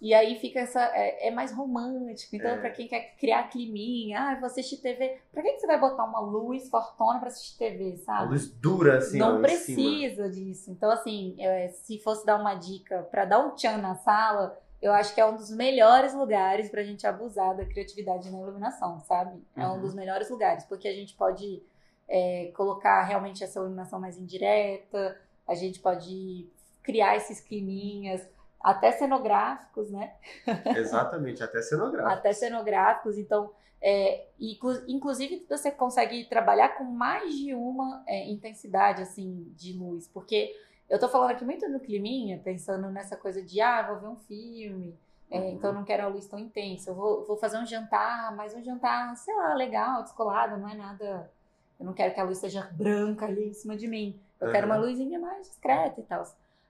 E 0.00 0.14
aí 0.14 0.38
fica 0.38 0.60
essa. 0.60 0.80
É, 0.94 1.26
é 1.26 1.30
mais 1.32 1.52
romântico. 1.52 2.36
Então, 2.36 2.50
É. 2.50 2.58
pra 2.60 2.70
quem 2.70 2.86
quer 2.86 3.16
criar 3.16 3.48
climinha, 3.48 4.20
ah, 4.20 4.34
vou 4.36 4.46
assistir 4.46 4.76
TV. 4.76 5.18
Pra 5.32 5.42
que, 5.42 5.54
que 5.54 5.58
você 5.60 5.66
vai 5.66 5.80
botar 5.80 6.04
uma 6.04 6.20
luz 6.20 6.68
fortona 6.68 7.18
pra 7.18 7.26
assistir 7.28 7.58
TV, 7.58 7.96
sabe? 7.96 8.28
luz 8.30 8.48
dura, 8.48 8.98
assim, 8.98 9.18
não 9.18 9.40
precisa 9.42 10.28
disso. 10.30 10.70
Então, 10.70 10.88
assim, 10.90 11.34
é, 11.40 11.66
se 11.68 11.98
fosse 11.98 12.24
dar 12.24 12.38
uma 12.38 12.54
dica 12.54 13.08
pra 13.10 13.24
dar 13.24 13.40
um 13.44 13.56
tchan 13.56 13.78
na 13.78 13.96
sala, 13.96 14.56
eu 14.80 14.92
acho 14.92 15.14
que 15.14 15.20
é 15.20 15.26
um 15.26 15.36
dos 15.36 15.50
melhores 15.50 16.14
lugares 16.14 16.68
pra 16.70 16.82
gente 16.84 17.06
abusar 17.06 17.56
da 17.56 17.64
criatividade 17.64 18.30
na 18.30 18.38
iluminação, 18.38 19.00
sabe? 19.00 19.42
É 19.56 19.66
um 19.66 19.74
Uhum. 19.74 19.80
dos 19.80 19.94
melhores 19.94 20.30
lugares, 20.30 20.64
porque 20.64 20.86
a 20.88 20.92
gente 20.94 21.14
pode 21.14 21.62
é, 22.08 22.50
colocar 22.56 23.02
realmente 23.02 23.42
essa 23.44 23.58
iluminação 23.58 24.00
mais 24.00 24.16
indireta, 24.16 25.20
a 25.46 25.54
gente 25.54 25.80
pode 25.80 26.48
criar 26.82 27.16
esses 27.16 27.40
climinhas, 27.40 28.26
até 28.60 28.92
cenográficos, 28.92 29.90
né? 29.90 30.14
Exatamente, 30.76 31.42
até 31.42 31.60
cenográficos. 31.60 32.18
até 32.18 32.32
cenográficos, 32.32 33.18
então, 33.18 33.50
é, 33.80 34.26
inclusive 34.40 35.44
você 35.48 35.70
consegue 35.70 36.24
trabalhar 36.24 36.70
com 36.78 36.84
mais 36.84 37.32
de 37.34 37.54
uma 37.54 38.02
é, 38.06 38.28
intensidade, 38.30 39.02
assim, 39.02 39.52
de 39.56 39.72
luz, 39.74 40.08
porque 40.08 40.52
eu 40.88 40.98
tô 40.98 41.08
falando 41.08 41.30
aqui 41.30 41.44
muito 41.44 41.68
no 41.68 41.80
climinha, 41.80 42.40
pensando 42.42 42.88
nessa 42.90 43.16
coisa 43.16 43.42
de, 43.42 43.60
ah, 43.60 43.82
vou 43.82 44.00
ver 44.00 44.08
um 44.08 44.16
filme, 44.16 44.94
é, 45.30 45.38
uhum. 45.38 45.50
então 45.50 45.70
eu 45.70 45.74
não 45.74 45.84
quero 45.84 46.04
a 46.04 46.08
luz 46.08 46.26
tão 46.26 46.38
intensa, 46.38 46.90
eu 46.90 46.94
vou, 46.94 47.24
vou 47.26 47.36
fazer 47.36 47.58
um 47.58 47.66
jantar, 47.66 48.34
mas 48.34 48.54
um 48.54 48.62
jantar, 48.62 49.14
sei 49.16 49.34
lá, 49.34 49.54
legal, 49.54 50.02
descolado, 50.02 50.56
não 50.56 50.68
é 50.68 50.74
nada 50.74 51.30
eu 51.78 51.86
não 51.86 51.92
quero 51.92 52.12
que 52.12 52.20
a 52.20 52.24
luz 52.24 52.38
seja 52.38 52.68
branca 52.72 53.26
ali 53.26 53.48
em 53.48 53.54
cima 53.54 53.76
de 53.76 53.86
mim. 53.86 54.18
Eu 54.40 54.48
uhum. 54.48 54.52
quero 54.52 54.66
uma 54.66 54.76
luzinha 54.76 55.18
mais 55.18 55.48
discreta 55.48 56.00
e 56.00 56.04
tal. 56.04 56.24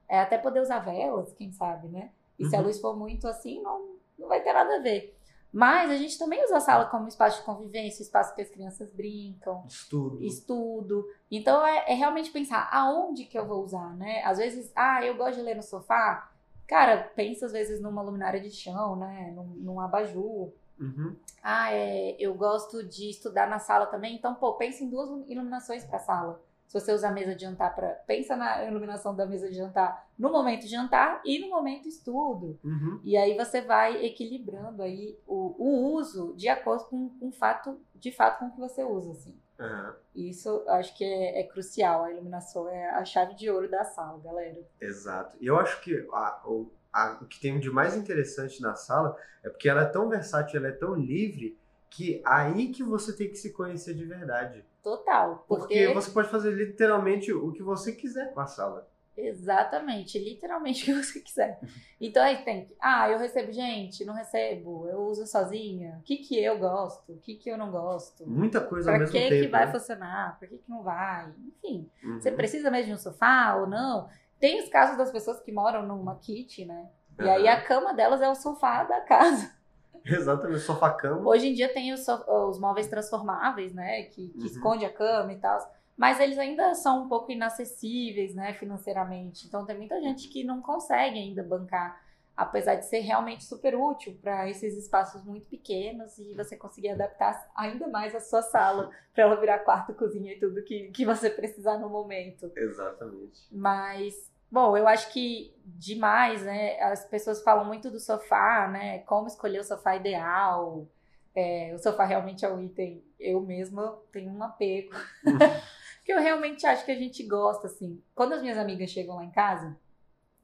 É, 0.09 0.21
até 0.21 0.37
poder 0.37 0.61
usar 0.61 0.81
velas, 0.81 1.33
quem 1.33 1.51
sabe, 1.51 1.89
né? 1.89 2.11
E 2.39 2.45
uhum. 2.45 2.51
se 2.51 2.57
a 2.57 2.59
uhum. 2.59 2.66
luz 2.66 2.81
for 2.81 2.97
muito 2.97 3.27
assim, 3.27 3.61
não, 3.62 3.97
não 4.19 4.29
vai 4.29 4.43
ter 4.43 4.53
nada 4.53 4.77
a 4.77 4.81
ver. 4.81 5.16
Mas 5.53 5.90
a 5.90 5.96
gente 5.96 6.18
também 6.18 6.44
usa 6.44 6.59
a 6.59 6.61
sala 6.61 6.84
como 6.86 7.09
espaço 7.09 7.38
de 7.38 7.44
convivência, 7.44 8.03
espaço 8.03 8.34
que 8.34 8.42
as 8.42 8.51
crianças 8.51 8.90
brincam. 8.92 9.64
Estudo. 9.66 10.22
Estudo. 10.22 11.09
Então 11.30 11.66
é, 11.66 11.84
é, 11.88 11.94
realmente 11.94 12.30
pensar 12.30 12.68
aonde 12.70 13.24
que 13.24 13.38
eu 13.38 13.46
vou 13.46 13.64
usar, 13.64 13.96
né? 13.96 14.22
Às 14.24 14.38
vezes, 14.38 14.70
ah, 14.76 15.05
eu 15.05 15.16
gosto 15.16 15.36
de 15.36 15.42
ler 15.42 15.57
no 15.57 15.62
sofá. 15.62 16.30
Cara, 16.66 17.11
pensa 17.16 17.46
às 17.46 17.53
vezes 17.53 17.80
numa 17.80 18.03
luminária 18.03 18.40
de 18.40 18.51
chão, 18.51 18.96
né? 18.96 19.32
Num, 19.34 19.44
num 19.44 19.80
abajur. 19.80 20.53
Uhum. 20.78 21.16
Ah, 21.42 21.72
é, 21.72 22.14
eu 22.18 22.34
gosto 22.34 22.84
de 22.84 23.09
estudar 23.09 23.49
na 23.49 23.59
sala 23.59 23.86
também. 23.86 24.14
Então, 24.14 24.34
pô, 24.34 24.53
pensa 24.55 24.84
em 24.84 24.90
duas 24.90 25.09
iluminações 25.28 25.84
para 25.84 25.96
a 25.96 26.01
sala. 26.01 26.40
Se 26.69 26.79
você 26.79 26.93
usa 26.93 27.09
a 27.09 27.12
mesa 27.12 27.35
de 27.35 27.43
jantar 27.43 27.75
para. 27.75 27.89
Pensa 28.07 28.37
na 28.37 28.64
iluminação 28.64 29.16
da 29.16 29.27
mesa 29.27 29.49
de 29.49 29.57
jantar 29.57 30.07
no 30.19 30.31
momento 30.31 30.61
de 30.61 30.69
jantar 30.69 31.21
e 31.25 31.41
no 31.41 31.49
momento 31.49 31.89
estudo. 31.89 32.59
Uhum. 32.62 33.01
E 33.03 33.16
aí 33.16 33.35
você 33.35 33.62
vai 33.62 34.05
equilibrando 34.05 34.83
aí 34.83 35.19
o, 35.27 35.57
o 35.59 35.95
uso 35.95 36.35
de 36.37 36.47
acordo 36.47 36.85
com, 36.85 37.09
com 37.19 37.33
fato, 37.33 37.81
de 37.95 38.12
fato, 38.12 38.39
com 38.39 38.47
o 38.47 38.53
que 38.53 38.61
você 38.61 38.85
usa, 38.85 39.12
assim. 39.12 39.35
Uhum. 39.59 39.93
Isso 40.14 40.62
acho 40.69 40.95
que 40.95 41.03
é, 41.03 41.41
é, 41.41 41.45
crucial. 41.45 42.05
A 42.05 42.12
iluminação 42.12 42.69
é 42.69 42.91
a 42.91 43.05
chave 43.05 43.35
de 43.35 43.51
ouro 43.51 43.69
da 43.71 43.83
sala, 43.85 44.21
galera. 44.23 44.61
Exato. 44.79 45.37
E 45.41 45.47
eu 45.47 45.59
acho 45.59 45.81
que 45.81 46.07
a, 46.12 46.43
o 46.45 46.71
a, 46.93 47.19
o 47.21 47.27
que 47.27 47.41
tem 47.41 47.59
de 47.59 47.71
mais 47.71 47.97
interessante 47.97 48.61
na 48.61 48.75
sala 48.75 49.16
é 49.43 49.49
porque 49.49 49.69
ela 49.69 49.83
é 49.83 49.87
tão 49.87 50.09
versátil, 50.09 50.59
ela 50.59 50.69
é 50.69 50.73
tão 50.73 50.95
livre, 50.95 51.57
que 51.91 52.21
aí 52.25 52.69
que 52.69 52.83
você 52.83 53.12
tem 53.14 53.29
que 53.29 53.37
se 53.37 53.53
conhecer 53.53 53.95
de 53.95 54.05
verdade. 54.05 54.64
Total. 54.89 55.45
Porque, 55.47 55.86
porque 55.86 55.95
você 55.95 56.11
pode 56.11 56.30
fazer 56.30 56.51
literalmente 56.51 57.30
o 57.30 57.53
que 57.53 57.62
você 57.62 57.93
quiser 57.93 58.32
com 58.32 58.41
a 58.41 58.47
sala. 58.47 58.89
Exatamente, 59.14 60.18
literalmente 60.18 60.82
o 60.82 60.95
que 60.95 61.05
você 61.05 61.20
quiser. 61.20 61.61
Então 62.01 62.22
aí 62.22 62.43
tem 62.45 62.64
que, 62.64 62.74
ah, 62.80 63.11
eu 63.11 63.18
recebo 63.18 63.53
gente, 63.53 64.05
não 64.05 64.14
recebo, 64.14 64.89
eu 64.89 65.01
uso 65.01 65.26
sozinha, 65.26 65.99
o 66.01 66.03
que 66.05 66.18
que 66.18 66.43
eu 66.43 66.59
gosto, 66.59 67.12
o 67.12 67.18
que 67.18 67.34
que 67.34 67.51
eu 67.51 67.59
não 67.59 67.70
gosto. 67.70 68.26
Muita 68.26 68.62
coisa 68.62 68.86
pra 68.86 68.95
ao 68.95 69.01
mesmo 69.01 69.12
que 69.12 69.18
tempo. 69.18 69.28
Pra 69.28 69.45
que 69.45 69.49
vai 69.49 69.66
né? 69.66 69.72
funcionar, 69.72 70.39
pra 70.39 70.49
que 70.49 70.57
que 70.57 70.70
não 70.70 70.82
vai, 70.82 71.34
enfim. 71.49 71.91
Uhum. 72.03 72.20
Você 72.20 72.32
precisa 72.32 72.70
mesmo 72.70 72.86
de 72.86 72.95
um 72.95 72.99
sofá 72.99 73.57
ou 73.57 73.66
não? 73.66 74.09
Tem 74.41 74.62
os 74.62 74.70
casos 74.70 74.97
das 74.97 75.11
pessoas 75.11 75.41
que 75.41 75.53
moram 75.53 75.84
numa 75.84 76.16
kit, 76.16 76.64
né? 76.64 76.89
E 77.18 77.24
uhum. 77.24 77.30
aí 77.30 77.49
a 77.49 77.61
cama 77.61 77.93
delas 77.93 78.22
é 78.22 78.28
o 78.30 78.34
sofá 78.36 78.84
da 78.84 79.01
casa. 79.03 79.58
Exatamente, 80.07 80.61
sofá-cama. 80.61 81.28
Hoje 81.28 81.49
em 81.49 81.55
dia 81.55 81.72
tem 81.72 81.92
os, 81.92 82.07
os 82.09 82.59
móveis 82.59 82.86
transformáveis, 82.86 83.72
né? 83.74 84.03
Que, 84.05 84.28
que 84.28 84.38
uhum. 84.38 84.46
esconde 84.46 84.84
a 84.84 84.92
cama 84.92 85.32
e 85.32 85.36
tal. 85.38 85.59
Mas 85.96 86.20
eles 86.20 86.38
ainda 86.38 86.74
são 86.74 87.05
um 87.05 87.09
pouco 87.09 87.32
inacessíveis, 87.32 88.34
né? 88.34 88.55
Financeiramente. 88.55 89.46
Então 89.46 89.64
tem 89.64 89.76
muita 89.76 90.01
gente 90.01 90.28
que 90.28 90.44
não 90.44 90.61
consegue 90.61 91.18
ainda 91.18 91.42
bancar 91.42 92.01
apesar 92.38 92.76
de 92.76 92.86
ser 92.86 93.01
realmente 93.01 93.44
super 93.44 93.74
útil 93.74 94.16
para 94.22 94.49
esses 94.49 94.78
espaços 94.78 95.24
muito 95.24 95.49
pequenos 95.49 96.16
e 96.18 96.32
você 96.34 96.57
conseguir 96.57 96.90
adaptar 96.90 97.51
ainda 97.55 97.88
mais 97.88 98.14
a 98.14 98.20
sua 98.20 98.42
sala 98.42 98.90
para 99.12 99.24
ela 99.24 99.34
virar 99.34 99.59
quarto, 99.59 99.92
cozinha 99.92 100.32
e 100.32 100.38
tudo 100.38 100.62
que, 100.62 100.92
que 100.92 101.05
você 101.05 101.28
precisar 101.28 101.78
no 101.78 101.88
momento. 101.88 102.51
Exatamente. 102.55 103.42
Mas, 103.51 104.30
bom, 104.51 104.76
eu 104.76 104.86
acho 104.88 105.12
que 105.12 105.55
demais, 105.64 106.42
né? 106.42 106.80
As 106.80 107.05
pessoas 107.05 107.42
falam 107.42 107.64
muito 107.64 107.90
do 107.90 108.01
sofá, 108.01 108.68
né? 108.68 109.01
Como 109.01 109.26
escolher 109.26 109.61
o 109.61 109.64
sofá 109.64 109.96
ideal. 109.96 110.86
É, 111.34 111.72
o 111.74 111.78
sofá 111.78 112.05
realmente 112.05 112.44
é 112.44 112.53
um 112.53 112.61
item. 112.61 113.03
Eu 113.18 113.40
mesma 113.40 113.99
tenho 114.12 114.30
um 114.30 114.42
apego. 114.42 114.94
Porque 115.99 116.12
eu 116.12 116.20
realmente 116.20 116.66
acho 116.66 116.84
que 116.84 116.90
a 116.90 116.99
gente 116.99 117.22
gosta, 117.22 117.66
assim. 117.66 118.03
Quando 118.14 118.32
as 118.32 118.40
minhas 118.40 118.57
amigas 118.57 118.90
chegam 118.90 119.16
lá 119.16 119.24
em 119.24 119.30
casa, 119.30 119.76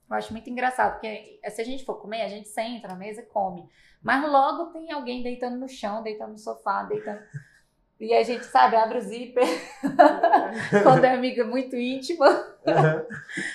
eu 0.09 0.17
acho 0.17 0.33
muito 0.33 0.51
engraçado, 0.51 0.93
porque 0.93 1.41
se 1.51 1.61
a 1.61 1.65
gente 1.65 1.85
for 1.85 1.95
comer, 1.95 2.23
a 2.23 2.29
gente 2.29 2.49
senta 2.49 2.89
na 2.89 2.95
mesa 2.95 3.23
e 3.23 3.27
come. 3.27 3.67
Mas 4.03 4.23
logo 4.31 4.73
tem 4.73 4.93
alguém 4.93 5.23
deitando 5.23 5.57
no 5.57 5.67
chão, 5.67 6.03
deitando 6.03 6.33
no 6.33 6.39
sofá, 6.39 6.83
deitando. 6.83 7.23
E 8.05 8.15
a 8.15 8.23
gente, 8.23 8.45
sabe, 8.45 8.77
abre 8.77 8.99
o 8.99 9.01
zíper 9.01 9.47
quando 10.83 11.05
é 11.05 11.15
amiga 11.15 11.45
muito 11.45 11.75
íntima. 11.75 12.29
Uhum. 12.29 13.07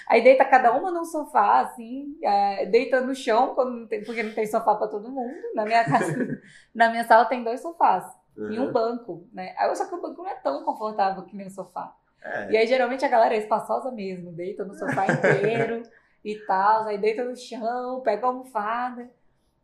Aí 0.08 0.24
deita 0.24 0.44
cada 0.44 0.72
uma 0.72 0.92
num 0.92 1.06
sofá, 1.06 1.62
assim, 1.62 2.18
é, 2.24 2.66
deita 2.66 3.02
no 3.02 3.14
chão, 3.14 3.56
não 3.56 3.88
tem, 3.88 4.04
porque 4.04 4.24
não 4.24 4.32
tem 4.32 4.48
sofá 4.48 4.76
para 4.76 4.88
todo 4.88 5.12
mundo. 5.12 5.34
Na 5.54 5.66
minha 5.66 5.86
casa, 5.86 6.42
na 6.74 6.90
minha 6.90 7.04
sala 7.04 7.26
tem 7.26 7.44
dois 7.44 7.62
sofás 7.62 8.06
uhum. 8.36 8.52
e 8.52 8.60
um 8.60 8.72
banco, 8.72 9.28
né? 9.32 9.54
Aí, 9.58 9.76
só 9.76 9.88
que 9.88 9.94
o 9.94 10.02
banco 10.02 10.24
não 10.24 10.30
é 10.30 10.36
tão 10.36 10.64
confortável 10.64 11.24
que 11.24 11.36
nem 11.36 11.48
o 11.48 11.52
sofá. 11.52 11.96
É. 12.24 12.52
E 12.52 12.58
aí, 12.58 12.68
geralmente, 12.68 13.06
a 13.06 13.10
galera 13.10 13.36
é 13.36 13.38
espaçosa 13.38 13.92
mesmo, 13.92 14.32
deita 14.32 14.66
no 14.66 14.74
sofá 14.74 15.06
inteiro 15.08 15.84
e 16.26 16.36
tal, 16.46 16.88
aí 16.88 16.98
deita 16.98 17.24
no 17.24 17.36
chão, 17.36 18.02
pega 18.02 18.26
a 18.26 18.30
almofada. 18.30 19.10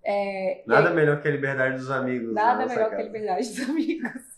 É, 0.03 0.63
nada 0.67 0.89
aí, 0.89 0.95
melhor 0.95 1.19
que 1.19 1.27
a 1.27 1.31
liberdade 1.31 1.77
dos 1.77 1.89
amigos. 1.89 2.33
Nada 2.33 2.67
melhor 2.67 2.91
casa. 2.91 2.95
que 2.95 3.01
a 3.01 3.05
liberdade 3.05 3.49
dos 3.49 3.69
amigos. 3.69 4.34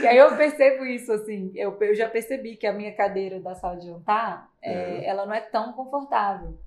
E 0.00 0.06
aí 0.06 0.16
eu 0.16 0.36
percebo 0.36 0.84
isso, 0.84 1.12
assim, 1.12 1.52
eu, 1.54 1.76
eu 1.80 1.94
já 1.94 2.08
percebi 2.08 2.56
que 2.56 2.66
a 2.66 2.72
minha 2.72 2.94
cadeira 2.94 3.40
da 3.40 3.54
sala 3.54 3.76
de 3.76 3.86
jantar, 3.86 4.50
é, 4.62 4.72
é. 4.72 5.06
ela 5.06 5.26
não 5.26 5.34
é 5.34 5.40
tão 5.40 5.72
confortável 5.72 6.58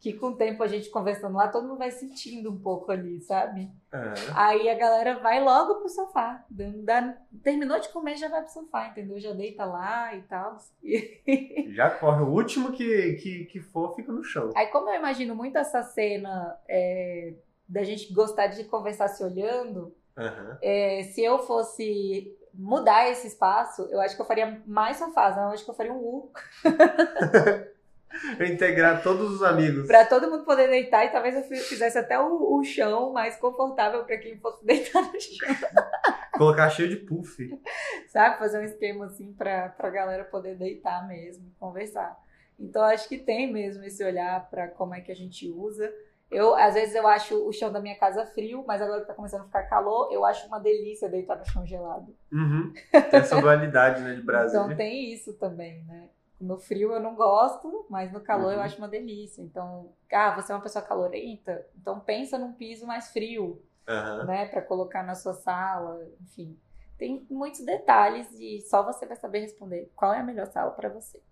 que 0.00 0.12
com 0.12 0.28
o 0.28 0.36
tempo 0.36 0.62
a 0.62 0.66
gente 0.66 0.90
conversando 0.90 1.36
lá, 1.36 1.48
todo 1.48 1.66
mundo 1.66 1.78
vai 1.78 1.90
sentindo 1.90 2.50
um 2.50 2.58
pouco 2.58 2.92
ali, 2.92 3.20
sabe? 3.20 3.68
É. 3.92 3.98
Aí 4.34 4.68
a 4.68 4.74
galera 4.76 5.18
vai 5.18 5.42
logo 5.42 5.76
pro 5.76 5.88
sofá. 5.88 6.44
Dá, 6.50 7.16
terminou 7.42 7.80
de 7.80 7.88
comer, 7.88 8.16
já 8.16 8.28
vai 8.28 8.42
pro 8.42 8.52
sofá, 8.52 8.88
entendeu? 8.88 9.18
Já 9.18 9.32
deita 9.32 9.64
lá 9.64 10.14
e 10.14 10.22
tal. 10.22 10.56
já 11.74 11.90
corre. 11.90 12.22
O 12.22 12.32
último 12.32 12.72
que, 12.72 13.14
que, 13.14 13.44
que 13.46 13.60
for, 13.60 13.94
fica 13.96 14.12
no 14.12 14.22
chão. 14.22 14.52
Aí, 14.54 14.68
como 14.68 14.88
eu 14.88 14.94
imagino 14.94 15.34
muito 15.34 15.58
essa 15.58 15.82
cena 15.82 16.56
é, 16.68 17.34
da 17.68 17.82
gente 17.82 18.12
gostar 18.12 18.46
de 18.46 18.64
conversar 18.64 19.08
se 19.08 19.24
olhando, 19.24 19.92
uhum. 20.18 20.56
é, 20.62 21.02
se 21.04 21.22
eu 21.22 21.38
fosse 21.38 22.36
mudar 22.52 23.08
esse 23.08 23.28
espaço, 23.28 23.88
eu 23.90 24.00
acho 24.00 24.16
que 24.16 24.22
eu 24.22 24.26
faria 24.26 24.60
mais 24.66 24.96
sofás, 24.96 25.36
eu 25.36 25.44
acho 25.44 25.64
que 25.64 25.70
eu 25.70 25.74
faria 25.74 25.92
um 25.92 25.98
U. 25.98 26.32
Integrar 28.40 29.02
todos 29.02 29.30
os 29.30 29.42
amigos. 29.42 29.86
Pra 29.86 30.04
todo 30.04 30.30
mundo 30.30 30.44
poder 30.44 30.68
deitar 30.68 31.04
e 31.04 31.10
talvez 31.10 31.36
eu 31.36 31.42
fizesse 31.42 31.98
até 31.98 32.18
o, 32.18 32.58
o 32.58 32.64
chão 32.64 33.12
mais 33.12 33.36
confortável 33.36 34.04
para 34.04 34.16
quem 34.18 34.38
fosse 34.38 34.64
deitar 34.66 35.02
no 35.02 35.20
chão. 35.20 35.48
Colocar 36.36 36.70
cheio 36.70 36.88
de 36.88 36.96
puff. 36.96 37.60
Sabe? 38.08 38.38
Fazer 38.38 38.58
um 38.58 38.64
esquema 38.64 39.06
assim 39.06 39.32
pra, 39.32 39.68
pra 39.68 39.90
galera 39.90 40.24
poder 40.24 40.56
deitar 40.56 41.06
mesmo, 41.06 41.52
conversar. 41.60 42.18
Então 42.58 42.82
acho 42.82 43.08
que 43.08 43.18
tem 43.18 43.52
mesmo 43.52 43.84
esse 43.84 44.02
olhar 44.02 44.48
para 44.50 44.68
como 44.68 44.94
é 44.94 45.00
que 45.00 45.12
a 45.12 45.16
gente 45.16 45.48
usa. 45.48 45.92
Eu, 46.30 46.54
às 46.54 46.74
vezes 46.74 46.94
eu 46.94 47.06
acho 47.06 47.34
o 47.46 47.52
chão 47.52 47.72
da 47.72 47.80
minha 47.80 47.98
casa 47.98 48.26
frio, 48.26 48.62
mas 48.66 48.82
agora 48.82 49.00
que 49.00 49.06
tá 49.06 49.14
começando 49.14 49.42
a 49.42 49.44
ficar 49.44 49.62
calor, 49.64 50.12
eu 50.12 50.24
acho 50.24 50.46
uma 50.46 50.60
delícia 50.60 51.08
deitar 51.08 51.38
no 51.38 51.46
chão 51.46 51.66
gelado. 51.66 52.14
Uhum. 52.30 52.72
Tem 52.90 53.20
essa 53.20 53.40
dualidade, 53.40 54.02
né, 54.02 54.14
de 54.14 54.22
Brasil. 54.22 54.60
Então 54.60 54.76
tem 54.76 55.12
isso 55.12 55.32
também, 55.34 55.82
né? 55.84 56.10
No 56.38 56.58
frio 56.58 56.92
eu 56.92 57.00
não 57.00 57.14
gosto, 57.14 57.86
mas 57.88 58.12
no 58.12 58.20
calor 58.20 58.48
uhum. 58.48 58.52
eu 58.52 58.60
acho 58.60 58.76
uma 58.76 58.88
delícia. 58.88 59.40
Então, 59.42 59.90
ah, 60.12 60.34
você 60.34 60.52
é 60.52 60.54
uma 60.54 60.62
pessoa 60.62 60.84
calorenta, 60.84 61.66
então 61.80 61.98
pensa 61.98 62.38
num 62.38 62.52
piso 62.52 62.86
mais 62.86 63.10
frio, 63.10 63.62
uhum. 63.88 64.26
né, 64.26 64.46
para 64.46 64.60
colocar 64.60 65.02
na 65.02 65.14
sua 65.14 65.32
sala, 65.32 66.06
enfim. 66.20 66.58
Tem 66.98 67.26
muitos 67.30 67.64
detalhes 67.64 68.28
e 68.38 68.60
só 68.62 68.82
você 68.82 69.06
vai 69.06 69.16
saber 69.16 69.40
responder 69.40 69.90
qual 69.96 70.12
é 70.12 70.18
a 70.18 70.24
melhor 70.24 70.46
sala 70.46 70.72
para 70.72 70.88
você. 70.88 71.22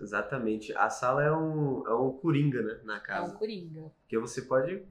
Exatamente. 0.00 0.76
A 0.76 0.90
sala 0.90 1.22
é 1.22 1.32
um, 1.32 1.86
é 1.86 1.94
um 1.94 2.12
coringa, 2.12 2.62
né, 2.62 2.80
na 2.84 3.00
casa. 3.00 3.32
É 3.32 3.34
um 3.34 3.38
coringa. 3.38 3.92
Porque 4.02 4.18
você 4.18 4.42
pode 4.42 4.84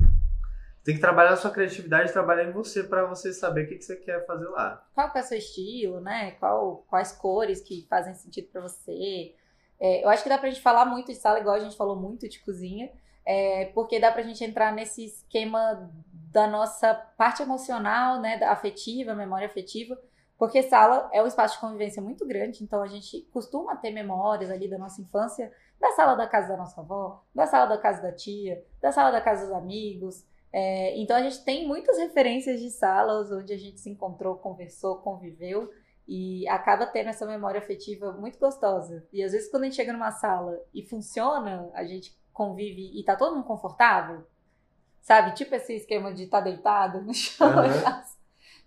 tem 0.84 0.96
que 0.96 1.02
trabalhar 1.02 1.32
a 1.32 1.38
sua 1.38 1.50
criatividade, 1.50 2.12
trabalhar 2.12 2.44
em 2.44 2.52
você 2.52 2.84
para 2.84 3.06
você 3.06 3.32
saber 3.32 3.64
o 3.64 3.68
que, 3.70 3.76
que 3.76 3.86
você 3.86 3.96
quer 3.96 4.26
fazer 4.26 4.48
lá. 4.50 4.86
Qual 4.94 5.10
é 5.16 5.20
o 5.20 5.24
seu 5.24 5.38
estilo, 5.38 6.02
né? 6.02 6.32
Qual, 6.32 6.84
quais 6.90 7.14
cores 7.14 7.62
que 7.62 7.88
fazem 7.90 8.14
sentido 8.14 8.50
para 8.52 8.62
você? 8.62 9.34
É, 9.80 10.04
eu 10.04 10.10
acho 10.10 10.24
que 10.24 10.30
dá 10.30 10.38
pra 10.38 10.50
gente 10.50 10.62
falar 10.62 10.86
muito 10.86 11.08
de 11.08 11.16
sala, 11.16 11.40
igual 11.40 11.56
a 11.56 11.60
gente 11.60 11.78
falou 11.78 11.96
muito 11.96 12.28
de 12.28 12.40
cozinha, 12.40 12.92
é, 13.26 13.66
porque 13.74 14.00
dá 14.00 14.12
pra 14.12 14.24
gente 14.24 14.44
entrar 14.44 14.74
nesse 14.74 15.06
esquema 15.06 15.90
da 16.32 16.48
nossa 16.48 16.94
parte 16.94 17.42
emocional, 17.42 18.20
né, 18.20 18.38
da 18.38 18.52
afetiva, 18.52 19.16
memória 19.16 19.48
afetiva, 19.48 19.98
Porque 20.38 20.64
sala 20.64 21.10
é 21.14 21.22
um 21.22 21.28
espaço 21.28 21.56
de 21.56 21.62
convivência 21.62 22.02
muito 22.02 22.26
grande, 22.26 22.64
então 22.64 22.82
a 22.82 22.88
gente 22.88 23.22
costuma 23.32 23.76
ter 23.76 23.92
memórias 23.92 24.50
ali 24.50 24.70
da 24.70 24.78
nossa 24.78 25.02
infância, 25.02 25.52
da 25.80 25.92
sala 25.92 26.16
da 26.16 26.28
casa 26.28 26.50
da 26.50 26.58
nossa 26.58 26.82
avó, 26.82 27.24
da 27.34 27.46
sala 27.46 27.68
da 27.68 27.78
casa 27.78 28.02
da 28.02 28.12
tia, 28.12 28.64
da 28.82 28.92
sala 28.92 29.12
da 29.12 29.22
casa 29.22 29.46
dos 29.46 29.56
amigos. 29.56 30.26
É, 30.52 30.98
então 31.00 31.16
a 31.16 31.22
gente 31.22 31.44
tem 31.44 31.68
muitas 31.68 31.98
referências 31.98 32.60
de 32.60 32.70
salas 32.70 33.32
onde 33.32 33.54
a 33.54 33.58
gente 33.58 33.80
se 33.80 33.90
encontrou, 33.90 34.36
conversou, 34.36 34.98
conviveu 34.98 35.72
e 36.08 36.48
acaba 36.48 36.86
tendo 36.86 37.10
essa 37.10 37.26
memória 37.26 37.60
afetiva 37.60 38.12
muito 38.12 38.40
gostosa. 38.40 39.06
E 39.14 39.24
às 39.24 39.32
vezes 39.32 39.50
quando 39.50 39.64
a 39.64 39.66
gente 39.66 39.76
chega 39.76 39.94
numa 39.94 40.12
sala 40.12 40.60
e 40.74 40.84
funciona, 40.84 41.70
a 41.74 41.84
gente 41.84 42.18
convive 42.32 42.92
e 43.00 43.04
tá 43.04 43.16
todo 43.16 43.36
mundo 43.36 43.46
confortável, 43.46 44.26
sabe? 45.02 45.34
Tipo 45.36 45.56
esse 45.56 45.76
esquema 45.76 46.14
de 46.14 46.24
estar 46.24 46.40
tá 46.40 46.44
deitado 46.44 47.02
no 47.02 47.14
chão. 47.14 47.48
Uhum. 47.48 48.14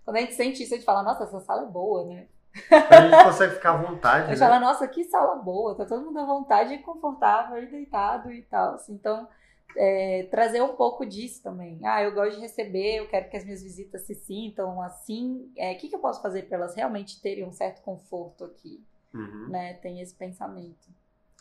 Quando 0.06 0.18
a 0.18 0.20
gente 0.20 0.34
sente 0.34 0.62
isso, 0.62 0.72
a 0.72 0.76
gente 0.76 0.86
fala, 0.86 1.02
nossa, 1.02 1.24
essa 1.24 1.40
sala 1.40 1.64
é 1.64 1.66
boa, 1.66 2.06
né? 2.06 2.28
A 2.70 3.00
gente 3.02 3.24
consegue 3.24 3.54
ficar 3.54 3.72
à 3.72 3.76
vontade. 3.82 4.26
A 4.26 4.28
gente 4.28 4.40
né? 4.40 4.46
fala, 4.46 4.60
nossa, 4.60 4.86
que 4.86 5.02
sala 5.02 5.34
boa, 5.34 5.74
tá 5.74 5.84
todo 5.84 6.04
mundo 6.04 6.20
à 6.20 6.24
vontade, 6.24 6.78
confortável 6.78 7.60
e 7.60 7.66
deitado 7.66 8.30
e 8.32 8.42
tal. 8.42 8.74
Assim. 8.76 8.94
Então, 8.94 9.28
é, 9.76 10.28
trazer 10.30 10.62
um 10.62 10.76
pouco 10.76 11.04
disso 11.04 11.42
também. 11.42 11.80
Ah, 11.84 12.04
eu 12.04 12.14
gosto 12.14 12.36
de 12.36 12.40
receber, 12.40 13.00
eu 13.00 13.08
quero 13.08 13.28
que 13.28 13.36
as 13.36 13.44
minhas 13.44 13.64
visitas 13.64 14.02
se 14.02 14.14
sintam 14.14 14.80
assim. 14.80 15.50
É, 15.56 15.72
o 15.72 15.76
que, 15.76 15.88
que 15.88 15.96
eu 15.96 16.00
posso 16.00 16.22
fazer 16.22 16.42
para 16.42 16.58
elas 16.58 16.76
realmente 16.76 17.20
terem 17.20 17.44
um 17.44 17.52
certo 17.52 17.82
conforto 17.82 18.44
aqui? 18.44 18.80
Uhum. 19.12 19.48
Né? 19.48 19.74
Tem 19.74 20.00
esse 20.00 20.14
pensamento. 20.14 20.88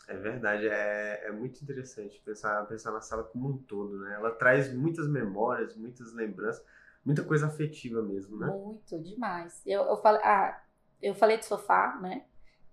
É 0.08 0.14
verdade, 0.14 0.68
é, 0.68 1.26
é 1.26 1.32
muito 1.32 1.62
interessante 1.62 2.20
pensar, 2.24 2.64
pensar 2.66 2.90
na 2.90 3.00
sala 3.00 3.22
como 3.22 3.48
um 3.48 3.58
todo, 3.58 3.98
né? 4.00 4.14
Ela 4.14 4.30
traz 4.30 4.72
muitas 4.72 5.08
memórias, 5.08 5.76
muitas 5.76 6.12
lembranças, 6.12 6.64
muita 7.06 7.24
coisa 7.24 7.46
afetiva 7.46 8.02
mesmo, 8.02 8.36
né? 8.36 8.48
Muito, 8.48 9.00
demais. 9.00 9.62
Eu, 9.64 9.82
eu, 9.84 9.96
falei, 9.98 10.20
ah, 10.24 10.60
eu 11.00 11.14
falei 11.14 11.38
de 11.38 11.46
sofá, 11.46 11.96
né? 12.02 12.24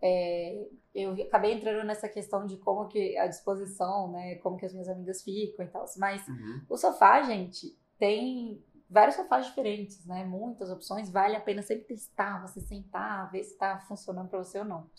É, 0.02 0.68
eu 0.94 1.14
acabei 1.14 1.54
entrando 1.54 1.86
nessa 1.86 2.10
questão 2.10 2.46
de 2.46 2.58
como 2.58 2.88
que 2.88 3.16
a 3.16 3.28
disposição, 3.28 4.12
né? 4.12 4.36
Como 4.38 4.58
que 4.58 4.66
as 4.66 4.74
minhas 4.74 4.90
amigas 4.90 5.22
ficam 5.22 5.64
e 5.64 5.70
tal. 5.70 5.86
Mas 5.98 6.28
uhum. 6.28 6.62
o 6.68 6.76
sofá, 6.76 7.22
gente, 7.22 7.78
tem 8.00 8.62
vários 8.90 9.16
sofás 9.16 9.46
diferentes, 9.46 10.04
né? 10.06 10.26
Muitas 10.26 10.72
opções. 10.72 11.12
Vale 11.12 11.36
a 11.36 11.42
pena 11.42 11.62
sempre 11.62 11.86
testar, 11.86 12.42
você 12.42 12.60
sentar, 12.60 13.32
ver 13.32 13.44
se 13.44 13.54
está 13.54 13.80
funcionando 13.82 14.30
para 14.30 14.40
você 14.40 14.60
ou 14.60 14.66
não. 14.66 14.90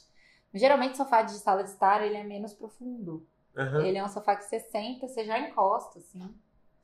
Geralmente 0.54 0.94
o 0.94 0.96
sofá 0.96 1.22
de 1.22 1.32
sala 1.32 1.64
de 1.64 1.70
estar, 1.70 2.06
ele 2.06 2.16
é 2.16 2.22
menos 2.22 2.54
profundo. 2.54 3.26
Uhum. 3.56 3.80
Ele 3.80 3.98
é 3.98 4.04
um 4.04 4.08
sofá 4.08 4.36
que 4.36 4.44
você 4.44 4.60
senta, 4.60 5.08
você 5.08 5.24
já 5.24 5.40
encosta, 5.40 5.98
assim. 5.98 6.32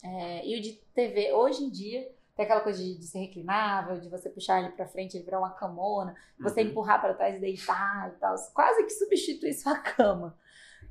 É, 0.02 0.46
e 0.46 0.58
o 0.58 0.60
de 0.60 0.72
TV, 0.94 1.32
hoje 1.32 1.62
em 1.62 1.70
dia, 1.70 2.10
tem 2.40 2.46
aquela 2.46 2.62
coisa 2.62 2.82
de, 2.82 2.96
de 2.96 3.04
ser 3.04 3.18
reclinável, 3.18 4.00
de 4.00 4.08
você 4.08 4.30
puxar 4.30 4.60
ele 4.60 4.70
para 4.70 4.86
frente, 4.86 5.14
ele 5.14 5.24
virar 5.24 5.40
uma 5.40 5.50
camona, 5.50 6.14
você 6.38 6.62
uhum. 6.62 6.68
empurrar 6.68 6.98
para 6.98 7.12
trás 7.12 7.36
e 7.36 7.38
deitar 7.38 8.10
e 8.16 8.18
tal. 8.18 8.34
Quase 8.54 8.82
que 8.84 8.90
substitui 8.90 9.52
sua 9.52 9.76
cama. 9.78 10.34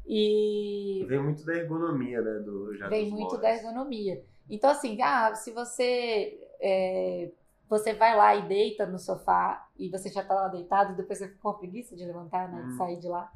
E... 0.05 1.03
Vem 1.07 1.23
muito 1.23 1.43
da 1.43 1.55
ergonomia, 1.55 2.21
né? 2.21 2.39
Do, 2.45 2.75
já 2.75 2.87
Vem 2.87 3.09
muito 3.09 3.33
móveis. 3.33 3.41
da 3.41 3.49
ergonomia. 3.49 4.23
Então, 4.47 4.69
assim, 4.69 5.01
ah, 5.01 5.33
se 5.33 5.49
você 5.49 6.39
é, 6.61 7.31
você 7.70 7.93
vai 7.93 8.15
lá 8.15 8.36
e 8.36 8.47
deita 8.47 8.86
no 8.86 8.97
sofá 8.97 9.67
e 9.78 9.89
você 9.89 10.09
já 10.09 10.24
tá 10.24 10.34
lá 10.34 10.47
deitado, 10.47 10.93
e 10.93 10.95
depois 10.95 11.20
você 11.20 11.28
fica 11.28 11.39
com 11.39 11.53
preguiça 11.53 11.95
de 11.95 12.03
levantar, 12.03 12.51
né? 12.51 12.63
De 12.63 12.74
hum. 12.74 12.78
sair 12.78 12.97
de 12.97 13.07
lá. 13.07 13.32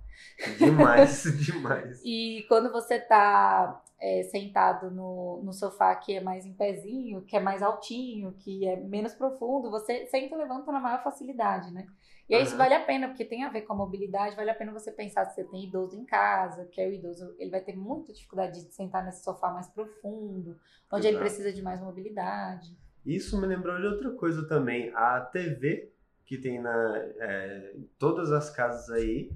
Demais, 0.57 1.23
demais. 1.39 2.01
E 2.03 2.43
quando 2.47 2.71
você 2.71 2.99
tá 2.99 3.81
é, 3.99 4.23
sentado 4.23 4.89
no, 4.89 5.41
no 5.43 5.53
sofá 5.53 5.95
que 5.95 6.15
é 6.15 6.19
mais 6.21 6.45
em 6.45 6.53
pezinho, 6.53 7.21
que 7.21 7.37
é 7.37 7.39
mais 7.39 7.61
altinho, 7.61 8.33
que 8.33 8.67
é 8.67 8.75
menos 8.75 9.13
profundo, 9.13 9.69
você 9.69 10.05
senta 10.07 10.35
e 10.35 10.37
levanta 10.37 10.71
na 10.71 10.79
maior 10.79 11.03
facilidade, 11.03 11.71
né? 11.71 11.85
E 12.27 12.35
aí 12.35 12.41
uhum. 12.41 12.47
isso 12.47 12.57
vale 12.57 12.73
a 12.73 12.83
pena, 12.83 13.07
porque 13.09 13.25
tem 13.25 13.43
a 13.43 13.49
ver 13.49 13.61
com 13.61 13.73
a 13.73 13.75
mobilidade, 13.75 14.35
vale 14.35 14.49
a 14.49 14.55
pena 14.55 14.71
você 14.71 14.91
pensar 14.91 15.25
se 15.25 15.35
você 15.35 15.43
tem 15.43 15.65
idoso 15.65 15.95
em 15.99 16.05
casa, 16.05 16.65
que 16.65 16.81
é 16.81 16.87
o 16.87 16.93
idoso, 16.93 17.35
ele 17.37 17.51
vai 17.51 17.61
ter 17.61 17.75
muita 17.75 18.13
dificuldade 18.13 18.65
de 18.65 18.73
sentar 18.73 19.05
nesse 19.05 19.23
sofá 19.23 19.51
mais 19.51 19.67
profundo, 19.67 20.57
onde 20.91 21.07
Exato. 21.07 21.07
ele 21.07 21.17
precisa 21.19 21.53
de 21.53 21.61
mais 21.61 21.81
mobilidade. 21.81 22.75
Isso 23.05 23.39
me 23.39 23.47
lembrou 23.47 23.79
de 23.79 23.87
outra 23.87 24.11
coisa 24.11 24.47
também. 24.47 24.91
A 24.95 25.21
TV 25.21 25.93
que 26.25 26.37
tem 26.37 26.61
na 26.61 26.97
é, 27.19 27.75
todas 27.99 28.31
as 28.31 28.49
casas 28.49 28.89
aí 28.89 29.31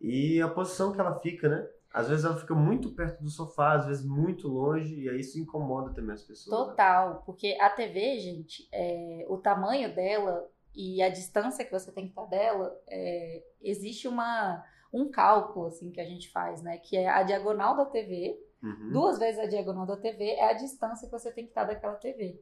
e 0.00 0.40
a 0.40 0.48
posição 0.48 0.92
que 0.92 1.00
ela 1.00 1.18
fica, 1.18 1.48
né? 1.48 1.68
Às 1.92 2.08
vezes 2.08 2.24
ela 2.24 2.36
fica 2.36 2.54
muito 2.54 2.94
perto 2.94 3.22
do 3.22 3.30
sofá, 3.30 3.72
às 3.72 3.86
vezes 3.86 4.04
muito 4.04 4.46
longe, 4.46 4.94
e 4.94 5.08
aí 5.08 5.20
isso 5.20 5.38
incomoda 5.38 5.92
também 5.92 6.12
as 6.12 6.22
pessoas. 6.22 6.58
Né? 6.58 6.64
Total, 6.66 7.14
né? 7.14 7.20
porque 7.24 7.56
a 7.60 7.70
TV, 7.70 8.18
gente, 8.18 8.68
é, 8.72 9.24
o 9.28 9.38
tamanho 9.38 9.94
dela 9.94 10.46
e 10.74 11.02
a 11.02 11.08
distância 11.08 11.64
que 11.64 11.72
você 11.72 11.90
tem 11.90 12.04
que 12.04 12.10
estar 12.10 12.26
dela, 12.26 12.78
é, 12.86 13.42
existe 13.60 14.06
uma, 14.06 14.62
um 14.92 15.10
cálculo 15.10 15.66
assim 15.66 15.90
que 15.90 16.00
a 16.00 16.04
gente 16.04 16.30
faz, 16.30 16.62
né? 16.62 16.78
Que 16.78 16.96
é 16.96 17.08
a 17.08 17.22
diagonal 17.22 17.74
da 17.74 17.86
TV, 17.86 18.38
uhum. 18.62 18.92
duas 18.92 19.18
vezes 19.18 19.40
a 19.40 19.46
diagonal 19.46 19.86
da 19.86 19.96
TV 19.96 20.24
é 20.32 20.50
a 20.50 20.52
distância 20.52 21.08
que 21.08 21.12
você 21.12 21.32
tem 21.32 21.44
que 21.44 21.50
estar 21.50 21.64
daquela 21.64 21.94
TV. 21.94 22.40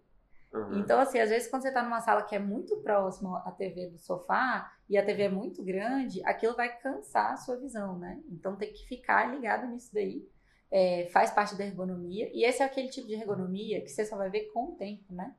Uhum. 0.56 0.78
Então, 0.78 0.98
assim, 0.98 1.18
às 1.18 1.30
vezes 1.30 1.48
quando 1.48 1.62
você 1.62 1.72
tá 1.72 1.82
numa 1.82 2.00
sala 2.00 2.22
que 2.22 2.34
é 2.34 2.38
muito 2.38 2.76
próximo 2.78 3.36
à 3.36 3.50
TV 3.50 3.88
do 3.88 3.98
sofá 3.98 4.72
e 4.88 4.96
a 4.96 5.04
TV 5.04 5.24
é 5.24 5.28
muito 5.28 5.62
grande, 5.62 6.24
aquilo 6.24 6.56
vai 6.56 6.74
cansar 6.78 7.32
a 7.32 7.36
sua 7.36 7.56
visão, 7.56 7.98
né? 7.98 8.20
Então 8.30 8.56
tem 8.56 8.72
que 8.72 8.86
ficar 8.86 9.26
ligado 9.26 9.66
nisso 9.66 9.92
daí. 9.92 10.26
É, 10.70 11.06
faz 11.12 11.30
parte 11.30 11.56
da 11.56 11.64
ergonomia. 11.64 12.28
E 12.32 12.44
esse 12.44 12.62
é 12.62 12.64
aquele 12.64 12.88
tipo 12.88 13.06
de 13.06 13.14
ergonomia 13.14 13.80
que 13.82 13.88
você 13.88 14.04
só 14.04 14.16
vai 14.16 14.30
ver 14.30 14.50
com 14.52 14.72
o 14.72 14.76
tempo, 14.76 15.12
né? 15.12 15.34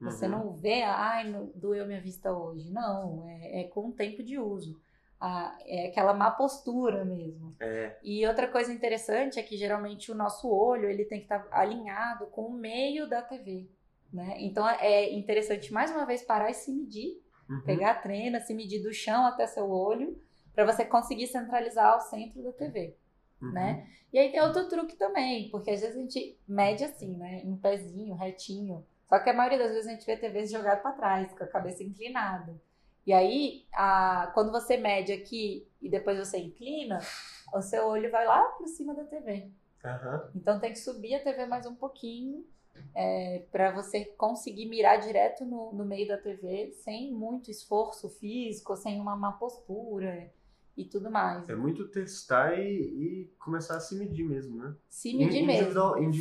Você 0.00 0.26
uhum. 0.26 0.30
não 0.30 0.52
vê, 0.52 0.82
ai, 0.82 1.32
doeu 1.56 1.84
minha 1.86 2.00
vista 2.00 2.32
hoje. 2.32 2.70
Não, 2.70 3.26
é, 3.26 3.62
é 3.62 3.64
com 3.64 3.88
o 3.88 3.92
tempo 3.92 4.22
de 4.22 4.38
uso. 4.38 4.80
Ah, 5.20 5.58
é 5.66 5.88
aquela 5.88 6.14
má 6.14 6.30
postura 6.30 7.04
mesmo. 7.04 7.56
É. 7.58 7.96
E 8.04 8.24
outra 8.24 8.46
coisa 8.46 8.72
interessante 8.72 9.40
é 9.40 9.42
que 9.42 9.56
geralmente 9.56 10.12
o 10.12 10.14
nosso 10.14 10.48
olho 10.48 10.88
ele 10.88 11.04
tem 11.04 11.18
que 11.18 11.24
estar 11.24 11.40
tá 11.40 11.58
alinhado 11.58 12.26
com 12.26 12.42
o 12.42 12.52
meio 12.52 13.08
da 13.08 13.20
TV. 13.20 13.68
Né? 14.12 14.36
Então 14.40 14.68
é 14.68 15.12
interessante 15.12 15.72
mais 15.72 15.90
uma 15.90 16.06
vez 16.06 16.22
parar 16.22 16.50
e 16.50 16.54
se 16.54 16.72
medir, 16.72 17.20
uhum. 17.48 17.60
pegar 17.62 17.90
a 17.90 17.94
trena, 17.94 18.40
se 18.40 18.54
medir 18.54 18.82
do 18.82 18.92
chão 18.92 19.26
até 19.26 19.46
seu 19.46 19.70
olho, 19.70 20.20
para 20.54 20.64
você 20.64 20.84
conseguir 20.84 21.26
centralizar 21.26 21.96
o 21.96 22.00
centro 22.00 22.42
da 22.42 22.52
TV. 22.52 22.96
Uhum. 23.40 23.52
Né? 23.52 23.86
E 24.12 24.18
aí 24.18 24.32
tem 24.32 24.40
outro 24.40 24.68
truque 24.68 24.96
também, 24.96 25.50
porque 25.50 25.70
às 25.70 25.80
vezes 25.80 25.96
a 25.96 26.00
gente 26.00 26.38
mede 26.48 26.82
assim, 26.84 27.16
né? 27.16 27.42
Em 27.44 27.56
pezinho, 27.56 28.14
retinho. 28.14 28.84
Só 29.06 29.18
que 29.18 29.30
a 29.30 29.34
maioria 29.34 29.58
das 29.58 29.72
vezes 29.72 29.86
a 29.86 29.90
gente 29.92 30.06
vê 30.06 30.16
TVs 30.16 30.50
jogadas 30.50 30.82
para 30.82 30.92
trás, 30.92 31.32
com 31.32 31.44
a 31.44 31.46
cabeça 31.46 31.82
inclinada. 31.82 32.60
E 33.06 33.12
aí, 33.12 33.66
a, 33.72 34.30
quando 34.34 34.50
você 34.50 34.76
mede 34.76 35.12
aqui 35.12 35.66
e 35.80 35.88
depois 35.88 36.18
você 36.18 36.38
inclina, 36.38 36.98
o 37.54 37.62
seu 37.62 37.86
olho 37.86 38.10
vai 38.10 38.26
lá 38.26 38.42
para 38.42 38.66
cima 38.66 38.94
da 38.94 39.04
TV. 39.04 39.50
Uhum. 39.84 40.30
Então 40.34 40.58
tem 40.58 40.72
que 40.72 40.78
subir 40.78 41.14
a 41.14 41.22
TV 41.22 41.46
mais 41.46 41.64
um 41.66 41.74
pouquinho 41.74 42.44
é, 42.94 43.44
para 43.50 43.70
você 43.72 44.04
conseguir 44.04 44.66
mirar 44.66 45.00
direto 45.00 45.44
no, 45.44 45.72
no 45.72 45.84
meio 45.84 46.08
da 46.08 46.16
TV 46.16 46.70
sem 46.84 47.12
muito 47.12 47.50
esforço 47.50 48.08
físico, 48.08 48.76
sem 48.76 49.00
uma 49.00 49.16
má 49.16 49.32
postura 49.32 50.30
e 50.78 50.84
tudo 50.84 51.10
mais. 51.10 51.48
É 51.48 51.56
muito 51.56 51.88
testar 51.88 52.56
e, 52.56 52.62
e 52.62 53.32
começar 53.36 53.76
a 53.76 53.80
se 53.80 53.96
medir 53.96 54.24
mesmo, 54.24 54.56
né? 54.56 54.74
Se 54.88 55.12
medir 55.12 55.44
mesmo. 55.44 55.72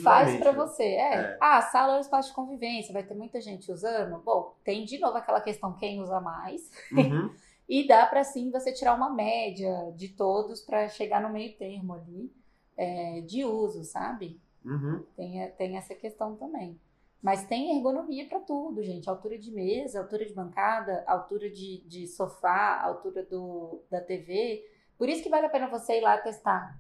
Faz 0.01 0.35
para 0.39 0.51
né? 0.51 0.57
você. 0.57 0.83
É. 0.83 1.13
é. 1.13 1.37
Ah, 1.39 1.61
sala 1.61 1.93
é 1.93 1.97
um 1.97 2.01
espaço 2.01 2.29
de 2.29 2.35
convivência, 2.35 2.91
vai 2.91 3.03
ter 3.03 3.13
muita 3.13 3.39
gente 3.39 3.71
usando. 3.71 4.17
Bom, 4.23 4.55
tem 4.63 4.83
de 4.83 4.97
novo 4.97 5.15
aquela 5.15 5.41
questão 5.41 5.73
quem 5.73 6.01
usa 6.01 6.19
mais. 6.19 6.71
Uhum. 6.91 7.31
e 7.69 7.87
dá 7.87 8.07
para 8.07 8.23
sim 8.23 8.49
você 8.49 8.73
tirar 8.73 8.95
uma 8.95 9.13
média 9.13 9.93
de 9.95 10.09
todos 10.09 10.61
para 10.61 10.89
chegar 10.89 11.21
no 11.21 11.29
meio 11.29 11.55
termo 11.55 11.93
ali 11.93 12.33
é, 12.75 13.21
de 13.21 13.45
uso, 13.45 13.83
sabe? 13.83 14.41
Uhum. 14.67 15.03
Tem, 15.15 15.49
tem 15.51 15.77
essa 15.77 15.95
questão 15.95 16.35
também. 16.35 16.79
Mas 17.21 17.45
tem 17.45 17.75
ergonomia 17.75 18.27
para 18.27 18.39
tudo, 18.41 18.83
gente. 18.83 19.09
Altura 19.09 19.37
de 19.37 19.51
mesa, 19.51 19.99
altura 19.99 20.25
de 20.25 20.33
bancada, 20.33 21.03
altura 21.07 21.49
de, 21.49 21.83
de 21.87 22.05
sofá, 22.07 22.79
altura 22.81 23.23
do, 23.23 23.83
da 23.89 24.01
TV. 24.01 24.63
Por 24.97 25.09
isso 25.09 25.23
que 25.23 25.29
vale 25.29 25.45
a 25.45 25.49
pena 25.49 25.67
você 25.67 25.97
ir 25.97 26.01
lá 26.01 26.17
testar. 26.17 26.79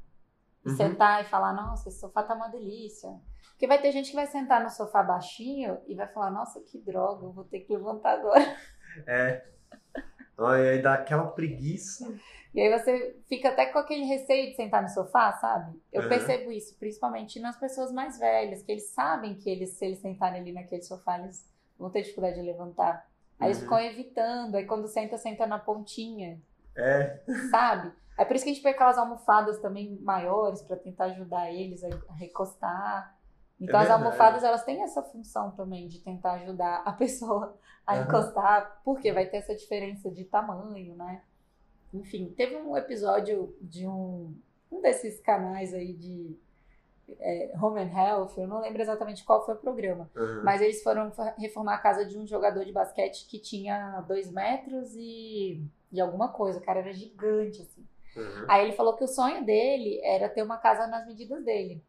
E 0.65 0.69
uhum. 0.69 0.75
sentar 0.75 1.21
e 1.21 1.27
falar, 1.27 1.53
nossa, 1.53 1.89
esse 1.89 1.99
sofá 1.99 2.23
tá 2.23 2.35
uma 2.35 2.49
delícia. 2.49 3.09
Porque 3.49 3.67
vai 3.67 3.81
ter 3.81 3.91
gente 3.91 4.09
que 4.09 4.15
vai 4.15 4.27
sentar 4.27 4.61
no 4.61 4.69
sofá 4.69 5.01
baixinho 5.01 5.79
e 5.87 5.95
vai 5.95 6.07
falar, 6.07 6.29
nossa, 6.29 6.61
que 6.61 6.77
droga, 6.77 7.25
eu 7.25 7.31
vou 7.31 7.43
ter 7.43 7.61
que 7.61 7.73
levantar 7.73 8.19
agora. 8.19 8.57
É. 9.07 9.45
Olha, 10.37 10.71
aí 10.71 10.81
dá 10.81 10.93
aquela 10.93 11.27
preguiça. 11.27 12.13
E 12.53 12.61
aí 12.61 12.71
você 12.71 13.19
fica 13.27 13.49
até 13.49 13.67
com 13.67 13.79
aquele 13.79 14.05
receio 14.05 14.49
de 14.49 14.55
sentar 14.55 14.81
no 14.81 14.89
sofá, 14.89 15.33
sabe? 15.33 15.79
Eu 15.91 16.03
uhum. 16.03 16.09
percebo 16.09 16.51
isso, 16.51 16.77
principalmente 16.77 17.39
nas 17.39 17.59
pessoas 17.59 17.91
mais 17.91 18.17
velhas, 18.19 18.63
que 18.63 18.71
eles 18.71 18.89
sabem 18.89 19.35
que 19.35 19.49
eles, 19.49 19.71
se 19.71 19.85
eles 19.85 19.99
sentarem 19.99 20.41
ali 20.41 20.51
naquele 20.51 20.81
sofá, 20.81 21.19
eles 21.19 21.47
vão 21.77 21.89
ter 21.89 22.01
dificuldade 22.01 22.35
de 22.35 22.41
levantar. 22.41 23.07
Aí 23.39 23.45
uhum. 23.45 23.45
eles 23.47 23.59
ficam 23.59 23.79
evitando, 23.79 24.55
aí 24.55 24.65
quando 24.65 24.87
senta, 24.87 25.17
senta 25.17 25.45
na 25.45 25.59
pontinha. 25.59 26.41
É. 26.75 27.19
Sabe? 27.51 27.91
É 28.17 28.25
por 28.25 28.35
isso 28.35 28.45
que 28.45 28.51
a 28.51 28.53
gente 28.53 28.63
põe 28.63 28.71
aquelas 28.71 28.97
almofadas 28.97 29.59
também 29.59 29.95
maiores 30.01 30.61
para 30.61 30.75
tentar 30.75 31.05
ajudar 31.05 31.51
eles 31.51 31.83
a 31.83 32.13
recostar. 32.15 33.16
Então 33.59 33.79
É 33.79 33.83
as 33.83 33.89
almofadas 33.89 34.43
elas 34.43 34.63
têm 34.63 34.83
essa 34.83 35.01
função 35.01 35.51
também 35.51 35.87
de 35.87 35.99
tentar 35.99 36.33
ajudar 36.33 36.83
a 36.85 36.91
pessoa 36.93 37.57
a 37.85 37.95
Aham. 37.95 38.05
encostar, 38.05 38.81
porque 38.83 39.11
vai 39.11 39.25
ter 39.25 39.37
essa 39.37 39.55
diferença 39.55 40.11
de 40.11 40.25
tamanho, 40.25 40.95
né? 40.95 41.23
Enfim, 41.93 42.33
teve 42.35 42.55
um 42.57 42.75
episódio 42.75 43.55
de 43.61 43.87
um, 43.87 44.35
um 44.71 44.81
desses 44.81 45.19
canais 45.21 45.73
aí 45.73 45.93
de 45.93 46.37
é, 47.19 47.53
Home 47.61 47.79
and 47.79 47.91
Health, 47.93 48.37
eu 48.37 48.47
não 48.47 48.59
lembro 48.59 48.81
exatamente 48.81 49.23
qual 49.23 49.45
foi 49.45 49.55
o 49.55 49.59
programa, 49.59 50.09
Aham. 50.15 50.41
mas 50.43 50.61
eles 50.61 50.83
foram 50.83 51.11
reformar 51.37 51.75
a 51.75 51.79
casa 51.79 52.05
de 52.05 52.17
um 52.17 52.27
jogador 52.27 52.65
de 52.65 52.71
basquete 52.71 53.27
que 53.27 53.39
tinha 53.39 54.01
dois 54.01 54.29
metros 54.29 54.93
e, 54.95 55.63
e 55.91 56.01
alguma 56.01 56.29
coisa, 56.29 56.59
o 56.59 56.63
cara 56.63 56.79
era 56.81 56.93
gigante, 56.93 57.61
assim. 57.61 57.85
Aham. 58.17 58.45
Aí 58.49 58.65
ele 58.65 58.73
falou 58.73 58.95
que 58.95 59.03
o 59.03 59.07
sonho 59.07 59.45
dele 59.45 60.01
era 60.03 60.27
ter 60.27 60.43
uma 60.43 60.57
casa 60.57 60.87
nas 60.87 61.05
medidas 61.07 61.43
dele. 61.45 61.81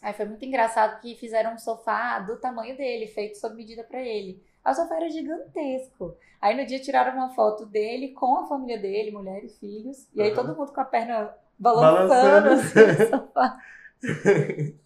Aí 0.00 0.12
foi 0.14 0.24
muito 0.24 0.44
engraçado 0.44 1.00
que 1.00 1.14
fizeram 1.16 1.54
um 1.54 1.58
sofá 1.58 2.18
do 2.20 2.36
tamanho 2.36 2.76
dele, 2.76 3.06
feito 3.06 3.38
sob 3.38 3.54
medida 3.54 3.84
pra 3.84 4.00
ele. 4.00 4.42
Aí 4.64 4.72
o 4.72 4.76
sofá 4.76 4.96
era 4.96 5.10
gigantesco. 5.10 6.16
Aí 6.40 6.56
no 6.56 6.66
dia 6.66 6.80
tiraram 6.80 7.14
uma 7.16 7.30
foto 7.34 7.66
dele 7.66 8.08
com 8.12 8.38
a 8.38 8.46
família 8.46 8.78
dele, 8.78 9.10
mulher 9.10 9.44
e 9.44 9.48
filhos. 9.48 10.08
E 10.14 10.22
aí 10.22 10.32
Aham. 10.32 10.36
todo 10.36 10.56
mundo 10.56 10.72
com 10.72 10.80
a 10.80 10.84
perna 10.84 11.34
balançando, 11.58 12.48
Balançando. 12.48 12.48
assim, 12.60 12.86
no 12.86 13.08
sofá. 13.18 13.58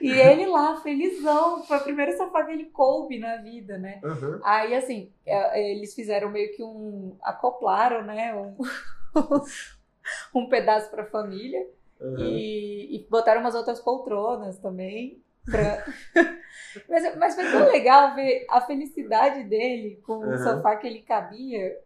E 0.00 0.10
ele 0.10 0.46
lá, 0.46 0.80
felizão. 0.80 1.62
Foi 1.64 1.76
o 1.76 1.82
primeiro 1.82 2.16
sofá 2.16 2.44
que 2.44 2.52
ele 2.52 2.66
coube 2.66 3.18
na 3.18 3.36
vida, 3.36 3.76
né? 3.78 4.00
Aham. 4.02 4.40
Aí, 4.42 4.74
assim, 4.74 5.12
é, 5.26 5.70
eles 5.70 5.94
fizeram 5.94 6.30
meio 6.30 6.54
que 6.54 6.62
um. 6.62 7.16
acoplaram, 7.22 8.02
né? 8.04 8.34
Um, 8.34 8.56
um 10.34 10.48
pedaço 10.48 10.90
pra 10.90 11.04
família. 11.06 11.66
Aham. 12.00 12.18
E, 12.20 12.96
e 12.96 13.06
botaram 13.10 13.40
umas 13.40 13.54
outras 13.54 13.80
poltronas 13.80 14.58
também. 14.58 15.22
Pra... 15.50 15.84
mas, 16.88 17.16
mas 17.16 17.34
foi 17.34 17.50
tão 17.50 17.66
legal 17.68 18.14
ver 18.14 18.44
a 18.50 18.60
felicidade 18.60 19.44
dele 19.44 20.00
com 20.06 20.12
o 20.14 20.30
Uhum. 20.30 20.38
sofá 20.38 20.76
que 20.76 20.86
ele 20.86 21.02
cabia. 21.02 21.76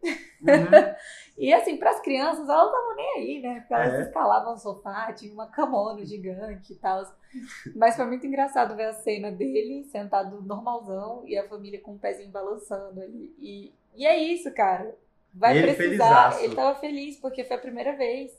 Uhum. 0.42 0.48
E 1.38 1.52
assim, 1.52 1.76
para 1.78 1.90
as 1.90 2.00
crianças, 2.00 2.46
elas 2.48 2.48
não 2.48 2.66
estavam 2.66 2.96
nem 2.96 3.10
aí, 3.16 3.40
né? 3.42 3.60
Porque 3.60 3.74
elas 3.74 3.94
É. 3.94 4.02
escalavam 4.02 4.52
o 4.52 4.58
sofá, 4.58 5.12
tinha 5.12 5.32
uma 5.32 5.46
camona 5.46 6.04
gigante 6.04 6.72
e 6.74 6.76
tal. 6.76 7.02
Mas 7.74 7.96
foi 7.96 8.04
muito 8.04 8.26
engraçado 8.26 8.76
ver 8.76 8.84
a 8.84 8.92
cena 8.92 9.30
dele 9.32 9.84
sentado 9.84 10.42
normalzão 10.42 11.22
e 11.26 11.36
a 11.38 11.48
família 11.48 11.80
com 11.80 11.94
o 11.94 11.98
pezinho 11.98 12.30
balançando 12.30 13.00
ali. 13.00 13.34
E, 13.40 13.72
e 13.96 14.06
é 14.06 14.16
isso, 14.16 14.52
cara. 14.52 14.94
Vai 15.32 15.56
ele 15.56 15.72
precisar. 15.74 16.32
felizaço. 16.32 16.44
Ele 16.44 16.54
tava 16.54 16.78
feliz 16.78 17.16
porque 17.16 17.44
foi 17.44 17.56
a 17.56 17.60
primeira 17.60 17.96
vez. 17.96 18.38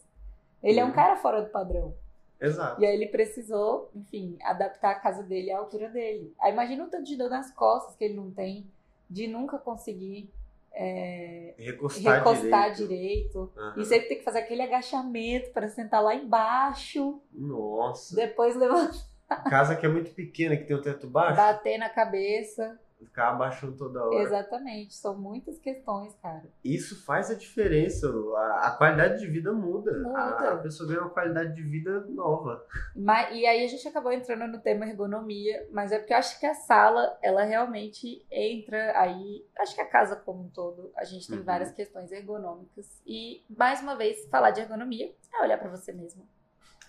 Ele 0.63 0.79
é 0.79 0.83
um 0.83 0.87
Uhum. 0.87 0.93
cara 0.93 1.15
fora 1.17 1.41
do 1.41 1.49
padrão. 1.49 1.93
Exato. 2.39 2.81
E 2.81 2.85
aí 2.85 2.93
ele 2.95 3.07
precisou, 3.07 3.89
enfim, 3.95 4.37
adaptar 4.41 4.91
a 4.91 4.95
casa 4.99 5.23
dele 5.23 5.51
à 5.51 5.57
altura 5.59 5.89
dele. 5.89 6.33
Aí 6.39 6.51
imagina 6.51 6.83
o 6.83 6.89
tanto 6.89 7.03
de 7.05 7.15
dor 7.17 7.29
nas 7.29 7.51
costas 7.51 7.95
que 7.95 8.03
ele 8.03 8.15
não 8.15 8.31
tem, 8.31 8.65
de 9.09 9.27
nunca 9.27 9.57
conseguir 9.57 10.29
é, 10.75 11.53
Recostar, 11.57 12.17
recostar 12.17 12.73
direito. 12.73 12.87
direito. 12.87 13.51
Aham. 13.57 13.73
E 13.81 13.85
sempre 13.85 14.07
tem 14.09 14.17
que 14.17 14.23
fazer 14.23 14.39
aquele 14.39 14.61
agachamento 14.63 15.51
para 15.51 15.67
sentar 15.69 16.01
lá 16.03 16.15
embaixo, 16.15 17.21
Nossa. 17.31 18.15
depois 18.15 18.55
levantar, 18.55 19.05
Casa 19.49 19.75
que 19.75 19.85
é 19.85 19.89
muito 19.89 20.11
pequena, 20.13 20.55
que 20.57 20.63
tem 20.65 20.75
o 20.75 20.81
teto 20.81 21.07
baixo, 21.07 21.37
bater 21.37 21.77
na 21.77 21.89
cabeça. 21.89 22.79
Ficar 23.05 23.29
abaixando 23.29 23.77
toda 23.77 24.03
hora. 24.03 24.21
Exatamente, 24.23 24.93
são 24.95 25.17
muitas 25.17 25.59
questões, 25.59 26.15
cara. 26.21 26.43
Isso 26.63 27.03
faz 27.05 27.29
a 27.29 27.35
diferença. 27.35 28.07
A, 28.35 28.67
a 28.67 28.71
qualidade 28.77 29.19
de 29.19 29.27
vida 29.27 29.51
muda. 29.51 29.91
Muda. 29.99 30.17
A, 30.19 30.53
a 30.53 30.57
pessoa 30.57 30.87
ganha 30.87 31.01
uma 31.01 31.09
qualidade 31.09 31.53
de 31.53 31.61
vida 31.63 32.01
nova. 32.09 32.65
Mas, 32.95 33.35
e 33.35 33.45
aí 33.45 33.63
a 33.63 33.67
gente 33.67 33.87
acabou 33.87 34.11
entrando 34.11 34.47
no 34.51 34.59
tema 34.59 34.85
ergonomia, 34.85 35.67
mas 35.71 35.91
é 35.91 35.99
porque 35.99 36.13
eu 36.13 36.17
acho 36.17 36.39
que 36.39 36.45
a 36.45 36.53
sala, 36.53 37.17
ela 37.21 37.43
realmente 37.43 38.25
entra 38.31 38.99
aí. 38.99 39.45
Acho 39.59 39.75
que 39.75 39.81
a 39.81 39.87
casa 39.89 40.15
como 40.15 40.43
um 40.43 40.49
todo, 40.49 40.91
a 40.95 41.03
gente 41.03 41.27
tem 41.27 41.39
Uhum. 41.39 41.43
várias 41.43 41.71
questões 41.71 42.11
ergonômicas. 42.11 43.01
E, 43.05 43.43
mais 43.49 43.81
uma 43.81 43.95
vez, 43.95 44.25
falar 44.29 44.51
de 44.51 44.61
ergonomia 44.61 45.13
é 45.33 45.41
olhar 45.43 45.57
pra 45.57 45.69
você 45.69 45.91
mesmo. 45.91 46.27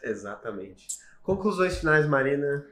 Exatamente. 0.03 0.87
Conclusões 1.23 1.79
finais, 1.79 2.07
Marina. 2.07 2.67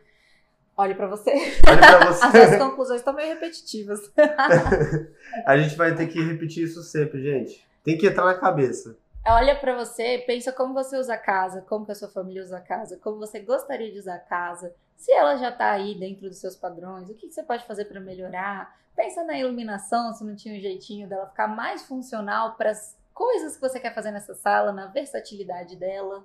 Olhe 0.76 0.94
pra 0.94 1.06
você. 1.06 1.30
Olha 1.68 1.78
pra 1.78 2.08
As 2.08 2.20
você. 2.20 2.46
suas 2.48 2.58
conclusões 2.58 3.00
estão 3.00 3.12
meio 3.12 3.34
repetitivas. 3.34 4.00
a 5.46 5.56
gente 5.58 5.76
vai 5.76 5.94
ter 5.94 6.06
que 6.08 6.20
repetir 6.22 6.64
isso 6.64 6.82
sempre, 6.82 7.22
gente. 7.22 7.66
Tem 7.84 7.98
que 7.98 8.06
entrar 8.06 8.24
na 8.24 8.34
cabeça. 8.34 8.96
Olha 9.26 9.54
pra 9.54 9.76
você, 9.76 10.18
pensa 10.26 10.50
como 10.52 10.74
você 10.74 10.96
usa 10.96 11.14
a 11.14 11.18
casa, 11.18 11.60
como 11.62 11.84
que 11.86 11.92
a 11.92 11.94
sua 11.94 12.08
família 12.08 12.42
usa 12.42 12.56
a 12.56 12.60
casa, 12.60 12.98
como 13.02 13.18
você 13.18 13.38
gostaria 13.38 13.92
de 13.92 13.98
usar 13.98 14.16
a 14.16 14.18
casa, 14.18 14.74
se 14.96 15.12
ela 15.12 15.36
já 15.36 15.52
tá 15.52 15.70
aí 15.70 15.94
dentro 15.94 16.28
dos 16.28 16.38
seus 16.38 16.56
padrões, 16.56 17.08
o 17.08 17.14
que 17.14 17.28
que 17.28 17.32
você 17.32 17.42
pode 17.42 17.64
fazer 17.64 17.84
pra 17.84 18.00
melhorar. 18.00 18.74
Pensa 18.96 19.22
na 19.22 19.38
iluminação, 19.38 20.12
se 20.12 20.24
não 20.24 20.34
tinha 20.34 20.56
um 20.56 20.60
jeitinho 20.60 21.08
dela 21.08 21.26
ficar 21.28 21.46
mais 21.48 21.82
funcional 21.82 22.56
para 22.56 22.70
as 22.70 22.96
coisas 23.14 23.54
que 23.54 23.60
você 23.60 23.78
quer 23.78 23.94
fazer 23.94 24.10
nessa 24.10 24.34
sala, 24.34 24.72
na 24.72 24.86
versatilidade 24.86 25.76
dela. 25.76 26.24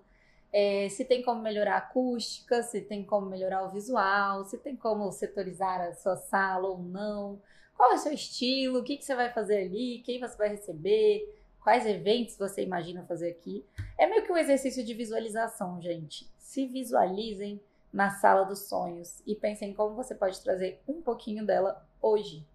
É, 0.51 0.87
se 0.89 1.03
tem 1.05 1.21
como 1.21 1.41
melhorar 1.41 1.75
a 1.75 1.77
acústica, 1.77 2.63
se 2.63 2.81
tem 2.81 3.03
como 3.03 3.29
melhorar 3.29 3.63
o 3.63 3.71
visual, 3.71 4.45
se 4.45 4.57
tem 4.57 4.75
como 4.75 5.11
setorizar 5.11 5.81
a 5.81 5.93
sua 5.93 6.15
sala 6.15 6.67
ou 6.67 6.79
não. 6.79 7.41
Qual 7.75 7.91
é 7.91 7.95
o 7.95 7.99
seu 7.99 8.13
estilo? 8.13 8.79
O 8.79 8.83
que, 8.83 8.97
que 8.97 9.05
você 9.05 9.15
vai 9.15 9.31
fazer 9.31 9.65
ali? 9.65 10.01
Quem 10.05 10.19
você 10.19 10.35
vai 10.37 10.49
receber? 10.49 11.37
Quais 11.61 11.85
eventos 11.85 12.37
você 12.37 12.63
imagina 12.63 13.05
fazer 13.05 13.29
aqui? 13.29 13.63
É 13.97 14.07
meio 14.07 14.23
que 14.23 14.31
um 14.31 14.37
exercício 14.37 14.83
de 14.83 14.93
visualização, 14.93 15.81
gente. 15.81 16.27
Se 16.37 16.65
visualizem 16.65 17.61
na 17.91 18.09
sala 18.09 18.45
dos 18.45 18.67
sonhos 18.67 19.21
e 19.27 19.35
pensem 19.35 19.73
como 19.73 19.95
você 19.95 20.15
pode 20.15 20.41
trazer 20.41 20.79
um 20.87 21.01
pouquinho 21.01 21.45
dela 21.45 21.85
hoje. 22.01 22.45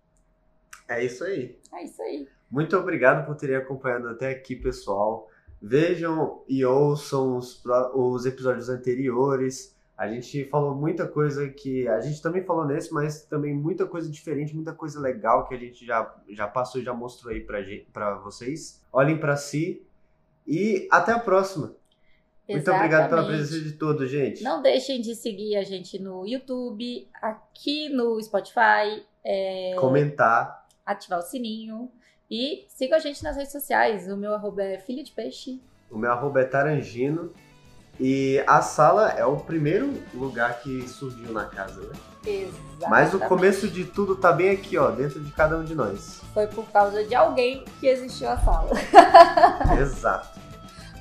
É 0.88 1.04
isso 1.04 1.24
aí. 1.24 1.58
É 1.72 1.84
isso 1.84 2.02
aí. 2.02 2.28
Muito 2.50 2.76
obrigado 2.76 3.24
por 3.26 3.36
terem 3.36 3.56
acompanhado 3.56 4.08
até 4.08 4.30
aqui, 4.30 4.54
pessoal. 4.56 5.28
Vejam 5.62 6.42
e 6.48 6.64
ouçam 6.64 7.36
os, 7.36 7.62
os 7.94 8.26
episódios 8.26 8.68
anteriores. 8.68 9.76
A 9.96 10.08
gente 10.08 10.44
falou 10.46 10.74
muita 10.74 11.06
coisa 11.06 11.48
que. 11.48 11.86
A 11.86 12.00
gente 12.00 12.20
também 12.20 12.42
falou 12.42 12.66
nesse, 12.66 12.92
mas 12.92 13.24
também 13.26 13.54
muita 13.54 13.86
coisa 13.86 14.10
diferente, 14.10 14.54
muita 14.54 14.72
coisa 14.72 14.98
legal 15.00 15.46
que 15.46 15.54
a 15.54 15.58
gente 15.58 15.86
já, 15.86 16.12
já 16.30 16.48
passou 16.48 16.80
e 16.80 16.84
já 16.84 16.92
mostrou 16.92 17.32
aí 17.32 17.40
pra, 17.40 17.62
gente, 17.62 17.86
pra 17.92 18.18
vocês. 18.18 18.82
Olhem 18.92 19.16
pra 19.18 19.36
si 19.36 19.86
e 20.44 20.88
até 20.90 21.12
a 21.12 21.18
próxima. 21.20 21.76
Muito 22.48 22.70
obrigado 22.70 23.08
pela 23.08 23.20
Exatamente. 23.22 23.48
presença 23.48 23.64
de 23.64 23.72
todos, 23.78 24.10
gente. 24.10 24.42
Não 24.42 24.60
deixem 24.60 25.00
de 25.00 25.14
seguir 25.14 25.56
a 25.56 25.62
gente 25.62 25.96
no 25.98 26.26
YouTube, 26.26 27.08
aqui 27.14 27.88
no 27.88 28.20
Spotify, 28.20 29.06
é, 29.24 29.76
Comentar. 29.78 30.66
ativar 30.84 31.20
o 31.20 31.22
sininho. 31.22 31.88
E 32.34 32.64
sigam 32.66 32.96
a 32.96 32.98
gente 32.98 33.22
nas 33.22 33.36
redes 33.36 33.52
sociais. 33.52 34.08
O 34.08 34.16
meu 34.16 34.32
arroba 34.32 34.62
é 34.62 34.78
filho 34.78 35.04
de 35.04 35.12
peixe. 35.12 35.60
O 35.90 35.98
meu 35.98 36.10
arroba 36.10 36.40
é 36.40 36.44
Tarangino. 36.44 37.30
E 38.00 38.42
a 38.46 38.62
sala 38.62 39.10
é 39.10 39.26
o 39.26 39.36
primeiro 39.36 40.02
lugar 40.14 40.60
que 40.60 40.88
surgiu 40.88 41.30
na 41.30 41.44
casa, 41.44 41.82
né? 41.82 41.92
Exatamente. 42.26 42.88
Mas 42.88 43.12
o 43.12 43.18
começo 43.18 43.68
de 43.68 43.84
tudo 43.84 44.16
tá 44.16 44.32
bem 44.32 44.48
aqui, 44.48 44.78
ó, 44.78 44.90
dentro 44.90 45.20
de 45.20 45.30
cada 45.32 45.58
um 45.58 45.62
de 45.62 45.74
nós. 45.74 46.22
Foi 46.32 46.46
por 46.46 46.64
causa 46.72 47.04
de 47.04 47.14
alguém 47.14 47.66
que 47.78 47.86
existiu 47.86 48.30
a 48.30 48.38
sala. 48.38 48.70
Exato. 49.78 50.40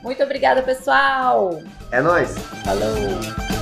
Muito 0.04 0.22
obrigada, 0.22 0.62
pessoal! 0.62 1.62
É 1.92 2.02
nóis! 2.02 2.38
Falou! 2.66 3.61